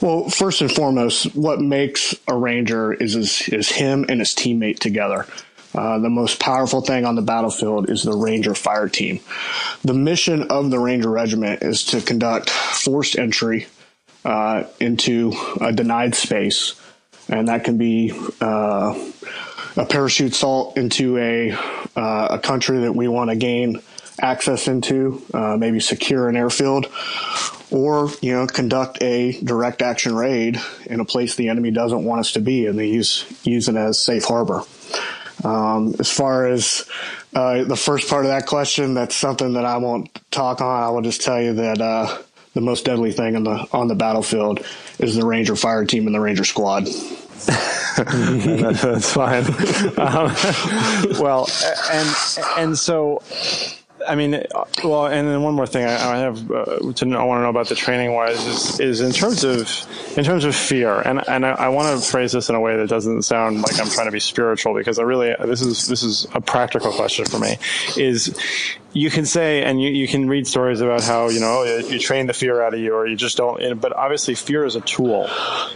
Well, 0.00 0.28
first 0.28 0.60
and 0.60 0.70
foremost, 0.70 1.34
what 1.34 1.60
makes 1.60 2.14
a 2.26 2.36
Ranger 2.36 2.92
is 2.92 3.14
is, 3.14 3.48
is 3.48 3.70
him 3.70 4.04
and 4.08 4.20
his 4.20 4.34
teammate 4.34 4.78
together. 4.78 5.26
Uh, 5.74 5.98
the 5.98 6.10
most 6.10 6.40
powerful 6.40 6.80
thing 6.80 7.04
on 7.04 7.14
the 7.14 7.22
battlefield 7.22 7.90
is 7.90 8.02
the 8.02 8.16
Ranger 8.16 8.54
Fire 8.54 8.88
Team. 8.88 9.20
The 9.84 9.94
mission 9.94 10.44
of 10.50 10.70
the 10.70 10.78
Ranger 10.78 11.10
Regiment 11.10 11.62
is 11.62 11.84
to 11.86 12.00
conduct 12.00 12.48
forced 12.48 13.18
entry 13.18 13.66
uh, 14.24 14.64
into 14.80 15.32
a 15.60 15.72
denied 15.72 16.14
space, 16.14 16.74
and 17.28 17.48
that 17.48 17.64
can 17.64 17.76
be 17.76 18.12
uh, 18.40 19.10
a 19.76 19.86
parachute 19.86 20.32
assault 20.32 20.76
into 20.76 21.18
a 21.18 21.52
uh, 21.96 22.28
a 22.30 22.38
country 22.38 22.80
that 22.80 22.92
we 22.92 23.08
want 23.08 23.30
to 23.30 23.36
gain 23.36 23.80
access 24.20 24.66
into, 24.68 25.22
uh, 25.32 25.56
maybe 25.56 25.80
secure 25.80 26.28
an 26.28 26.36
airfield, 26.36 26.86
or 27.70 28.10
you 28.20 28.32
know 28.32 28.46
conduct 28.46 29.00
a 29.02 29.38
direct 29.42 29.82
action 29.82 30.14
raid 30.14 30.60
in 30.86 31.00
a 31.00 31.04
place 31.04 31.36
the 31.36 31.48
enemy 31.48 31.70
doesn't 31.70 32.04
want 32.04 32.20
us 32.20 32.32
to 32.32 32.40
be, 32.40 32.66
and 32.66 32.78
they 32.78 32.88
use 32.88 33.24
use 33.44 33.68
it 33.68 33.76
as 33.76 34.00
safe 34.00 34.24
harbor. 34.24 34.62
Um, 35.44 35.94
as 36.00 36.10
far 36.10 36.48
as 36.48 36.88
uh, 37.34 37.62
the 37.62 37.76
first 37.76 38.08
part 38.08 38.24
of 38.24 38.30
that 38.30 38.46
question, 38.46 38.94
that's 38.94 39.14
something 39.14 39.52
that 39.52 39.64
I 39.64 39.76
won't 39.76 40.10
talk 40.32 40.60
on. 40.60 40.82
I 40.82 40.90
will 40.90 41.02
just 41.02 41.22
tell 41.22 41.40
you 41.40 41.54
that 41.54 41.80
uh, 41.80 42.18
the 42.58 42.64
most 42.64 42.84
deadly 42.84 43.12
thing 43.12 43.36
on 43.36 43.44
the 43.44 43.68
on 43.72 43.86
the 43.86 43.94
battlefield 43.94 44.66
is 44.98 45.14
the 45.14 45.24
Ranger 45.24 45.54
fire 45.54 45.84
team 45.84 46.06
and 46.06 46.14
the 46.14 46.18
Ranger 46.18 46.44
squad. 46.44 46.86
that's 47.96 49.12
fine. 49.12 49.44
Um, 49.96 50.34
well, 51.20 51.48
and 51.92 52.16
and 52.56 52.76
so 52.76 53.22
I 54.08 54.14
mean, 54.14 54.42
well, 54.82 55.06
and 55.06 55.28
then 55.28 55.42
one 55.42 55.54
more 55.54 55.66
thing 55.66 55.84
I, 55.84 56.14
I 56.14 56.16
have 56.18 56.50
uh, 56.50 56.64
to 56.64 57.16
I 57.16 57.24
want 57.24 57.38
to 57.38 57.42
know 57.42 57.48
about 57.48 57.68
the 57.68 57.74
training 57.74 58.14
wise 58.14 58.44
is, 58.44 58.80
is 58.80 59.00
in 59.00 59.12
terms 59.12 59.44
of 59.44 59.68
in 60.16 60.24
terms 60.24 60.44
of 60.44 60.56
fear, 60.56 61.00
and 61.00 61.26
and 61.28 61.44
I, 61.46 61.50
I 61.50 61.68
want 61.68 62.00
to 62.00 62.10
phrase 62.10 62.32
this 62.32 62.48
in 62.48 62.54
a 62.54 62.60
way 62.60 62.76
that 62.76 62.88
doesn't 62.88 63.22
sound 63.22 63.62
like 63.62 63.78
I'm 63.80 63.88
trying 63.88 64.06
to 64.06 64.12
be 64.12 64.20
spiritual 64.20 64.74
because 64.74 64.98
I 64.98 65.02
really 65.02 65.34
this 65.46 65.62
is 65.62 65.86
this 65.86 66.02
is 66.02 66.26
a 66.34 66.40
practical 66.40 66.90
question 66.92 67.24
for 67.24 67.38
me. 67.38 67.56
Is 67.96 68.36
you 68.98 69.10
can 69.10 69.26
say 69.26 69.62
and 69.62 69.80
you, 69.80 69.90
you 69.90 70.08
can 70.08 70.28
read 70.28 70.46
stories 70.46 70.80
about 70.80 71.02
how 71.02 71.28
you 71.28 71.40
know 71.40 71.62
you 71.62 71.98
train 71.98 72.26
the 72.26 72.32
fear 72.32 72.62
out 72.62 72.74
of 72.74 72.80
you 72.80 72.94
or 72.94 73.06
you 73.06 73.16
just 73.16 73.36
don't 73.36 73.80
but 73.80 73.92
obviously 73.92 74.34
fear 74.34 74.64
is 74.64 74.76
a 74.76 74.80
tool 74.80 75.28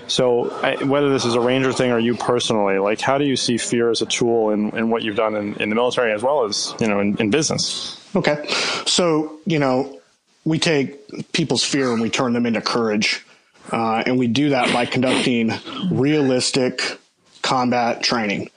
so 0.07 0.45
whether 0.87 1.11
this 1.11 1.25
is 1.25 1.35
a 1.35 1.41
ranger 1.41 1.73
thing 1.73 1.91
or 1.91 1.99
you 1.99 2.15
personally 2.15 2.79
like 2.79 3.01
how 3.01 3.19
do 3.19 3.25
you 3.25 3.37
see 3.37 3.59
fear 3.59 3.91
as 3.91 4.03
a 4.03 4.07
tool 4.07 4.51
in, 4.51 4.71
in 4.77 4.91
what 4.91 5.03
you've 5.03 5.17
done 5.17 5.35
in, 5.35 5.55
in 5.55 5.69
the 5.69 5.75
military 5.75 6.13
as 6.13 6.23
well 6.23 6.45
as 6.45 6.75
you 6.81 6.87
know 6.87 7.01
in, 7.01 7.17
in 7.19 7.31
business 7.31 7.99
Okay. 8.15 8.45
So, 8.87 9.39
you 9.47 9.59
know, 9.59 10.01
we 10.45 10.59
take 10.59 11.33
people's 11.33 11.65
fear 11.65 11.93
and 11.93 12.01
we 12.01 12.11
turn 12.11 12.33
them 12.33 12.47
into 12.47 12.61
courage. 12.61 13.25
Uh, 13.71 14.03
and 14.05 14.19
we 14.19 14.27
do 14.27 14.51
that 14.51 14.73
by 14.73 14.85
conducting 14.85 15.53
realistic 15.91 16.99
combat 17.43 18.03
training 18.03 18.51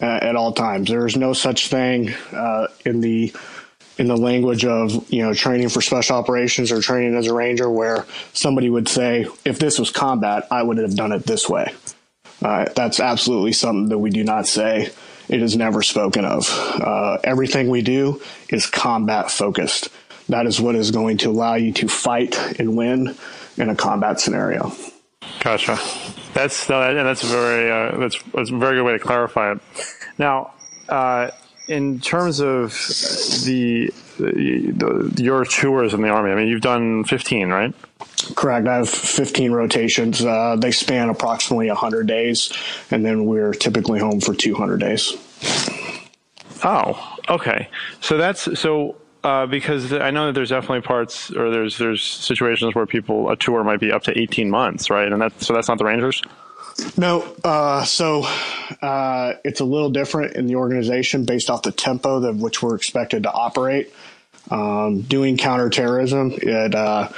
uh, 0.00 0.04
at 0.04 0.36
all 0.36 0.52
times. 0.52 0.90
There 0.90 1.06
is 1.06 1.16
no 1.16 1.32
such 1.32 1.68
thing 1.68 2.10
uh, 2.32 2.68
in 2.84 3.00
the 3.00 3.32
in 4.00 4.06
the 4.06 4.16
language 4.16 4.64
of 4.64 5.12
you 5.12 5.22
know 5.22 5.34
training 5.34 5.68
for 5.68 5.82
special 5.82 6.16
operations 6.16 6.72
or 6.72 6.80
training 6.80 7.14
as 7.14 7.26
a 7.26 7.34
ranger 7.34 7.70
where 7.70 8.06
somebody 8.32 8.70
would 8.70 8.88
say, 8.88 9.26
if 9.44 9.58
this 9.58 9.78
was 9.78 9.90
combat, 9.90 10.48
I 10.50 10.62
would 10.62 10.78
have 10.78 10.96
done 10.96 11.12
it 11.12 11.24
this 11.24 11.48
way. 11.48 11.74
Uh, 12.42 12.64
that's 12.74 12.98
absolutely 12.98 13.52
something 13.52 13.90
that 13.90 13.98
we 13.98 14.08
do 14.08 14.24
not 14.24 14.46
say 14.46 14.88
it 15.28 15.42
is 15.42 15.54
never 15.54 15.82
spoken 15.82 16.24
of. 16.24 16.48
Uh, 16.80 17.18
everything 17.22 17.68
we 17.68 17.82
do 17.82 18.22
is 18.48 18.64
combat 18.64 19.30
focused. 19.30 19.90
That 20.30 20.46
is 20.46 20.58
what 20.58 20.76
is 20.76 20.90
going 20.90 21.18
to 21.18 21.28
allow 21.28 21.56
you 21.56 21.72
to 21.74 21.86
fight 21.86 22.58
and 22.58 22.78
win 22.78 23.14
in 23.58 23.68
a 23.68 23.76
combat 23.76 24.18
scenario. 24.18 24.72
Gotcha. 25.40 25.78
That's 26.32 26.70
and 26.70 26.96
that's 26.96 27.22
a 27.22 27.26
very 27.26 27.70
uh, 27.70 27.98
that's, 27.98 28.18
that's 28.32 28.50
a 28.50 28.56
very 28.56 28.76
good 28.76 28.84
way 28.84 28.92
to 28.92 28.98
clarify 28.98 29.52
it. 29.52 29.60
Now, 30.16 30.54
uh, 30.88 31.32
in 31.70 32.00
terms 32.00 32.40
of 32.40 32.72
the, 33.44 33.92
the, 34.18 34.72
the, 34.72 35.22
your 35.22 35.44
tours 35.44 35.94
in 35.94 36.02
the 36.02 36.08
army, 36.08 36.32
I 36.32 36.34
mean, 36.34 36.48
you've 36.48 36.62
done 36.62 37.04
15, 37.04 37.48
right? 37.48 37.72
Correct. 38.34 38.66
I 38.66 38.76
have 38.76 38.90
15 38.90 39.52
rotations. 39.52 40.24
Uh, 40.24 40.56
they 40.58 40.72
span 40.72 41.08
approximately 41.08 41.68
100 41.68 42.08
days, 42.08 42.52
and 42.90 43.04
then 43.06 43.24
we're 43.24 43.52
typically 43.52 44.00
home 44.00 44.20
for 44.20 44.34
200 44.34 44.80
days. 44.80 45.16
Oh, 46.64 47.16
okay. 47.28 47.68
So 48.00 48.18
that's 48.18 48.58
so 48.58 48.96
uh, 49.22 49.46
because 49.46 49.92
I 49.92 50.10
know 50.10 50.26
that 50.26 50.32
there's 50.32 50.50
definitely 50.50 50.82
parts 50.82 51.30
or 51.30 51.50
there's 51.50 51.78
there's 51.78 52.02
situations 52.02 52.74
where 52.74 52.84
people 52.84 53.30
a 53.30 53.36
tour 53.36 53.64
might 53.64 53.80
be 53.80 53.92
up 53.92 54.02
to 54.04 54.18
18 54.18 54.50
months, 54.50 54.90
right? 54.90 55.10
And 55.10 55.22
that 55.22 55.40
so 55.40 55.54
that's 55.54 55.68
not 55.68 55.78
the 55.78 55.84
Rangers. 55.84 56.20
No, 56.96 57.34
uh, 57.44 57.84
so 57.84 58.24
uh, 58.82 59.34
it's 59.44 59.60
a 59.60 59.64
little 59.64 59.90
different 59.90 60.36
in 60.36 60.46
the 60.46 60.56
organization 60.56 61.24
based 61.24 61.50
off 61.50 61.62
the 61.62 61.72
tempo 61.72 62.22
of 62.24 62.40
which 62.40 62.62
we're 62.62 62.74
expected 62.74 63.24
to 63.24 63.32
operate. 63.32 63.92
Um, 64.50 65.02
doing 65.02 65.36
counterterrorism, 65.36 66.32
it 66.32 66.74
uh, 66.74 67.10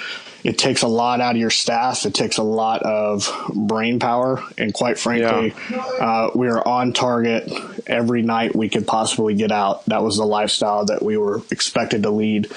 it 0.45 0.59
takes 0.59 0.83
a 0.83 0.89
lot 0.89 1.21
out 1.21 1.35
of 1.35 1.41
your 1.41 1.51
staff. 1.51 2.05
It 2.05 2.15
takes 2.15 2.39
a 2.39 2.43
lot 2.43 2.83
of 2.83 3.31
brain 3.55 4.01
power, 4.01 4.43
and 4.59 4.75
quite 4.75 4.99
frankly, 4.99 5.55
yeah. 5.71 5.79
uh, 5.79 6.31
we 6.35 6.49
are 6.49 6.67
on 6.67 6.93
target 6.93 7.51
every 7.87 8.23
night 8.23 8.55
we 8.55 8.69
could 8.69 8.87
possibly 8.87 9.35
get 9.35 9.53
out. 9.53 9.85
That 9.87 10.03
was 10.03 10.17
the 10.17 10.25
lifestyle 10.27 10.85
that 10.87 11.03
we 11.03 11.17
were 11.17 11.43
expected 11.51 12.03
to 12.03 12.11
lead, 12.11 12.51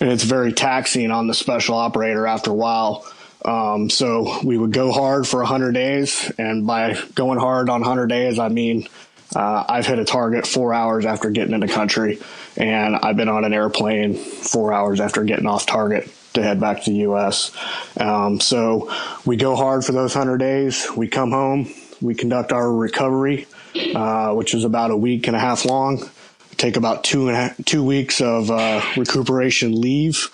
and 0.00 0.10
it's 0.10 0.24
very 0.24 0.52
taxing 0.52 1.10
on 1.10 1.28
the 1.28 1.34
special 1.34 1.76
operator 1.76 2.26
after 2.26 2.50
a 2.50 2.54
while. 2.54 3.09
Um, 3.44 3.88
so 3.88 4.40
we 4.44 4.58
would 4.58 4.72
go 4.72 4.92
hard 4.92 5.26
for 5.26 5.38
100 5.38 5.72
days, 5.72 6.30
and 6.38 6.66
by 6.66 6.98
going 7.14 7.38
hard 7.38 7.70
on 7.70 7.80
100 7.80 8.06
days, 8.08 8.38
I 8.38 8.48
mean 8.48 8.86
uh, 9.34 9.64
I've 9.68 9.86
hit 9.86 9.98
a 9.98 10.04
target 10.04 10.46
four 10.46 10.74
hours 10.74 11.06
after 11.06 11.30
getting 11.30 11.54
into 11.54 11.68
country, 11.68 12.18
and 12.56 12.96
I've 12.96 13.16
been 13.16 13.28
on 13.28 13.44
an 13.44 13.52
airplane 13.52 14.14
four 14.14 14.72
hours 14.72 15.00
after 15.00 15.24
getting 15.24 15.46
off 15.46 15.66
target 15.66 16.12
to 16.34 16.42
head 16.42 16.60
back 16.60 16.82
to 16.84 16.90
the 16.90 16.98
U.S. 16.98 17.52
Um, 17.96 18.40
so 18.40 18.92
we 19.24 19.36
go 19.36 19.56
hard 19.56 19.84
for 19.84 19.92
those 19.92 20.14
100 20.14 20.38
days. 20.38 20.86
We 20.96 21.08
come 21.08 21.30
home. 21.30 21.72
We 22.00 22.14
conduct 22.14 22.52
our 22.52 22.72
recovery, 22.72 23.46
uh, 23.94 24.32
which 24.34 24.54
is 24.54 24.64
about 24.64 24.90
a 24.90 24.96
week 24.96 25.26
and 25.26 25.36
a 25.36 25.40
half 25.40 25.64
long. 25.64 26.08
Take 26.56 26.76
about 26.76 27.04
two 27.04 27.30
and 27.30 27.66
two 27.66 27.84
weeks 27.84 28.20
of 28.20 28.50
uh, 28.50 28.82
recuperation 28.96 29.80
leave, 29.80 30.28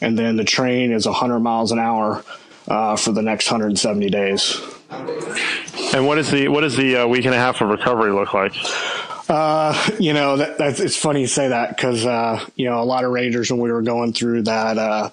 and 0.00 0.18
then 0.18 0.36
the 0.36 0.44
train 0.44 0.90
is 0.90 1.06
100 1.06 1.38
miles 1.40 1.70
an 1.70 1.78
hour 1.78 2.24
uh, 2.68 2.96
for 2.96 3.12
the 3.12 3.22
next 3.22 3.50
170 3.50 4.08
days. 4.10 4.60
And 5.94 6.06
what 6.06 6.18
is 6.18 6.30
the 6.30 6.48
what 6.48 6.60
does 6.60 6.76
the 6.76 6.96
uh, 6.96 7.06
week 7.06 7.24
and 7.24 7.34
a 7.34 7.38
half 7.38 7.60
of 7.60 7.68
recovery 7.68 8.12
look 8.12 8.34
like? 8.34 8.52
Uh, 9.28 9.90
you 9.98 10.12
know, 10.12 10.36
that, 10.36 10.58
that's 10.58 10.80
it's 10.80 10.96
funny 10.96 11.22
you 11.22 11.26
say 11.26 11.48
that 11.48 11.70
because 11.70 12.04
uh, 12.06 12.44
you 12.56 12.66
know 12.68 12.80
a 12.80 12.84
lot 12.84 13.04
of 13.04 13.10
Rangers 13.10 13.50
when 13.50 13.60
we 13.60 13.72
were 13.72 13.82
going 13.82 14.12
through 14.12 14.42
that 14.42 14.78
uh, 14.78 15.10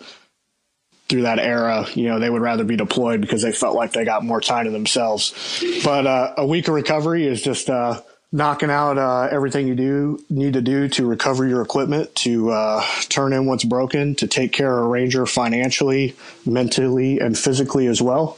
through 1.08 1.24
that 1.24 1.40
era, 1.40 1.86
you 1.94 2.06
know, 2.06 2.20
they 2.20 2.30
would 2.30 2.42
rather 2.42 2.64
be 2.64 2.76
deployed 2.76 3.22
because 3.22 3.42
they 3.42 3.52
felt 3.52 3.76
like 3.76 3.92
they 3.92 4.06
got 4.06 4.24
more 4.24 4.42
time 4.42 4.66
to 4.66 4.72
themselves. 4.72 5.64
But 5.84 6.08
uh, 6.08 6.34
a 6.38 6.46
week 6.46 6.68
of 6.68 6.74
recovery 6.74 7.28
is 7.28 7.42
just 7.42 7.70
uh, 7.70 8.02
knocking 8.36 8.70
out 8.70 8.98
uh, 8.98 9.30
everything 9.32 9.66
you 9.66 9.76
do 9.76 10.22
need 10.30 10.54
to 10.54 10.62
do 10.62 10.90
to 10.90 11.08
recover 11.08 11.48
your 11.48 11.62
equipment, 11.62 12.14
to 12.16 12.52
uh, 12.52 12.86
turn 13.08 13.32
in 13.32 13.46
what's 13.46 13.64
broken, 13.64 14.14
to 14.14 14.28
take 14.28 14.52
care 14.52 14.78
of 14.78 14.86
a 14.86 14.88
ranger 14.90 15.26
financially, 15.26 16.18
mentally, 16.46 17.20
and 17.20 17.38
physically 17.38 17.88
as 17.88 18.02
well, 18.02 18.38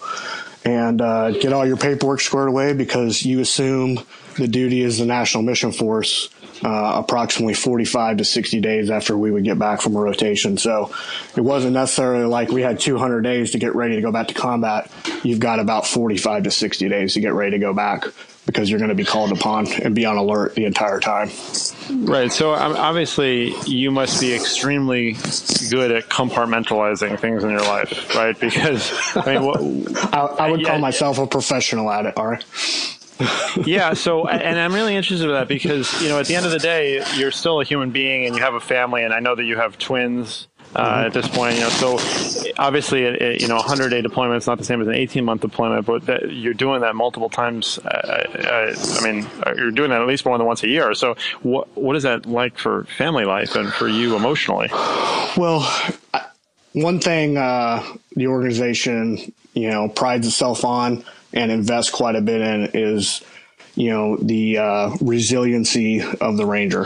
and 0.63 1.01
uh, 1.01 1.31
get 1.31 1.51
all 1.51 1.65
your 1.65 1.77
paperwork 1.77 2.21
squared 2.21 2.47
away 2.47 2.73
because 2.73 3.25
you 3.25 3.39
assume 3.39 3.99
the 4.37 4.47
duty 4.47 4.81
is 4.81 4.99
the 4.99 5.05
National 5.07 5.41
Mission 5.41 5.71
Force. 5.71 6.29
Uh, 6.63 7.03
approximately 7.05 7.53
45 7.53 8.17
to 8.17 8.25
60 8.25 8.61
days 8.61 8.89
after 8.89 9.15
we 9.15 9.29
would 9.29 9.43
get 9.43 9.59
back 9.59 9.79
from 9.79 9.95
a 9.95 9.99
rotation. 9.99 10.57
So 10.57 10.91
it 11.35 11.41
wasn't 11.41 11.73
necessarily 11.73 12.25
like 12.25 12.49
we 12.49 12.63
had 12.63 12.79
200 12.79 13.21
days 13.21 13.51
to 13.51 13.59
get 13.59 13.75
ready 13.75 13.93
to 13.93 14.01
go 14.01 14.11
back 14.11 14.29
to 14.29 14.33
combat. 14.33 14.91
You've 15.21 15.39
got 15.39 15.59
about 15.59 15.85
45 15.85 16.45
to 16.45 16.51
60 16.51 16.89
days 16.89 17.13
to 17.13 17.19
get 17.19 17.33
ready 17.33 17.51
to 17.51 17.59
go 17.59 17.75
back 17.75 18.05
because 18.47 18.69
you're 18.69 18.79
going 18.79 18.89
to 18.89 18.95
be 18.95 19.03
called 19.03 19.31
upon 19.31 19.67
and 19.83 19.93
be 19.93 20.05
on 20.05 20.17
alert 20.17 20.55
the 20.55 20.65
entire 20.65 20.99
time. 20.99 21.29
Right. 21.91 22.31
So 22.31 22.55
um, 22.55 22.75
obviously, 22.75 23.53
you 23.65 23.91
must 23.91 24.19
be 24.19 24.33
extremely 24.33 25.13
good 25.69 25.91
at 25.91 26.05
compartmentalizing 26.09 27.19
things 27.19 27.43
in 27.43 27.51
your 27.51 27.61
life, 27.61 28.15
right? 28.15 28.35
Because 28.47 28.93
I 29.15 29.33
mean, 29.33 29.43
what, 29.43 29.59
I, 30.13 30.45
I 30.45 30.51
would 30.51 30.65
call 30.65 30.79
myself 30.79 31.19
a 31.19 31.27
professional 31.27 31.91
at 31.91 32.05
it. 32.05 32.15
All 32.15 32.27
right. 32.27 32.45
yeah. 33.67 33.93
So, 33.93 34.27
and 34.27 34.57
I'm 34.57 34.73
really 34.73 34.95
interested 34.95 35.25
in 35.25 35.33
that 35.33 35.49
because 35.49 36.01
you 36.01 36.07
know, 36.07 36.17
at 36.19 36.27
the 36.27 36.35
end 36.35 36.45
of 36.45 36.51
the 36.53 36.59
day, 36.59 37.03
you're 37.15 37.31
still 37.31 37.59
a 37.59 37.65
human 37.65 37.91
being 37.91 38.25
and 38.25 38.35
you 38.35 38.41
have 38.41 38.53
a 38.53 38.59
family, 38.61 39.03
and 39.03 39.13
I 39.13 39.19
know 39.19 39.35
that 39.35 39.43
you 39.43 39.57
have 39.57 39.77
twins 39.77 40.47
uh, 40.77 41.03
at 41.07 41.13
this 41.13 41.27
point. 41.27 41.55
You 41.55 41.61
know, 41.61 41.69
so 41.69 41.93
obviously, 42.57 43.03
it, 43.03 43.21
it, 43.21 43.41
you 43.41 43.47
know, 43.47 43.55
100 43.55 43.89
day 43.89 44.01
deployment 44.01 44.37
is 44.37 44.47
not 44.47 44.57
the 44.57 44.63
same 44.63 44.81
as 44.81 44.87
an 44.87 44.93
18 44.93 45.25
month 45.25 45.41
deployment, 45.41 45.85
but 45.85 46.05
that, 46.05 46.31
you're 46.31 46.53
doing 46.53 46.81
that 46.81 46.95
multiple 46.95 47.29
times. 47.29 47.79
Uh, 47.79 47.87
uh, 47.87 48.75
I 48.99 49.11
mean, 49.11 49.27
uh, 49.45 49.53
you're 49.55 49.71
doing 49.71 49.89
that 49.89 50.01
at 50.01 50.07
least 50.07 50.25
more 50.25 50.37
than 50.37 50.45
once 50.45 50.63
a 50.63 50.67
year. 50.67 50.93
So, 50.93 51.15
what 51.41 51.75
what 51.75 51.95
is 51.95 52.03
that 52.03 52.25
like 52.25 52.57
for 52.57 52.83
family 52.85 53.25
life 53.25 53.55
and 53.55 53.73
for 53.73 53.87
you 53.87 54.15
emotionally? 54.15 54.69
Well, 55.35 55.61
one 56.73 56.99
thing 56.99 57.37
uh, 57.37 57.83
the 58.15 58.27
organization, 58.27 59.33
you 59.53 59.69
know, 59.69 59.89
prides 59.89 60.27
itself 60.27 60.63
on 60.63 61.03
and 61.33 61.51
invests 61.51 61.91
quite 61.91 62.15
a 62.15 62.21
bit 62.21 62.41
in 62.41 62.69
is, 62.73 63.21
you 63.75 63.89
know, 63.89 64.15
the 64.17 64.97
resiliency 65.01 66.01
of 66.01 66.37
the 66.37 66.45
Ranger. 66.45 66.85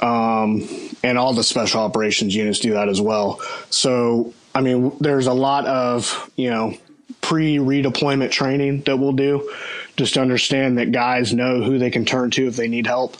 Um, 0.00 0.68
and 1.02 1.18
all 1.18 1.34
the 1.34 1.44
special 1.44 1.80
operations 1.80 2.34
units 2.34 2.60
do 2.60 2.74
that 2.74 2.88
as 2.88 3.00
well. 3.00 3.40
So, 3.70 4.32
I 4.54 4.60
mean, 4.60 4.96
there's 5.00 5.26
a 5.26 5.32
lot 5.32 5.66
of, 5.66 6.30
you 6.36 6.50
know, 6.50 6.74
pre 7.20 7.56
redeployment 7.56 8.30
training 8.30 8.82
that 8.82 8.96
we'll 8.96 9.12
do 9.12 9.50
just 9.96 10.14
to 10.14 10.20
understand 10.20 10.78
that 10.78 10.92
guys 10.92 11.32
know 11.32 11.62
who 11.62 11.78
they 11.78 11.90
can 11.90 12.04
turn 12.04 12.30
to 12.32 12.46
if 12.46 12.56
they 12.56 12.68
need 12.68 12.86
help. 12.86 13.16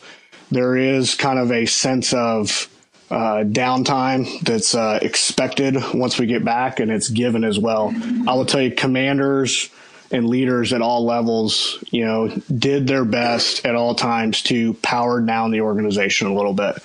There 0.50 0.76
is 0.76 1.14
kind 1.14 1.38
of 1.38 1.50
a 1.50 1.66
sense 1.66 2.12
of 2.12 2.68
uh, 3.10 3.44
downtime 3.44 4.40
that's 4.40 4.74
uh, 4.74 4.98
expected 5.02 5.76
once 5.94 6.18
we 6.18 6.26
get 6.26 6.44
back, 6.44 6.80
and 6.80 6.90
it's 6.90 7.08
given 7.08 7.44
as 7.44 7.58
well. 7.58 7.94
I 8.26 8.34
will 8.34 8.46
tell 8.46 8.62
you, 8.62 8.70
commanders 8.70 9.70
and 10.10 10.28
leaders 10.28 10.72
at 10.72 10.82
all 10.82 11.04
levels, 11.04 11.82
you 11.90 12.04
know, 12.04 12.28
did 12.28 12.86
their 12.86 13.04
best 13.04 13.64
at 13.66 13.74
all 13.74 13.94
times 13.94 14.42
to 14.42 14.74
power 14.74 15.20
down 15.20 15.50
the 15.50 15.62
organization 15.62 16.26
a 16.26 16.34
little 16.34 16.52
bit. 16.52 16.76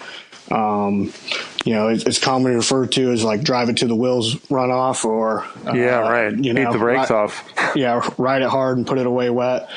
Um, 0.52 1.14
you 1.66 1.74
know, 1.74 1.89
it's, 1.89 2.04
it's, 2.06 2.20
commonly 2.20 2.56
referred 2.56 2.93
to 2.93 3.12
as 3.12 3.24
like 3.24 3.41
drive 3.41 3.70
it 3.70 3.78
to 3.78 3.88
the 3.88 3.95
wheels 3.95 4.38
run 4.50 4.72
off 4.72 5.04
or, 5.04 5.41
uh, 5.66 5.74
yeah, 5.74 6.00
right. 6.00 6.34
You 6.34 6.54
know, 6.54 6.66
Beat 6.66 6.72
the 6.72 6.80
brakes 6.80 7.10
ride, 7.10 7.18
off. 7.18 7.76
Yeah. 7.76 8.08
Ride 8.18 8.41
it 8.41 8.50
hard 8.50 8.78
and 8.78 8.88
put 8.88 8.98
it 8.98 9.06
away 9.06 9.30
wet. 9.30 9.70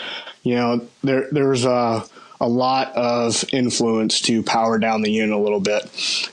You 0.42 0.54
know, 0.54 0.88
there, 1.02 1.26
there's 1.32 1.64
a, 1.64 2.04
a 2.40 2.48
lot 2.48 2.94
of 2.94 3.44
influence 3.52 4.20
to 4.22 4.42
power 4.42 4.78
down 4.78 5.02
the 5.02 5.10
unit 5.10 5.36
a 5.36 5.38
little 5.38 5.60
bit. 5.60 5.82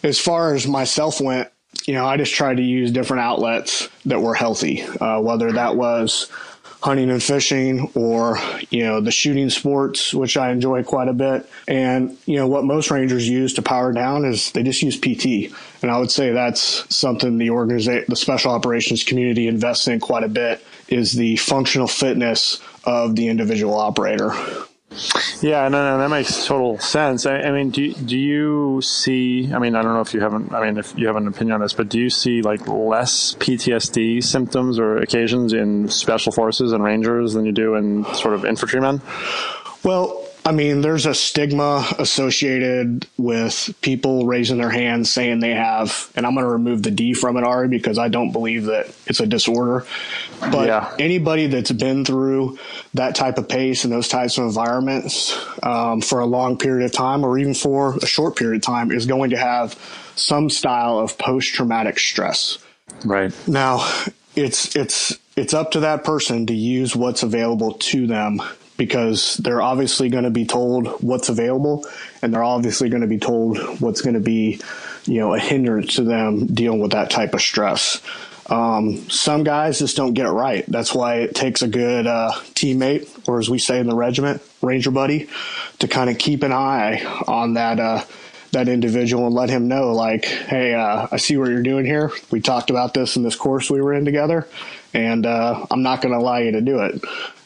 As 0.03 0.19
far 0.19 0.53
as 0.53 0.67
myself 0.67 1.19
went, 1.19 1.49
you 1.85 1.93
know, 1.93 2.05
I 2.05 2.17
just 2.17 2.33
tried 2.33 2.57
to 2.57 2.63
use 2.63 2.91
different 2.91 3.21
outlets 3.21 3.89
that 4.05 4.21
were 4.21 4.33
healthy, 4.33 4.83
uh, 4.83 5.19
whether 5.19 5.51
that 5.53 5.75
was, 5.75 6.29
hunting 6.81 7.09
and 7.09 7.23
fishing 7.23 7.91
or, 7.95 8.39
you 8.69 8.83
know, 8.83 9.01
the 9.01 9.11
shooting 9.11 9.49
sports, 9.49 10.13
which 10.13 10.37
I 10.37 10.51
enjoy 10.51 10.83
quite 10.83 11.07
a 11.07 11.13
bit. 11.13 11.49
And, 11.67 12.17
you 12.25 12.35
know, 12.35 12.47
what 12.47 12.63
most 12.63 12.91
rangers 12.91 13.27
use 13.27 13.53
to 13.55 13.61
power 13.61 13.91
down 13.93 14.25
is 14.25 14.51
they 14.51 14.63
just 14.63 14.81
use 14.81 14.97
PT. 14.97 15.53
And 15.81 15.91
I 15.91 15.97
would 15.97 16.11
say 16.11 16.31
that's 16.31 16.95
something 16.95 17.37
the 17.37 17.49
organization, 17.49 18.05
the 18.07 18.15
special 18.15 18.51
operations 18.51 19.03
community 19.03 19.47
invests 19.47 19.87
in 19.87 19.99
quite 19.99 20.23
a 20.23 20.29
bit 20.29 20.63
is 20.87 21.13
the 21.13 21.35
functional 21.37 21.87
fitness 21.87 22.61
of 22.83 23.15
the 23.15 23.27
individual 23.27 23.75
operator. 23.75 24.33
Yeah, 25.41 25.67
no, 25.67 25.91
no, 25.91 25.97
that 25.99 26.09
makes 26.09 26.45
total 26.45 26.79
sense. 26.79 27.25
I, 27.25 27.39
I, 27.41 27.51
mean, 27.51 27.69
do 27.69 27.93
do 27.93 28.17
you 28.17 28.81
see? 28.81 29.51
I 29.53 29.59
mean, 29.59 29.75
I 29.75 29.81
don't 29.81 29.93
know 29.93 30.01
if 30.01 30.13
you 30.13 30.21
haven't. 30.21 30.53
I 30.53 30.65
mean, 30.65 30.77
if 30.77 30.97
you 30.97 31.07
have 31.07 31.15
an 31.15 31.27
opinion 31.27 31.55
on 31.55 31.61
this, 31.61 31.73
but 31.73 31.89
do 31.89 31.99
you 31.99 32.09
see 32.09 32.41
like 32.41 32.67
less 32.67 33.35
PTSD 33.35 34.23
symptoms 34.23 34.79
or 34.79 34.97
occasions 34.97 35.53
in 35.53 35.89
special 35.89 36.31
forces 36.31 36.71
and 36.71 36.83
rangers 36.83 37.33
than 37.33 37.45
you 37.45 37.51
do 37.51 37.75
in 37.75 38.05
sort 38.15 38.33
of 38.33 38.45
infantrymen? 38.45 39.01
Well, 39.83 40.26
I 40.47 40.53
mean, 40.53 40.79
there's 40.79 41.05
a 41.05 41.13
stigma 41.13 41.85
associated 41.99 43.05
with 43.17 43.75
people 43.81 44.25
raising 44.25 44.59
their 44.59 44.69
hands 44.69 45.11
saying 45.11 45.41
they 45.41 45.53
have, 45.53 46.09
and 46.15 46.25
I'm 46.25 46.35
going 46.35 46.45
to 46.45 46.51
remove 46.53 46.83
the 46.83 46.91
D 46.91 47.13
from 47.13 47.35
it, 47.35 47.43
Ari, 47.43 47.67
because 47.67 47.97
I 47.97 48.07
don't 48.07 48.31
believe 48.31 48.63
that 48.67 48.87
it's 49.07 49.19
a 49.19 49.27
disorder. 49.27 49.85
But 50.39 50.67
yeah. 50.67 50.95
anybody 50.99 51.47
that's 51.47 51.73
been 51.73 52.05
through 52.05 52.59
that 52.93 53.13
type 53.13 53.37
of 53.37 53.49
pace 53.49 53.83
and 53.83 53.91
those 53.91 54.07
types 54.07 54.37
of 54.37 54.45
environments 54.45 55.37
um, 55.63 55.99
for 55.99 56.21
a 56.21 56.25
long 56.25 56.57
period 56.57 56.85
of 56.85 56.93
time, 56.93 57.25
or 57.25 57.37
even 57.37 57.53
for 57.53 57.97
a 57.97 58.05
short 58.05 58.37
period 58.37 58.55
of 58.55 58.61
time, 58.61 58.93
is 58.93 59.05
going 59.05 59.31
to 59.31 59.37
have 59.37 59.77
some 60.15 60.49
style 60.49 60.97
of 60.97 61.17
post 61.17 61.53
traumatic 61.55 61.99
stress. 61.99 62.57
Right. 63.03 63.33
Now, 63.49 63.79
it's 64.33 64.77
it's 64.77 65.17
it's 65.35 65.53
up 65.53 65.71
to 65.71 65.81
that 65.81 66.05
person 66.05 66.45
to 66.45 66.53
use 66.53 66.95
what's 66.95 67.21
available 67.21 67.73
to 67.73 68.07
them 68.07 68.41
because 68.77 69.37
they're 69.37 69.61
obviously 69.61 70.09
going 70.09 70.23
to 70.23 70.29
be 70.29 70.45
told 70.45 70.87
what's 71.01 71.29
available 71.29 71.85
and 72.21 72.33
they're 72.33 72.43
obviously 72.43 72.89
going 72.89 73.01
to 73.01 73.07
be 73.07 73.17
told 73.17 73.57
what's 73.81 74.01
going 74.01 74.13
to 74.13 74.19
be, 74.19 74.61
you 75.05 75.19
know, 75.19 75.33
a 75.33 75.39
hindrance 75.39 75.95
to 75.95 76.03
them 76.03 76.45
dealing 76.45 76.79
with 76.79 76.91
that 76.91 77.09
type 77.09 77.33
of 77.33 77.41
stress. 77.41 78.01
Um, 78.49 79.09
some 79.09 79.43
guys 79.43 79.79
just 79.79 79.97
don't 79.97 80.13
get 80.13 80.25
it 80.25 80.31
right. 80.31 80.63
That's 80.67 80.93
why 80.93 81.15
it 81.15 81.35
takes 81.35 81.63
a 81.63 81.67
good 81.67 82.07
uh, 82.07 82.31
teammate, 82.53 83.27
or 83.27 83.39
as 83.39 83.49
we 83.49 83.59
say 83.59 83.79
in 83.79 83.87
the 83.87 83.95
regiment, 83.95 84.41
ranger 84.61 84.91
buddy, 84.91 85.27
to 85.79 85.87
kind 85.87 86.09
of 86.09 86.17
keep 86.17 86.43
an 86.43 86.53
eye 86.53 87.03
on 87.27 87.55
that 87.55 87.79
uh, 87.79 88.05
that 88.53 88.69
individual 88.69 89.25
and 89.25 89.35
let 89.35 89.49
him 89.49 89.67
know, 89.67 89.91
like, 89.91 90.23
hey, 90.23 90.73
uh, 90.73 91.07
I 91.11 91.17
see 91.17 91.35
what 91.35 91.49
you're 91.49 91.61
doing 91.61 91.85
here. 91.85 92.09
We 92.31 92.39
talked 92.39 92.69
about 92.69 92.93
this 92.93 93.17
in 93.17 93.23
this 93.23 93.35
course 93.35 93.69
we 93.69 93.81
were 93.81 93.93
in 93.93 94.05
together, 94.05 94.47
and 94.93 95.25
uh, 95.25 95.65
I'm 95.69 95.83
not 95.83 96.01
going 96.01 96.13
to 96.13 96.19
allow 96.19 96.37
you 96.37 96.53
to 96.53 96.61
do 96.61 96.79
it 96.79 97.01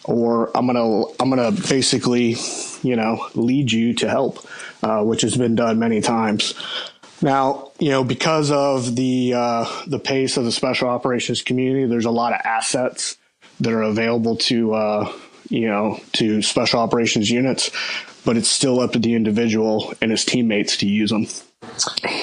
or 0.05 0.55
I'm 0.55 0.67
gonna 0.67 1.03
I'm 1.19 1.29
gonna 1.29 1.51
basically, 1.51 2.35
you 2.81 2.95
know, 2.95 3.27
lead 3.35 3.71
you 3.71 3.93
to 3.95 4.09
help, 4.09 4.45
uh, 4.83 5.03
which 5.03 5.21
has 5.21 5.37
been 5.37 5.55
done 5.55 5.79
many 5.79 6.01
times. 6.01 6.53
Now, 7.21 7.71
you 7.79 7.89
know, 7.89 8.03
because 8.03 8.51
of 8.51 8.95
the 8.95 9.33
uh, 9.35 9.83
the 9.87 9.99
pace 9.99 10.37
of 10.37 10.45
the 10.45 10.51
special 10.51 10.89
operations 10.89 11.41
community, 11.41 11.85
there's 11.85 12.05
a 12.05 12.11
lot 12.11 12.33
of 12.33 12.41
assets 12.43 13.17
that 13.59 13.71
are 13.71 13.83
available 13.83 14.37
to 14.37 14.73
uh, 14.73 15.13
you 15.49 15.67
know 15.67 15.99
to 16.13 16.41
special 16.41 16.79
operations 16.79 17.29
units, 17.29 17.69
but 18.25 18.37
it's 18.37 18.49
still 18.49 18.79
up 18.79 18.93
to 18.93 18.99
the 18.99 19.13
individual 19.13 19.93
and 20.01 20.11
his 20.11 20.25
teammates 20.25 20.77
to 20.77 20.87
use 20.87 21.11
them. 21.11 21.27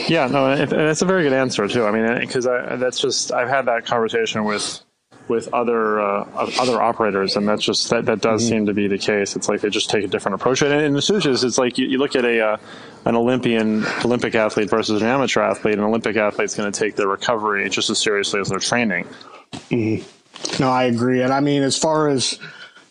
Yeah, 0.08 0.26
no, 0.26 0.66
that's 0.66 1.02
a 1.02 1.06
very 1.06 1.22
good 1.22 1.32
answer 1.32 1.68
too. 1.68 1.84
I 1.84 1.92
mean, 1.92 2.18
because 2.18 2.44
that's 2.44 2.98
just 2.98 3.32
I've 3.32 3.48
had 3.48 3.66
that 3.66 3.86
conversation 3.86 4.44
with 4.44 4.82
with 5.28 5.52
other 5.52 6.00
uh, 6.00 6.24
other 6.60 6.80
operators, 6.80 7.36
and 7.36 7.48
that's 7.48 7.62
just 7.62 7.90
that 7.90 8.06
that 8.06 8.20
does 8.20 8.42
mm-hmm. 8.42 8.48
seem 8.48 8.66
to 8.66 8.74
be 8.74 8.88
the 8.88 8.98
case. 8.98 9.36
It's 9.36 9.48
like 9.48 9.60
they 9.60 9.70
just 9.70 9.90
take 9.90 10.04
a 10.04 10.08
different 10.08 10.36
approach. 10.36 10.62
And 10.62 10.72
in 10.72 10.92
the 10.94 11.02
Sutures, 11.02 11.44
it's 11.44 11.58
like 11.58 11.78
you, 11.78 11.86
you 11.86 11.98
look 11.98 12.16
at 12.16 12.24
a 12.24 12.40
uh, 12.40 12.56
an 13.04 13.16
Olympian 13.16 13.84
Olympic 14.04 14.34
athlete 14.34 14.70
versus 14.70 15.02
an 15.02 15.08
amateur 15.08 15.42
athlete. 15.42 15.74
An 15.74 15.84
Olympic 15.84 16.16
athlete's 16.16 16.54
going 16.54 16.70
to 16.70 16.78
take 16.78 16.96
their 16.96 17.08
recovery 17.08 17.68
just 17.70 17.90
as 17.90 17.98
seriously 17.98 18.40
as 18.40 18.48
their 18.48 18.58
training. 18.58 19.06
Mm-hmm. 19.70 20.62
No, 20.62 20.70
I 20.70 20.84
agree, 20.84 21.22
and 21.22 21.32
I 21.32 21.40
mean 21.40 21.62
as 21.62 21.76
far 21.76 22.08
as 22.08 22.38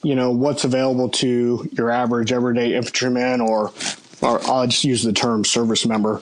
you 0.03 0.15
know 0.15 0.31
what's 0.31 0.63
available 0.63 1.09
to 1.09 1.67
your 1.71 1.89
average 1.89 2.31
everyday 2.31 2.75
infantryman, 2.75 3.41
or 3.41 3.71
or 4.21 4.41
I'll 4.47 4.67
just 4.67 4.83
use 4.83 5.03
the 5.03 5.13
term 5.13 5.45
service 5.45 5.85
member. 5.85 6.21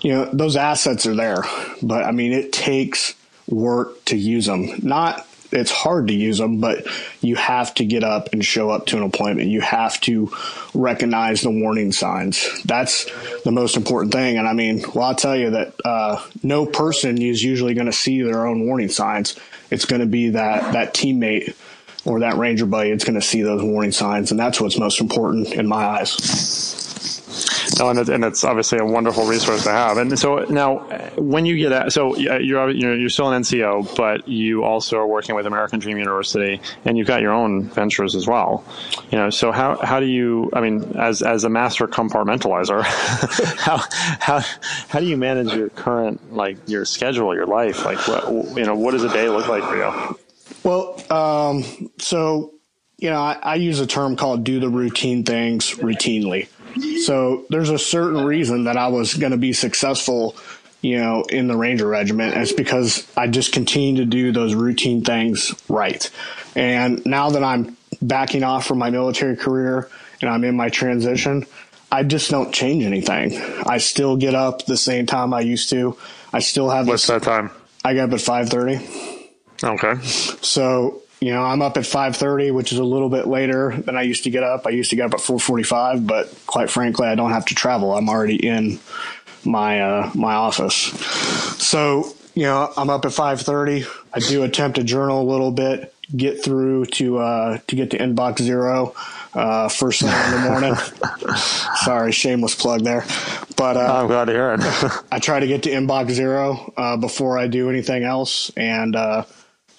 You 0.00 0.12
know 0.12 0.24
those 0.32 0.56
assets 0.56 1.06
are 1.06 1.14
there, 1.14 1.42
but 1.82 2.04
I 2.04 2.12
mean 2.12 2.32
it 2.32 2.52
takes 2.52 3.14
work 3.48 4.04
to 4.06 4.16
use 4.16 4.46
them. 4.46 4.68
Not 4.82 5.26
it's 5.54 5.70
hard 5.70 6.08
to 6.08 6.14
use 6.14 6.38
them, 6.38 6.58
but 6.58 6.86
you 7.20 7.36
have 7.36 7.74
to 7.74 7.84
get 7.84 8.02
up 8.04 8.32
and 8.32 8.44
show 8.44 8.70
up 8.70 8.86
to 8.86 8.96
an 8.96 9.02
appointment. 9.02 9.48
You 9.48 9.60
have 9.60 10.00
to 10.02 10.32
recognize 10.74 11.42
the 11.42 11.50
warning 11.50 11.92
signs. 11.92 12.62
That's 12.64 13.06
the 13.42 13.52
most 13.52 13.76
important 13.76 14.12
thing. 14.12 14.36
And 14.36 14.48
I 14.48 14.52
mean, 14.52 14.84
well, 14.94 15.04
I'll 15.04 15.14
tell 15.14 15.36
you 15.36 15.50
that 15.50 15.74
uh, 15.84 16.22
no 16.42 16.66
person 16.66 17.20
is 17.20 17.42
usually 17.42 17.74
going 17.74 17.86
to 17.86 17.92
see 17.92 18.22
their 18.22 18.46
own 18.46 18.66
warning 18.66 18.88
signs. 18.88 19.36
It's 19.70 19.84
going 19.84 20.00
to 20.00 20.06
be 20.06 20.30
that 20.30 20.72
that 20.72 20.94
teammate 20.94 21.54
or 22.04 22.20
that 22.20 22.36
ranger 22.36 22.66
buddy 22.66 22.90
that's 22.90 23.04
going 23.04 23.18
to 23.18 23.26
see 23.26 23.42
those 23.42 23.62
warning 23.62 23.92
signs, 23.92 24.30
and 24.30 24.38
that's 24.38 24.60
what's 24.60 24.78
most 24.78 25.00
important 25.00 25.52
in 25.54 25.66
my 25.66 25.84
eyes. 25.84 26.93
No, 27.78 27.90
and, 27.90 27.98
it, 27.98 28.08
and 28.08 28.24
it's 28.24 28.44
obviously 28.44 28.78
a 28.78 28.84
wonderful 28.84 29.26
resource 29.26 29.64
to 29.64 29.70
have. 29.70 29.96
And 29.96 30.18
so 30.18 30.44
now, 30.48 30.78
when 31.16 31.46
you 31.46 31.56
get 31.56 31.72
out, 31.72 31.92
so 31.92 32.16
you're 32.16 32.70
you're, 32.70 32.96
you're 32.96 33.08
still 33.08 33.32
an 33.32 33.42
NCO, 33.42 33.96
but 33.96 34.28
you 34.28 34.64
also 34.64 34.98
are 34.98 35.06
working 35.06 35.34
with 35.34 35.46
American 35.46 35.80
Dream 35.80 35.98
University, 35.98 36.60
and 36.84 36.96
you've 36.96 37.06
got 37.06 37.20
your 37.20 37.32
own 37.32 37.64
ventures 37.64 38.14
as 38.14 38.26
well. 38.26 38.64
You 39.10 39.18
know, 39.18 39.30
so 39.30 39.50
how 39.50 39.76
how 39.82 40.00
do 40.00 40.06
you? 40.06 40.50
I 40.52 40.60
mean, 40.60 40.96
as 40.96 41.22
as 41.22 41.44
a 41.44 41.48
master 41.48 41.88
compartmentalizer, 41.88 42.82
how 43.58 43.82
how 44.20 44.40
how 44.88 45.00
do 45.00 45.06
you 45.06 45.16
manage 45.16 45.52
your 45.54 45.70
current 45.70 46.32
like 46.32 46.58
your 46.66 46.84
schedule, 46.84 47.34
your 47.34 47.46
life? 47.46 47.84
Like, 47.84 47.98
what 48.06 48.56
you 48.56 48.64
know, 48.64 48.74
what 48.74 48.92
does 48.92 49.04
a 49.04 49.12
day 49.12 49.28
look 49.28 49.48
like 49.48 49.64
for 49.64 49.76
you? 49.76 50.18
Well, 50.62 51.12
um, 51.12 51.90
so 51.98 52.54
you 52.98 53.10
know, 53.10 53.20
I, 53.20 53.38
I 53.42 53.54
use 53.56 53.80
a 53.80 53.86
term 53.86 54.16
called 54.16 54.44
"do 54.44 54.60
the 54.60 54.68
routine 54.68 55.24
things 55.24 55.72
routinely." 55.72 56.48
So 57.04 57.44
there's 57.50 57.70
a 57.70 57.78
certain 57.78 58.24
reason 58.24 58.64
that 58.64 58.76
I 58.76 58.88
was 58.88 59.14
going 59.14 59.32
to 59.32 59.38
be 59.38 59.52
successful, 59.52 60.36
you 60.80 60.98
know, 60.98 61.22
in 61.28 61.48
the 61.48 61.56
Ranger 61.56 61.86
Regiment. 61.86 62.36
It's 62.36 62.52
because 62.52 63.06
I 63.16 63.28
just 63.28 63.52
continue 63.52 63.96
to 63.96 64.04
do 64.04 64.32
those 64.32 64.54
routine 64.54 65.04
things 65.04 65.54
right. 65.68 66.10
And 66.54 67.04
now 67.06 67.30
that 67.30 67.42
I'm 67.42 67.76
backing 68.02 68.42
off 68.42 68.66
from 68.66 68.78
my 68.78 68.90
military 68.90 69.36
career 69.36 69.88
and 70.20 70.30
I'm 70.30 70.44
in 70.44 70.56
my 70.56 70.68
transition, 70.68 71.46
I 71.92 72.02
just 72.02 72.30
don't 72.30 72.52
change 72.52 72.84
anything. 72.84 73.40
I 73.66 73.78
still 73.78 74.16
get 74.16 74.34
up 74.34 74.66
the 74.66 74.76
same 74.76 75.06
time 75.06 75.32
I 75.32 75.40
used 75.40 75.70
to. 75.70 75.96
I 76.32 76.40
still 76.40 76.68
have. 76.68 76.88
What's 76.88 77.06
this, 77.06 77.22
that 77.22 77.22
time? 77.22 77.50
I 77.84 77.94
get 77.94 78.08
up 78.08 78.14
at 78.14 78.20
five 78.20 78.48
thirty. 78.48 78.80
Okay. 79.62 80.02
So 80.02 81.03
you 81.24 81.30
know, 81.30 81.42
I'm 81.42 81.62
up 81.62 81.78
at 81.78 81.84
5:30, 81.84 82.52
which 82.52 82.70
is 82.70 82.78
a 82.78 82.84
little 82.84 83.08
bit 83.08 83.26
later 83.26 83.74
than 83.74 83.96
I 83.96 84.02
used 84.02 84.24
to 84.24 84.30
get 84.30 84.42
up. 84.42 84.66
I 84.66 84.70
used 84.70 84.90
to 84.90 84.96
get 84.96 85.06
up 85.06 85.14
at 85.14 85.20
4:45, 85.20 86.06
but 86.06 86.30
quite 86.46 86.68
frankly, 86.68 87.06
I 87.08 87.14
don't 87.14 87.30
have 87.30 87.46
to 87.46 87.54
travel. 87.54 87.96
I'm 87.96 88.10
already 88.10 88.36
in 88.46 88.78
my 89.42 89.80
uh, 89.80 90.10
my 90.14 90.34
office. 90.34 90.74
So, 91.64 92.14
you 92.34 92.42
know, 92.42 92.70
I'm 92.76 92.90
up 92.90 93.06
at 93.06 93.12
5:30. 93.12 93.86
I 94.12 94.18
do 94.18 94.42
attempt 94.42 94.76
to 94.76 94.84
journal 94.84 95.22
a 95.22 95.24
little 95.24 95.50
bit, 95.50 95.94
get 96.14 96.44
through 96.44 96.84
to 96.96 97.16
uh, 97.16 97.58
to 97.68 97.74
get 97.74 97.92
to 97.92 97.98
inbox 97.98 98.42
zero 98.42 98.94
uh, 99.32 99.70
first 99.70 100.02
thing 100.02 100.10
in 100.10 100.30
the 100.30 100.50
morning. 100.50 100.74
Sorry, 101.84 102.12
shameless 102.12 102.54
plug 102.54 102.82
there. 102.82 103.06
But 103.56 103.78
uh, 103.78 104.00
I'm 104.00 104.08
glad 104.08 104.26
to 104.26 104.32
hear 104.32 104.52
it. 104.58 104.60
I 105.10 105.20
try 105.20 105.40
to 105.40 105.46
get 105.46 105.62
to 105.62 105.70
inbox 105.70 106.10
zero 106.10 106.70
uh, 106.76 106.98
before 106.98 107.38
I 107.38 107.46
do 107.46 107.70
anything 107.70 108.04
else, 108.04 108.50
and 108.58 108.94
uh, 108.94 109.24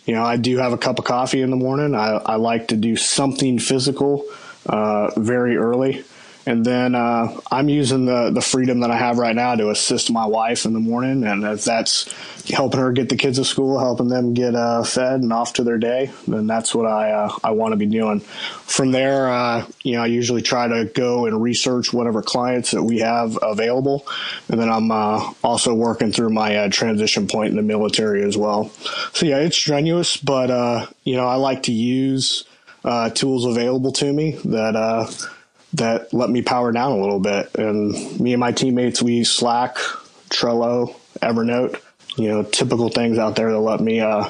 you 0.05 0.13
know, 0.13 0.23
I 0.23 0.37
do 0.37 0.57
have 0.57 0.73
a 0.73 0.77
cup 0.77 0.99
of 0.99 1.05
coffee 1.05 1.41
in 1.41 1.49
the 1.49 1.55
morning. 1.55 1.95
I, 1.95 2.21
I 2.25 2.35
like 2.35 2.67
to 2.69 2.75
do 2.75 2.95
something 2.95 3.59
physical 3.59 4.25
uh, 4.65 5.11
very 5.17 5.57
early. 5.57 6.03
And 6.47 6.63
then 6.63 6.93
uh, 6.93 7.39
I'm 7.51 7.69
using 7.69 8.05
the, 8.05 8.29
the 8.29 8.41
freedom 8.41 8.81
that 8.81 8.91
I 8.91 8.97
have 8.97 9.17
right 9.17 9.35
now 9.35 9.55
to 9.55 9.71
assist 9.71 10.11
my 10.11 10.25
wife 10.25 10.65
in 10.65 10.73
the 10.73 10.79
morning. 10.79 11.23
And 11.23 11.43
if 11.43 11.63
that's 11.63 12.13
helping 12.49 12.79
her 12.79 12.91
get 12.91 13.09
the 13.09 13.15
kids 13.15 13.39
to 13.39 13.45
school, 13.45 13.79
helping 13.79 14.09
them 14.09 14.33
get 14.33 14.55
uh, 14.55 14.83
fed 14.83 15.21
and 15.21 15.33
off 15.33 15.53
to 15.53 15.63
their 15.63 15.79
day, 15.79 16.11
then 16.27 16.45
that's 16.45 16.75
what 16.75 16.85
I 16.85 17.11
uh, 17.11 17.31
I 17.43 17.51
want 17.51 17.71
to 17.71 17.77
be 17.77 17.87
doing. 17.87 18.19
From 18.19 18.91
there, 18.91 19.29
uh, 19.29 19.65
you 19.83 19.93
know, 19.93 20.03
I 20.03 20.07
usually 20.07 20.41
try 20.41 20.67
to 20.67 20.85
go 20.85 21.25
and 21.25 21.41
research 21.41 21.91
whatever 21.91 22.21
clients 22.21 22.71
that 22.71 22.83
we 22.83 22.99
have 22.99 23.39
available, 23.41 24.05
and 24.49 24.59
then 24.59 24.69
I'm 24.69 24.91
uh, 24.91 25.33
also 25.43 25.73
working 25.73 26.11
through 26.11 26.29
my 26.29 26.55
uh, 26.55 26.69
transition 26.69 27.27
point 27.27 27.49
in 27.49 27.55
the 27.55 27.63
military 27.63 28.23
as 28.23 28.37
well. 28.37 28.69
So 29.13 29.25
yeah, 29.25 29.39
it's 29.39 29.57
strenuous, 29.57 30.17
but 30.17 30.51
uh, 30.51 30.87
you 31.03 31.15
know, 31.15 31.25
I 31.25 31.35
like 31.35 31.63
to 31.63 31.71
use 31.71 32.45
tools 33.15 33.45
available 33.45 33.91
to 33.93 34.13
me 34.13 34.37
that 34.45 34.75
that 35.77 36.13
let 36.13 36.29
me 36.29 36.41
power 36.41 36.71
down 36.71 36.91
a 36.91 36.99
little 36.99 37.19
bit. 37.19 37.53
And 37.55 38.19
me 38.19 38.33
and 38.33 38.39
my 38.39 38.51
teammates, 38.51 39.01
we 39.01 39.15
use 39.15 39.31
Slack, 39.31 39.75
Trello, 40.29 40.95
Evernote, 41.21 41.81
you 42.17 42.27
know, 42.27 42.43
typical 42.43 42.89
things 42.89 43.17
out 43.17 43.35
there 43.35 43.51
that 43.51 43.59
let 43.59 43.79
me, 43.79 43.99
uh, 43.99 44.29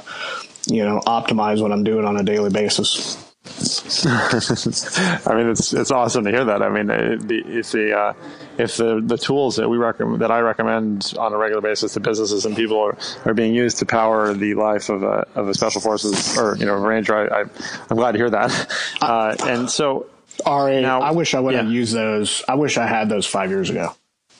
you 0.68 0.84
know, 0.84 1.00
optimize 1.06 1.62
what 1.62 1.72
I'm 1.72 1.84
doing 1.84 2.06
on 2.06 2.18
a 2.18 2.24
daily 2.24 2.50
basis. 2.50 3.22
I 4.06 5.36
mean, 5.36 5.50
it's 5.50 5.72
it's 5.72 5.92
awesome 5.92 6.24
to 6.26 6.32
hear 6.32 6.44
that. 6.46 6.64
I 6.64 6.70
mean, 6.70 6.90
if 6.90 7.72
the 7.72 7.98
uh, 7.98 8.14
if 8.58 8.78
the, 8.78 9.02
the 9.02 9.18
tools 9.18 9.56
that 9.58 9.70
we 9.70 9.78
recommend 9.78 10.20
that 10.22 10.32
I 10.32 10.40
recommend 10.40 11.14
on 11.18 11.32
a 11.32 11.38
regular 11.38 11.62
basis 11.62 11.94
to 11.94 12.00
businesses 12.00 12.46
and 12.46 12.56
people 12.56 12.80
are, 12.80 12.98
are 13.24 13.36
being 13.36 13.54
used 13.54 13.78
to 13.80 13.86
power 13.86 14.34
the 14.34 14.56
life 14.56 14.90
of 14.90 15.04
a 15.04 15.28
of 15.36 15.48
a 15.48 15.54
special 15.54 15.80
forces 15.80 16.38
or 16.38 16.58
you 16.58 16.66
know 16.66 16.74
ranger, 16.74 17.16
I, 17.16 17.42
I 17.42 17.46
am 17.92 17.98
glad 17.98 18.14
to 18.14 18.18
hear 18.18 18.32
that. 18.32 18.98
Uh, 19.02 19.36
and 19.46 19.70
so 19.70 20.08
RA, 20.46 20.80
now, 20.80 21.02
I 21.02 21.12
wish 21.12 21.34
I 21.34 21.40
would 21.40 21.56
have 21.56 21.70
used 21.70 21.94
those. 21.94 22.44
I 22.48 22.56
wish 22.56 22.78
I 22.78 22.86
had 22.86 23.10
those 23.10 23.26
five 23.26 23.50
years 23.50 23.70
ago. 23.70 23.94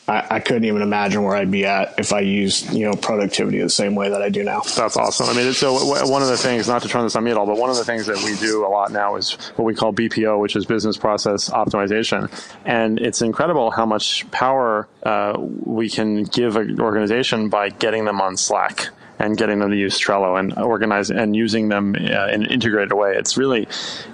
I, 0.08 0.28
I, 0.36 0.40
couldn't 0.40 0.66
even 0.66 0.84
imagine 0.84 1.24
where 1.24 1.36
I'd 1.36 1.50
be 1.50 1.66
at 1.66 1.96
if 1.98 2.14
I 2.14 2.20
used, 2.20 2.72
you 2.72 2.86
know, 2.86 2.94
productivity 2.94 3.60
the 3.60 3.70
same 3.70 3.96
way 3.96 4.10
that 4.10 4.22
I 4.22 4.30
do 4.30 4.44
now. 4.44 4.62
That's 4.62 4.98
awesome. 4.98 5.28
I 5.28 5.34
mean, 5.34 5.52
so 5.54 5.74
one 6.06 6.22
of 6.22 6.28
the 6.28 6.38
things, 6.38 6.68
not 6.68 6.84
to 6.84 6.88
turn 6.88 7.04
this 7.04 7.16
on 7.16 7.24
me 7.24 7.32
at 7.32 7.38
all, 7.38 7.48
but 7.48 7.58
one 7.58 7.72
of 7.72 7.76
the 7.76 7.84
things 7.84 8.06
that 8.06 8.18
we 8.18 8.36
do 8.36 8.66
a 8.66 8.70
lot 8.70 8.92
now 8.92 9.16
is 9.16 9.34
what 9.56 9.66
we 9.66 9.74
call 9.74 9.94
BPO, 9.94 10.40
which 10.40 10.56
is 10.56 10.66
business 10.66 10.96
process 10.96 11.50
optimization. 11.50 12.30
And 12.66 13.00
it's 13.00 13.24
incredible 13.24 13.72
how 13.72 13.88
much 13.88 14.30
power 14.30 14.88
uh, 15.02 15.34
we 15.40 15.90
can 15.90 16.24
give 16.26 16.56
an 16.56 16.80
organization 16.80 17.50
by 17.50 17.70
getting 17.70 18.06
them 18.06 18.22
on 18.22 18.38
Slack 18.38 18.90
and 19.26 19.38
getting 19.38 19.60
them 19.60 19.72
to 19.72 19.76
use 19.76 20.00
Trello 20.00 20.40
and 20.40 20.58
organize 20.58 21.10
and 21.10 21.36
using 21.36 21.70
them 21.70 21.96
uh, 21.96 22.28
in 22.28 22.44
an 22.44 22.46
integrated 22.46 22.94
way. 22.94 23.16
It's 23.16 23.38
really, 23.38 23.68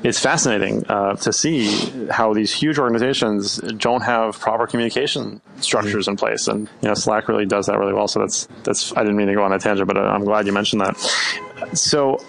it's 0.04 0.20
fascinating 0.20 0.86
uh, 0.88 1.16
to 1.18 1.34
see 1.34 1.66
how 2.10 2.34
these 2.34 2.54
huge 2.54 2.80
organizations 2.80 3.58
don't 3.58 4.02
have 4.02 4.40
proper 4.40 4.66
communication 4.68 5.42
structures 5.60 6.08
in 6.08 6.16
place, 6.16 6.48
and 6.48 6.70
you 6.82 6.88
know 6.88 6.94
Slack 6.94 7.28
really 7.28 7.46
does 7.46 7.66
that 7.66 7.78
really 7.78 7.94
well. 7.94 8.08
So 8.08 8.20
that's 8.20 8.48
that's 8.64 8.96
I 8.96 9.02
didn't 9.02 9.18
mean 9.18 9.28
to 9.28 9.36
go 9.36 9.44
on 9.44 9.54
a 9.54 9.60
tangent, 9.60 9.88
but 9.88 9.98
uh, 9.98 10.02
I'm 10.02 10.24
glad 10.24 10.48
you 10.48 10.54
mentioned 10.54 10.82
that. 10.82 10.98
So 11.78 12.24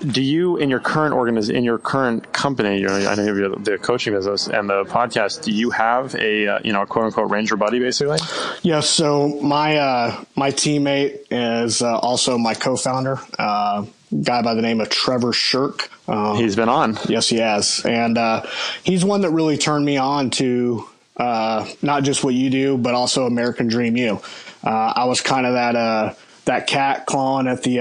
do 0.00 0.22
you 0.22 0.56
in 0.56 0.70
your 0.70 0.80
current 0.80 1.14
organiz- 1.14 1.50
in 1.50 1.64
your 1.64 1.78
current 1.78 2.32
company 2.32 2.78
you 2.78 2.86
know, 2.86 2.94
i 2.94 3.14
know 3.14 3.22
you 3.24 3.42
have 3.42 3.64
the 3.64 3.78
coaching 3.78 4.12
business 4.12 4.48
and 4.48 4.68
the 4.68 4.84
podcast 4.84 5.42
do 5.42 5.52
you 5.52 5.70
have 5.70 6.14
a 6.16 6.46
uh, 6.46 6.58
you 6.64 6.72
know 6.72 6.82
a 6.82 6.86
quote 6.86 7.06
unquote 7.06 7.30
ranger 7.30 7.56
buddy 7.56 7.78
basically? 7.78 8.18
Yeah, 8.62 8.80
so 8.80 9.40
my 9.40 9.76
uh, 9.76 10.24
my 10.36 10.50
teammate 10.50 11.26
is 11.30 11.82
uh, 11.82 11.98
also 11.98 12.38
my 12.38 12.54
co-founder 12.54 13.18
uh, 13.38 13.84
guy 14.22 14.42
by 14.42 14.54
the 14.54 14.62
name 14.62 14.80
of 14.80 14.88
trevor 14.90 15.32
shirk. 15.32 15.90
Uh, 16.08 16.34
he's 16.34 16.56
been 16.56 16.68
on. 16.68 16.98
Yes 17.08 17.28
he 17.28 17.38
has. 17.38 17.84
And 17.84 18.18
uh, 18.18 18.46
he's 18.82 19.04
one 19.04 19.22
that 19.22 19.30
really 19.30 19.58
turned 19.58 19.84
me 19.84 19.96
on 19.96 20.30
to 20.30 20.88
not 21.18 22.02
just 22.02 22.24
what 22.24 22.34
you 22.34 22.50
do 22.50 22.76
but 22.76 22.94
also 22.94 23.26
American 23.26 23.68
Dream 23.68 23.96
U, 23.96 24.20
I 24.62 25.04
was 25.04 25.20
kind 25.20 25.46
of 25.46 25.54
that 25.54 26.16
that 26.46 26.66
cat 26.66 27.06
clawing 27.06 27.46
at 27.46 27.62
the 27.62 27.80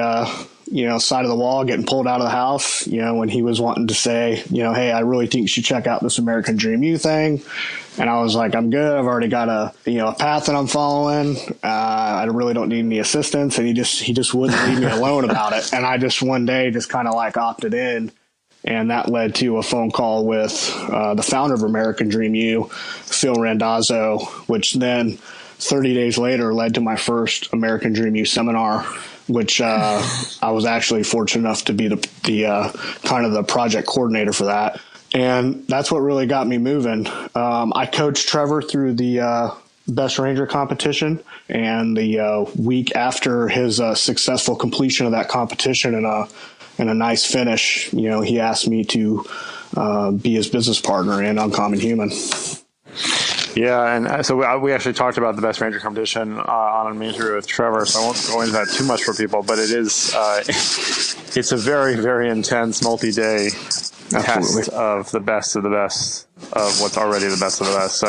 you 0.74 0.88
know, 0.88 0.98
side 0.98 1.24
of 1.24 1.30
the 1.30 1.36
wall, 1.36 1.64
getting 1.66 1.86
pulled 1.86 2.08
out 2.08 2.20
of 2.20 2.26
the 2.26 2.32
house, 2.32 2.88
you 2.88 3.00
know, 3.00 3.14
when 3.14 3.30
he 3.30 3.44
was 3.44 3.62
wanting 3.62 3.86
to 3.86 3.94
say, 3.94 4.44
you 4.50 4.64
know, 4.64 4.74
hey, 4.74 4.92
I 4.92 5.02
really 5.02 5.28
think 5.28 5.44
you 5.44 5.48
should 5.48 5.66
check 5.66 5.86
out 5.86 6.02
this 6.02 6.18
American 6.18 6.56
Dream 6.56 6.82
U 6.82 6.98
thing. 6.98 7.44
And 8.00 8.10
I 8.10 8.20
was 8.22 8.34
like, 8.34 8.56
I'm 8.56 8.72
good. 8.72 8.98
I've 8.98 9.06
already 9.06 9.28
got 9.28 9.50
a, 9.50 9.72
you 9.86 10.00
know, 10.00 10.08
a 10.08 10.16
path 10.16 10.48
that 10.48 10.56
I'm 10.56 10.66
following. 10.66 11.38
Uh, 11.64 11.68
I 11.68 12.24
really 12.24 12.56
don't 12.56 12.70
need 12.70 12.80
any 12.80 12.98
assistance. 12.98 13.60
And 13.60 13.68
he 13.68 13.74
just, 13.74 14.02
he 14.02 14.14
just 14.14 14.34
wouldn't 14.34 14.68
leave 14.68 14.80
me 14.80 14.86
alone 14.92 15.30
about 15.30 15.54
it. 15.54 15.72
And 15.74 15.86
I 15.86 16.00
just 16.00 16.24
one 16.24 16.48
day 16.48 16.72
just 16.72 16.90
kind 16.90 17.08
of 17.08 17.14
like 17.14 17.38
opted 17.38 17.76
in. 17.76 18.12
And 18.64 18.90
that 18.90 19.10
led 19.10 19.36
to 19.36 19.58
a 19.58 19.64
phone 19.64 19.92
call 19.92 20.26
with 20.26 20.76
uh, 20.90 21.14
the 21.14 21.22
founder 21.22 21.54
of 21.54 21.62
American 21.62 22.10
Dream 22.10 22.34
U, 22.34 22.64
Phil 22.72 23.36
Randazzo, 23.36 24.26
which 24.48 24.74
then 24.74 25.18
30 25.60 25.94
days 25.94 26.18
later 26.18 26.52
led 26.52 26.74
to 26.74 26.82
my 26.82 26.96
first 26.96 27.54
American 27.54 27.94
Dream 27.94 28.16
U 28.16 28.26
seminar 28.26 28.88
which 29.28 29.62
uh, 29.62 30.02
I 30.42 30.52
was 30.52 30.66
actually 30.66 31.04
fortunate 31.04 31.48
enough 31.48 31.66
to 31.66 31.74
be 31.74 31.88
the, 31.88 32.10
the 32.24 32.46
uh, 32.46 32.72
kind 33.04 33.26
of 33.26 33.32
the 33.32 33.44
project 33.44 33.88
coordinator 33.88 34.34
for 34.34 34.46
that. 34.46 34.80
And 35.14 35.68
that's 35.68 35.92
what 35.92 36.00
really 36.00 36.26
got 36.26 36.48
me 36.48 36.58
moving. 36.58 37.08
Um, 37.36 37.72
I 37.76 37.86
coached 37.86 38.28
Trevor 38.28 38.62
through 38.62 38.96
the 38.96 39.20
uh, 39.20 39.52
Best 39.88 40.18
Ranger 40.18 40.48
competition, 40.48 41.22
and 41.50 41.96
the 41.96 42.20
uh, 42.20 42.46
week 42.58 42.96
after 42.96 43.48
his 43.48 43.80
uh, 43.80 43.96
successful 43.96 44.56
completion 44.56 45.06
of 45.06 45.12
that 45.12 45.28
competition 45.28 45.94
and 45.94 46.06
a 46.06 46.28
and 46.80 46.90
a 46.90 46.94
nice 46.94 47.24
finish, 47.26 47.94
you 47.94 48.10
know, 48.10 48.22
he 48.22 48.40
asked 48.40 48.68
me 48.68 48.84
to 48.84 49.26
uh, 49.78 50.12
be 50.12 50.34
his 50.34 50.48
business 50.48 50.82
partner 50.82 51.22
in 51.22 51.38
Uncommon 51.38 51.80
Human. 51.80 52.10
Yeah, 53.56 53.95
and 53.95 54.08
uh, 54.08 54.24
so 54.24 54.38
we, 54.38 54.45
uh, 54.45 54.58
we 54.58 54.74
actually 54.74 54.93
talked 54.93 55.18
about 55.18 55.36
the 55.36 55.41
best 55.41 55.62
ranger 55.62 55.80
competition 55.80 56.39
uh, 56.39 56.43
on 56.43 56.91
a 56.91 56.95
major 56.95 57.36
with 57.36 57.47
Trevor, 57.47 57.86
so 57.86 58.01
I 58.01 58.06
won't 58.06 58.28
go 58.28 58.41
into 58.41 58.54
that 58.54 58.70
too 58.70 58.86
much 58.86 59.04
for 59.04 59.14
people. 59.14 59.43
But 59.43 59.60
it 59.60 59.72
is, 59.72 60.14
uh, 60.16 60.43
it's 60.47 61.51
a 61.51 61.58
very, 61.58 61.95
very 61.95 62.30
intense 62.30 62.84
multi-day 62.84 63.49
test 64.10 64.70
of 64.70 65.12
the 65.12 65.20
best 65.20 65.56
of 65.56 65.64
the 65.64 65.70
best 65.70 66.28
of 66.54 66.82
what's 66.82 66.97
already 66.97 67.28
the 67.28 67.38
best 67.38 67.62
of 67.62 67.68
the 67.68 67.74
best. 67.74 67.97
So 67.99 68.08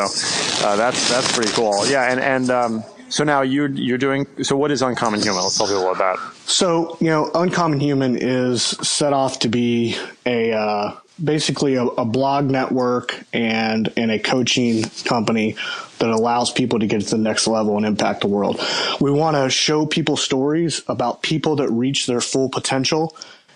uh, 0.67 0.75
that's 0.75 1.09
that's 1.09 1.31
pretty 1.31 1.51
cool. 1.51 1.85
Yeah, 1.87 2.11
and 2.11 2.19
and 2.19 2.49
um, 2.49 2.83
So 3.09 3.23
now 3.23 3.41
you're 3.41 3.69
you're 3.69 3.97
doing. 3.97 4.25
So 4.43 4.57
what 4.57 4.71
is 4.71 4.81
Uncommon 4.81 5.21
Human? 5.21 5.43
Let's 5.43 5.57
tell 5.57 5.67
people 5.67 5.89
about 5.89 5.97
that. 5.99 6.33
So, 6.47 6.97
you 6.99 7.07
know, 7.07 7.31
Uncommon 7.33 7.79
Human 7.79 8.17
is 8.17 8.63
set 8.63 9.13
off 9.13 9.39
to 9.39 9.47
be 9.47 9.95
a 10.25 10.51
uh, 10.53 10.95
basically 11.23 11.75
a, 11.75 11.83
a, 11.83 12.05
blog 12.05 12.45
network 12.45 13.23
and 13.33 13.91
and 13.97 14.11
a 14.11 14.19
coaching 14.19 14.83
company 15.05 15.55
that 15.99 16.09
allows 16.09 16.51
people 16.51 16.79
to 16.79 16.87
get 16.87 17.01
to 17.01 17.09
the 17.11 17.17
next 17.17 17.47
level 17.47 17.77
and 17.77 17.85
impact 17.85 18.21
the 18.21 18.27
world. 18.27 18.59
We 18.99 19.11
want 19.11 19.37
to 19.37 19.49
show 19.49 19.85
people 19.85 20.17
stories 20.17 20.83
about 20.87 21.21
people 21.21 21.57
that 21.57 21.69
reach 21.69 22.05
their 22.05 22.21
full 22.21 22.49
potential, 22.49 23.15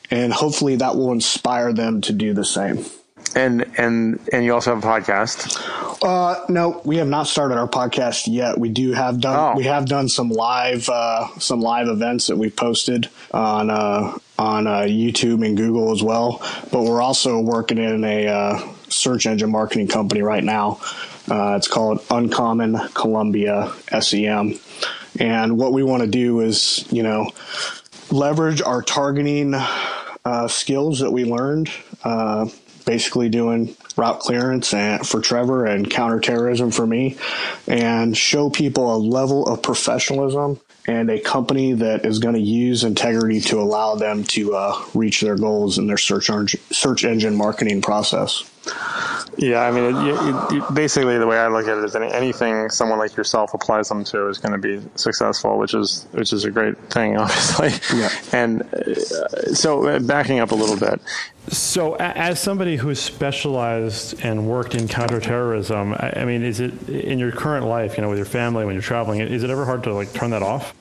and 0.10 0.32
hopefully 0.32 0.78
that 0.78 0.96
will 0.96 1.12
inspire 1.12 1.74
them 1.74 2.02
to 2.02 2.14
do 2.14 2.34
the 2.34 2.46
same. 2.46 2.86
And 3.36 3.70
and 3.78 4.20
and 4.32 4.46
you 4.46 4.54
also 4.54 4.74
have 4.74 4.84
a 4.84 4.88
podcast. 4.88 5.62
Uh, 6.02 6.46
no, 6.48 6.82
we 6.86 6.98
have 6.98 7.08
not 7.08 7.28
started 7.28 7.58
our 7.58 7.68
podcast 7.68 8.24
yet. 8.28 8.58
We 8.58 8.70
do 8.70 8.94
have 8.94 9.20
done 9.20 9.54
oh. 9.54 9.58
we 9.58 9.66
have 9.66 9.86
done 9.86 10.08
some 10.08 10.30
live 10.30 10.90
uh, 10.90 11.28
some 11.40 11.60
live 11.60 11.88
events 11.88 12.28
that 12.28 12.38
we 12.38 12.50
posted 12.50 13.10
on 13.32 13.70
uh, 13.70 14.18
on 14.40 14.66
uh, 14.66 14.80
YouTube 14.80 15.46
and 15.46 15.58
Google 15.58 15.92
as 15.92 16.02
well. 16.02 16.42
But 16.72 16.84
we're 16.84 17.02
also 17.02 17.40
working 17.40 17.78
in 17.78 18.04
a 18.04 18.28
uh, 18.28 18.60
search 18.88 19.26
engine 19.28 19.52
marketing 19.52 19.90
company 19.90 20.22
right 20.22 20.44
now. 20.44 20.80
Uh, 21.30 21.56
it's 21.58 21.68
called 21.68 22.04
Uncommon 22.10 22.80
Columbia 22.94 23.72
SEM, 24.00 24.58
and 25.20 25.58
what 25.58 25.74
we 25.74 25.84
want 25.84 26.02
to 26.02 26.10
do 26.10 26.40
is 26.40 26.86
you 26.90 27.04
know 27.04 27.30
leverage 28.10 28.62
our 28.62 28.82
targeting 28.82 29.54
skills 30.48 31.00
that 31.00 31.12
we 31.12 31.26
learned 31.26 31.70
basically 32.86 33.30
doing 33.30 33.76
route 33.98 34.20
clearance 34.20 34.74
and 34.74 35.08
for 35.08 35.20
Trevor 35.22 35.66
and 35.66 35.92
counterterrorism 35.92 36.72
for 36.72 36.88
me, 36.88 37.18
and 37.68 38.18
show 38.18 38.50
people 38.50 38.96
a 38.96 38.98
level 38.98 39.48
of 39.48 39.62
professionalism 39.62 40.60
and 40.90 41.12
a 41.12 41.20
company 41.20 41.74
that 41.74 42.04
is 42.04 42.18
going 42.18 42.34
to 42.34 42.42
use 42.42 42.84
integrity 42.84 43.40
to 43.40 43.62
allow 43.62 43.94
them 43.94 44.24
to 44.24 44.56
uh, 44.56 44.84
reach 44.96 45.22
their 45.22 45.36
goals 45.36 45.78
in 45.78 45.86
their 45.86 45.98
search 45.98 46.56
search 46.72 47.06
engine 47.06 47.36
marketing 47.36 47.80
process. 47.80 48.49
Yeah, 49.38 49.62
I 49.62 49.72
mean, 49.72 49.96
it, 49.96 50.54
it, 50.54 50.74
basically 50.74 51.18
the 51.18 51.26
way 51.26 51.38
I 51.38 51.48
look 51.48 51.66
at 51.66 51.78
it 51.78 51.84
is 51.86 51.96
any, 51.96 52.12
anything 52.12 52.70
someone 52.70 53.00
like 53.00 53.16
yourself 53.16 53.54
applies 53.54 53.88
them 53.88 54.04
to 54.06 54.28
is 54.28 54.38
going 54.38 54.52
to 54.52 54.58
be 54.58 54.86
successful, 54.96 55.58
which 55.58 55.74
is 55.74 56.08
which 56.12 56.34
is 56.34 56.44
a 56.44 56.52
great 56.52 56.78
thing, 56.90 57.16
obviously. 57.18 57.70
Yeah. 57.98 58.10
And 58.34 58.62
uh, 58.74 58.96
so, 59.54 59.88
uh, 59.88 60.00
backing 60.00 60.40
up 60.40 60.52
a 60.52 60.56
little 60.56 60.78
bit. 60.78 61.00
So, 61.48 61.96
as 61.96 62.40
somebody 62.42 62.76
who's 62.76 63.00
specialized 63.00 64.20
and 64.24 64.48
worked 64.48 64.76
in 64.76 64.88
counterterrorism, 64.88 65.94
I, 65.94 66.14
I 66.18 66.26
mean, 66.26 66.44
is 66.44 66.60
it 66.60 66.90
in 66.90 67.18
your 67.18 67.32
current 67.32 67.66
life, 67.66 67.98
you 67.98 68.04
know, 68.04 68.10
with 68.10 68.20
your 68.20 68.26
family 68.26 68.66
when 68.66 68.76
you're 68.76 68.82
traveling, 68.82 69.22
is 69.22 69.44
it 69.44 69.50
ever 69.50 69.64
hard 69.64 69.84
to 69.84 69.94
like 69.94 70.14
turn 70.14 70.32
that 70.32 70.44
off? 70.44 70.76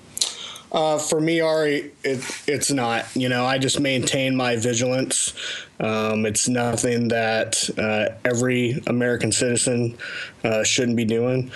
Uh, 0.70 0.98
for 0.98 1.20
me, 1.20 1.40
Ari, 1.40 1.92
it, 2.04 2.20
it's 2.46 2.70
not. 2.70 3.06
You 3.16 3.28
know, 3.28 3.44
I 3.44 3.58
just 3.58 3.80
maintain 3.80 4.36
my 4.36 4.56
vigilance. 4.56 5.32
Um, 5.80 6.26
it's 6.26 6.48
nothing 6.48 7.08
that 7.08 7.70
uh, 7.78 8.14
every 8.24 8.82
American 8.86 9.32
citizen 9.32 9.96
uh, 10.44 10.64
shouldn't 10.64 10.96
be 10.96 11.04
doing. 11.04 11.50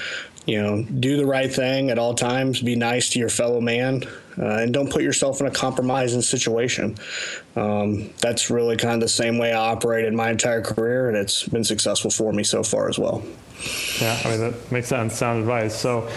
You 0.46 0.60
know, 0.60 0.82
do 0.82 1.16
the 1.16 1.26
right 1.26 1.52
thing 1.52 1.90
at 1.90 1.98
all 1.98 2.14
times. 2.14 2.60
Be 2.62 2.74
nice 2.74 3.10
to 3.10 3.18
your 3.20 3.28
fellow 3.28 3.60
man, 3.60 4.02
uh, 4.36 4.56
and 4.56 4.74
don't 4.74 4.90
put 4.90 5.02
yourself 5.02 5.40
in 5.40 5.46
a 5.46 5.52
compromising 5.52 6.22
situation. 6.22 6.96
Um, 7.54 8.10
that's 8.18 8.50
really 8.50 8.76
kind 8.76 8.94
of 8.94 9.00
the 9.00 9.08
same 9.08 9.38
way 9.38 9.52
I 9.52 9.70
operated 9.70 10.14
my 10.14 10.30
entire 10.30 10.62
career, 10.62 11.08
and 11.08 11.16
it's 11.16 11.46
been 11.46 11.62
successful 11.62 12.10
for 12.10 12.32
me 12.32 12.42
so 12.42 12.64
far 12.64 12.88
as 12.88 12.98
well. 12.98 13.22
Yeah, 14.00 14.20
I 14.24 14.30
mean 14.30 14.40
that 14.40 14.72
makes 14.72 14.88
sense. 14.88 15.14
Sound 15.14 15.40
advice. 15.40 15.78
So, 15.78 16.08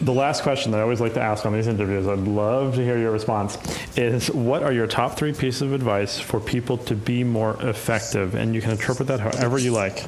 the 0.00 0.12
last 0.12 0.42
question 0.42 0.72
that 0.72 0.78
I 0.78 0.82
always 0.82 1.00
like 1.00 1.14
to 1.14 1.22
ask 1.22 1.46
on 1.46 1.52
these 1.52 1.68
interviews, 1.68 2.06
I'd 2.06 2.18
love 2.18 2.74
to 2.74 2.84
hear 2.84 2.98
your 2.98 3.12
response, 3.12 3.56
is 3.96 4.30
what 4.30 4.62
are 4.62 4.72
your 4.72 4.86
top 4.86 5.16
three 5.16 5.32
pieces 5.32 5.62
of 5.62 5.72
advice 5.72 6.18
for 6.18 6.38
people 6.38 6.76
to 6.78 6.94
be 6.94 7.24
more 7.24 7.56
effective? 7.62 8.34
And 8.34 8.54
you 8.54 8.60
can 8.60 8.72
interpret 8.72 9.08
that 9.08 9.20
however 9.20 9.58
you 9.58 9.72
like. 9.72 10.04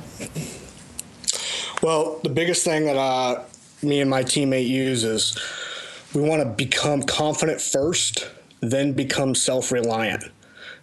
Well, 1.82 2.20
the 2.22 2.28
biggest 2.28 2.64
thing 2.64 2.84
that 2.86 2.96
uh, 2.96 3.44
me 3.82 4.00
and 4.00 4.10
my 4.10 4.24
teammate 4.24 4.68
use 4.68 5.04
is 5.04 5.38
we 6.14 6.22
want 6.22 6.42
to 6.42 6.48
become 6.48 7.02
confident 7.02 7.60
first, 7.60 8.28
then 8.60 8.92
become 8.92 9.34
self 9.34 9.72
reliant. 9.72 10.24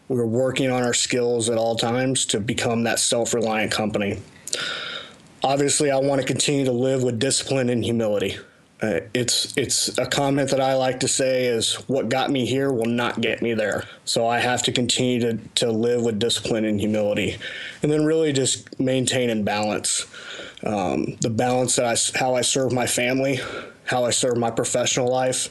We're 0.08 0.26
working 0.26 0.72
on 0.72 0.84
our 0.84 0.94
skills 0.94 1.50
at 1.50 1.58
all 1.58 1.76
times 1.76 2.26
to 2.28 2.40
become 2.40 2.84
that 2.84 3.00
self 3.00 3.34
reliant 3.34 3.72
company. 3.72 4.22
Obviously, 5.44 5.92
I 5.92 5.98
want 5.98 6.22
to 6.22 6.28
continue 6.28 6.66
to 6.66 6.72
live 6.72 7.04
with 7.04 7.20
discipline 7.20 7.70
and 7.70 7.84
humility. 7.84 8.38
Uh, 8.86 9.00
it's 9.16 9.58
it's 9.58 9.98
a 9.98 10.06
comment 10.06 10.52
that 10.52 10.62
I 10.62 10.76
like 10.76 11.00
to 11.00 11.08
say 11.08 11.46
is 11.46 11.74
what 11.88 12.08
got 12.08 12.30
me 12.30 12.46
here 12.46 12.72
will 12.72 12.86
not 12.86 13.20
get 13.20 13.42
me 13.42 13.54
there. 13.54 13.86
So 14.04 14.28
I 14.28 14.40
have 14.40 14.62
to 14.64 14.72
continue 14.72 15.20
to 15.22 15.38
to 15.56 15.72
live 15.72 16.04
with 16.04 16.20
discipline 16.20 16.66
and 16.66 16.80
humility, 16.80 17.38
and 17.82 17.92
then 17.92 18.06
really 18.06 18.32
just 18.32 18.80
maintain 18.80 19.30
and 19.32 19.44
balance 19.44 20.06
um, 20.64 21.18
the 21.22 21.32
balance 21.32 21.76
that 21.78 21.86
I 21.86 22.20
how 22.20 22.36
I 22.36 22.42
serve 22.42 22.74
my 22.74 22.86
family, 22.86 23.40
how 23.86 24.06
I 24.06 24.12
serve 24.12 24.38
my 24.38 24.52
professional 24.52 25.08
life, 25.08 25.50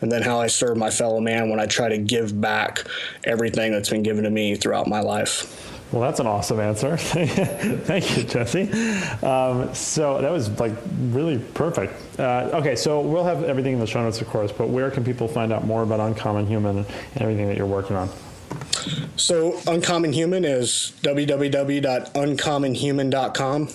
and 0.00 0.10
then 0.10 0.22
how 0.22 0.40
I 0.40 0.48
serve 0.48 0.76
my 0.76 0.90
fellow 0.90 1.20
man 1.20 1.50
when 1.50 1.60
I 1.60 1.66
try 1.66 1.88
to 1.88 1.98
give 1.98 2.40
back 2.40 2.84
everything 3.22 3.70
that's 3.70 3.90
been 3.90 4.02
given 4.02 4.24
to 4.24 4.30
me 4.30 4.56
throughout 4.56 4.88
my 4.88 5.00
life. 5.00 5.80
Well, 5.92 6.00
that's 6.00 6.20
an 6.20 6.26
awesome 6.26 6.58
answer. 6.58 6.96
Thank 6.96 8.16
you, 8.16 8.22
Jesse. 8.24 8.72
Um, 9.22 9.74
so 9.74 10.22
that 10.22 10.32
was 10.32 10.48
like 10.58 10.72
really 11.10 11.36
perfect. 11.38 12.18
Uh, 12.18 12.48
okay, 12.54 12.74
so 12.74 13.00
we'll 13.00 13.24
have 13.24 13.44
everything 13.44 13.74
in 13.74 13.80
the 13.80 13.86
show 13.86 14.02
notes, 14.02 14.22
of 14.22 14.28
course, 14.28 14.52
but 14.52 14.70
where 14.70 14.90
can 14.90 15.04
people 15.04 15.28
find 15.28 15.52
out 15.52 15.66
more 15.66 15.82
about 15.82 16.00
Uncommon 16.00 16.46
Human 16.46 16.78
and 16.78 16.86
everything 17.16 17.48
that 17.48 17.58
you're 17.58 17.66
working 17.66 17.96
on? 17.96 18.08
So, 19.16 19.60
Uncommon 19.66 20.14
Human 20.14 20.46
is 20.46 20.94
www.uncommonhuman.com. 21.02 23.68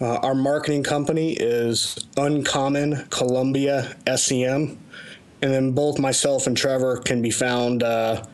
Uh, 0.00 0.14
our 0.16 0.34
marketing 0.34 0.82
company 0.82 1.34
is 1.34 1.96
Uncommon 2.16 3.06
Columbia 3.10 3.94
SEM 4.16 4.78
and 5.44 5.52
then 5.52 5.72
both 5.72 5.98
myself 5.98 6.46
and 6.46 6.56
Trevor 6.56 6.96
can 6.96 7.20
be 7.20 7.30
found 7.30 7.82
uh, 7.82 8.24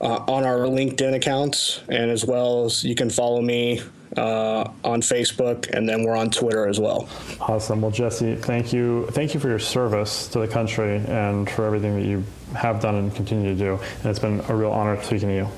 uh, 0.00 0.24
on 0.28 0.44
our 0.44 0.60
LinkedIn 0.60 1.14
accounts, 1.14 1.82
and 1.88 2.10
as 2.10 2.24
well 2.24 2.64
as 2.64 2.84
you 2.84 2.94
can 2.94 3.10
follow 3.10 3.40
me 3.40 3.80
uh, 4.16 4.70
on 4.84 5.00
Facebook, 5.00 5.68
and 5.70 5.88
then 5.88 6.04
we're 6.04 6.16
on 6.16 6.30
Twitter 6.30 6.68
as 6.68 6.78
well. 6.78 7.08
Awesome. 7.40 7.80
Well, 7.80 7.90
Jesse, 7.90 8.36
thank 8.36 8.72
you. 8.72 9.06
Thank 9.10 9.34
you 9.34 9.40
for 9.40 9.48
your 9.48 9.58
service 9.58 10.28
to 10.28 10.38
the 10.38 10.48
country 10.48 10.96
and 11.06 11.48
for 11.50 11.64
everything 11.64 11.96
that 11.96 12.06
you 12.06 12.24
have 12.54 12.80
done 12.80 12.94
and 12.96 13.14
continue 13.14 13.54
to 13.54 13.58
do. 13.58 13.72
And 13.74 14.06
it's 14.06 14.18
been 14.18 14.40
a 14.48 14.54
real 14.54 14.70
honor 14.70 15.02
speaking 15.02 15.28
to 15.28 15.34
you. 15.34 15.48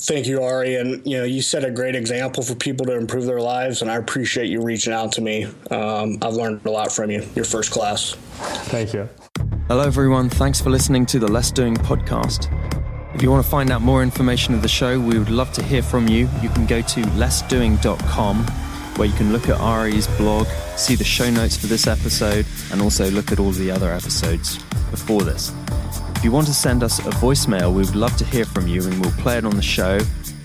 Thank 0.00 0.26
you, 0.26 0.42
Ari. 0.42 0.76
And 0.76 1.04
you 1.04 1.18
know, 1.18 1.24
you 1.24 1.42
set 1.42 1.64
a 1.64 1.70
great 1.70 1.96
example 1.96 2.42
for 2.42 2.54
people 2.54 2.86
to 2.86 2.96
improve 2.96 3.26
their 3.26 3.40
lives, 3.40 3.82
and 3.82 3.90
I 3.90 3.96
appreciate 3.96 4.48
you 4.48 4.62
reaching 4.62 4.92
out 4.92 5.12
to 5.12 5.20
me. 5.20 5.46
Um, 5.70 6.18
I've 6.22 6.34
learned 6.34 6.64
a 6.64 6.70
lot 6.70 6.92
from 6.92 7.10
you. 7.10 7.26
You're 7.34 7.44
first 7.44 7.72
class. 7.72 8.14
Thank 8.70 8.94
you. 8.94 9.08
Hello, 9.66 9.82
everyone. 9.82 10.30
Thanks 10.30 10.60
for 10.60 10.70
listening 10.70 11.04
to 11.06 11.18
the 11.18 11.28
Less 11.28 11.50
Doing 11.50 11.74
podcast. 11.74 12.87
If 13.18 13.22
you 13.24 13.32
want 13.32 13.44
to 13.44 13.50
find 13.50 13.72
out 13.72 13.82
more 13.82 14.04
information 14.04 14.54
of 14.54 14.62
the 14.62 14.68
show, 14.68 15.00
we 15.00 15.18
would 15.18 15.28
love 15.28 15.52
to 15.54 15.62
hear 15.64 15.82
from 15.82 16.06
you. 16.06 16.30
You 16.40 16.48
can 16.50 16.66
go 16.66 16.80
to 16.80 17.00
lessdoing.com 17.00 18.46
where 18.94 19.08
you 19.08 19.14
can 19.14 19.32
look 19.32 19.48
at 19.48 19.58
Ari's 19.58 20.06
blog, 20.06 20.46
see 20.76 20.94
the 20.94 21.02
show 21.02 21.28
notes 21.28 21.56
for 21.56 21.66
this 21.66 21.88
episode, 21.88 22.46
and 22.70 22.80
also 22.80 23.10
look 23.10 23.32
at 23.32 23.40
all 23.40 23.50
the 23.50 23.72
other 23.72 23.90
episodes 23.90 24.62
before 24.92 25.22
this. 25.22 25.52
If 26.14 26.22
you 26.22 26.30
want 26.30 26.46
to 26.46 26.54
send 26.54 26.84
us 26.84 27.00
a 27.00 27.10
voicemail, 27.10 27.74
we 27.74 27.82
would 27.82 27.96
love 27.96 28.16
to 28.18 28.24
hear 28.24 28.44
from 28.44 28.68
you 28.68 28.84
and 28.84 29.00
we'll 29.00 29.10
play 29.14 29.36
it 29.36 29.44
on 29.44 29.56
the 29.56 29.62
show. 29.62 29.98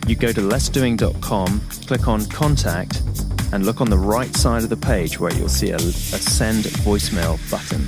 You 0.07 0.15
go 0.15 0.31
to 0.31 0.41
lessdoing.com, 0.41 1.61
click 1.85 2.07
on 2.07 2.25
contact, 2.25 3.03
and 3.51 3.67
look 3.67 3.81
on 3.81 3.91
the 3.91 3.99
right 3.99 4.35
side 4.35 4.63
of 4.63 4.69
the 4.69 4.77
page 4.77 5.19
where 5.19 5.31
you'll 5.35 5.47
see 5.47 5.69
a, 5.69 5.75
a 5.75 5.79
send 5.79 6.63
voicemail 6.63 7.37
button 7.51 7.85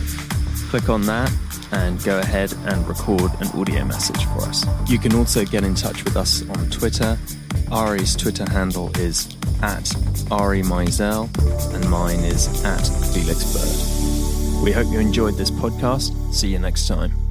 click 0.69 0.89
on 0.89 1.03
that 1.03 1.31
and 1.71 2.03
go 2.03 2.19
ahead 2.19 2.53
and 2.65 2.87
record 2.87 3.31
an 3.39 3.47
audio 3.59 3.83
message 3.85 4.25
for 4.25 4.41
us. 4.41 4.65
You 4.87 4.99
can 4.99 5.15
also 5.15 5.45
get 5.45 5.63
in 5.63 5.75
touch 5.75 6.03
with 6.03 6.15
us 6.15 6.47
on 6.49 6.69
Twitter. 6.69 7.17
Ari's 7.71 8.15
Twitter 8.15 8.49
handle 8.49 8.95
is 8.97 9.35
at 9.61 9.91
Ari 10.31 10.61
Meisel 10.61 11.29
and 11.73 11.89
mine 11.89 12.19
is 12.19 12.63
at 12.63 12.85
Felix 13.13 13.43
Bird. 13.53 14.63
We 14.63 14.71
hope 14.71 14.91
you 14.91 14.99
enjoyed 14.99 15.35
this 15.35 15.51
podcast. 15.51 16.33
See 16.33 16.49
you 16.49 16.59
next 16.59 16.87
time. 16.87 17.24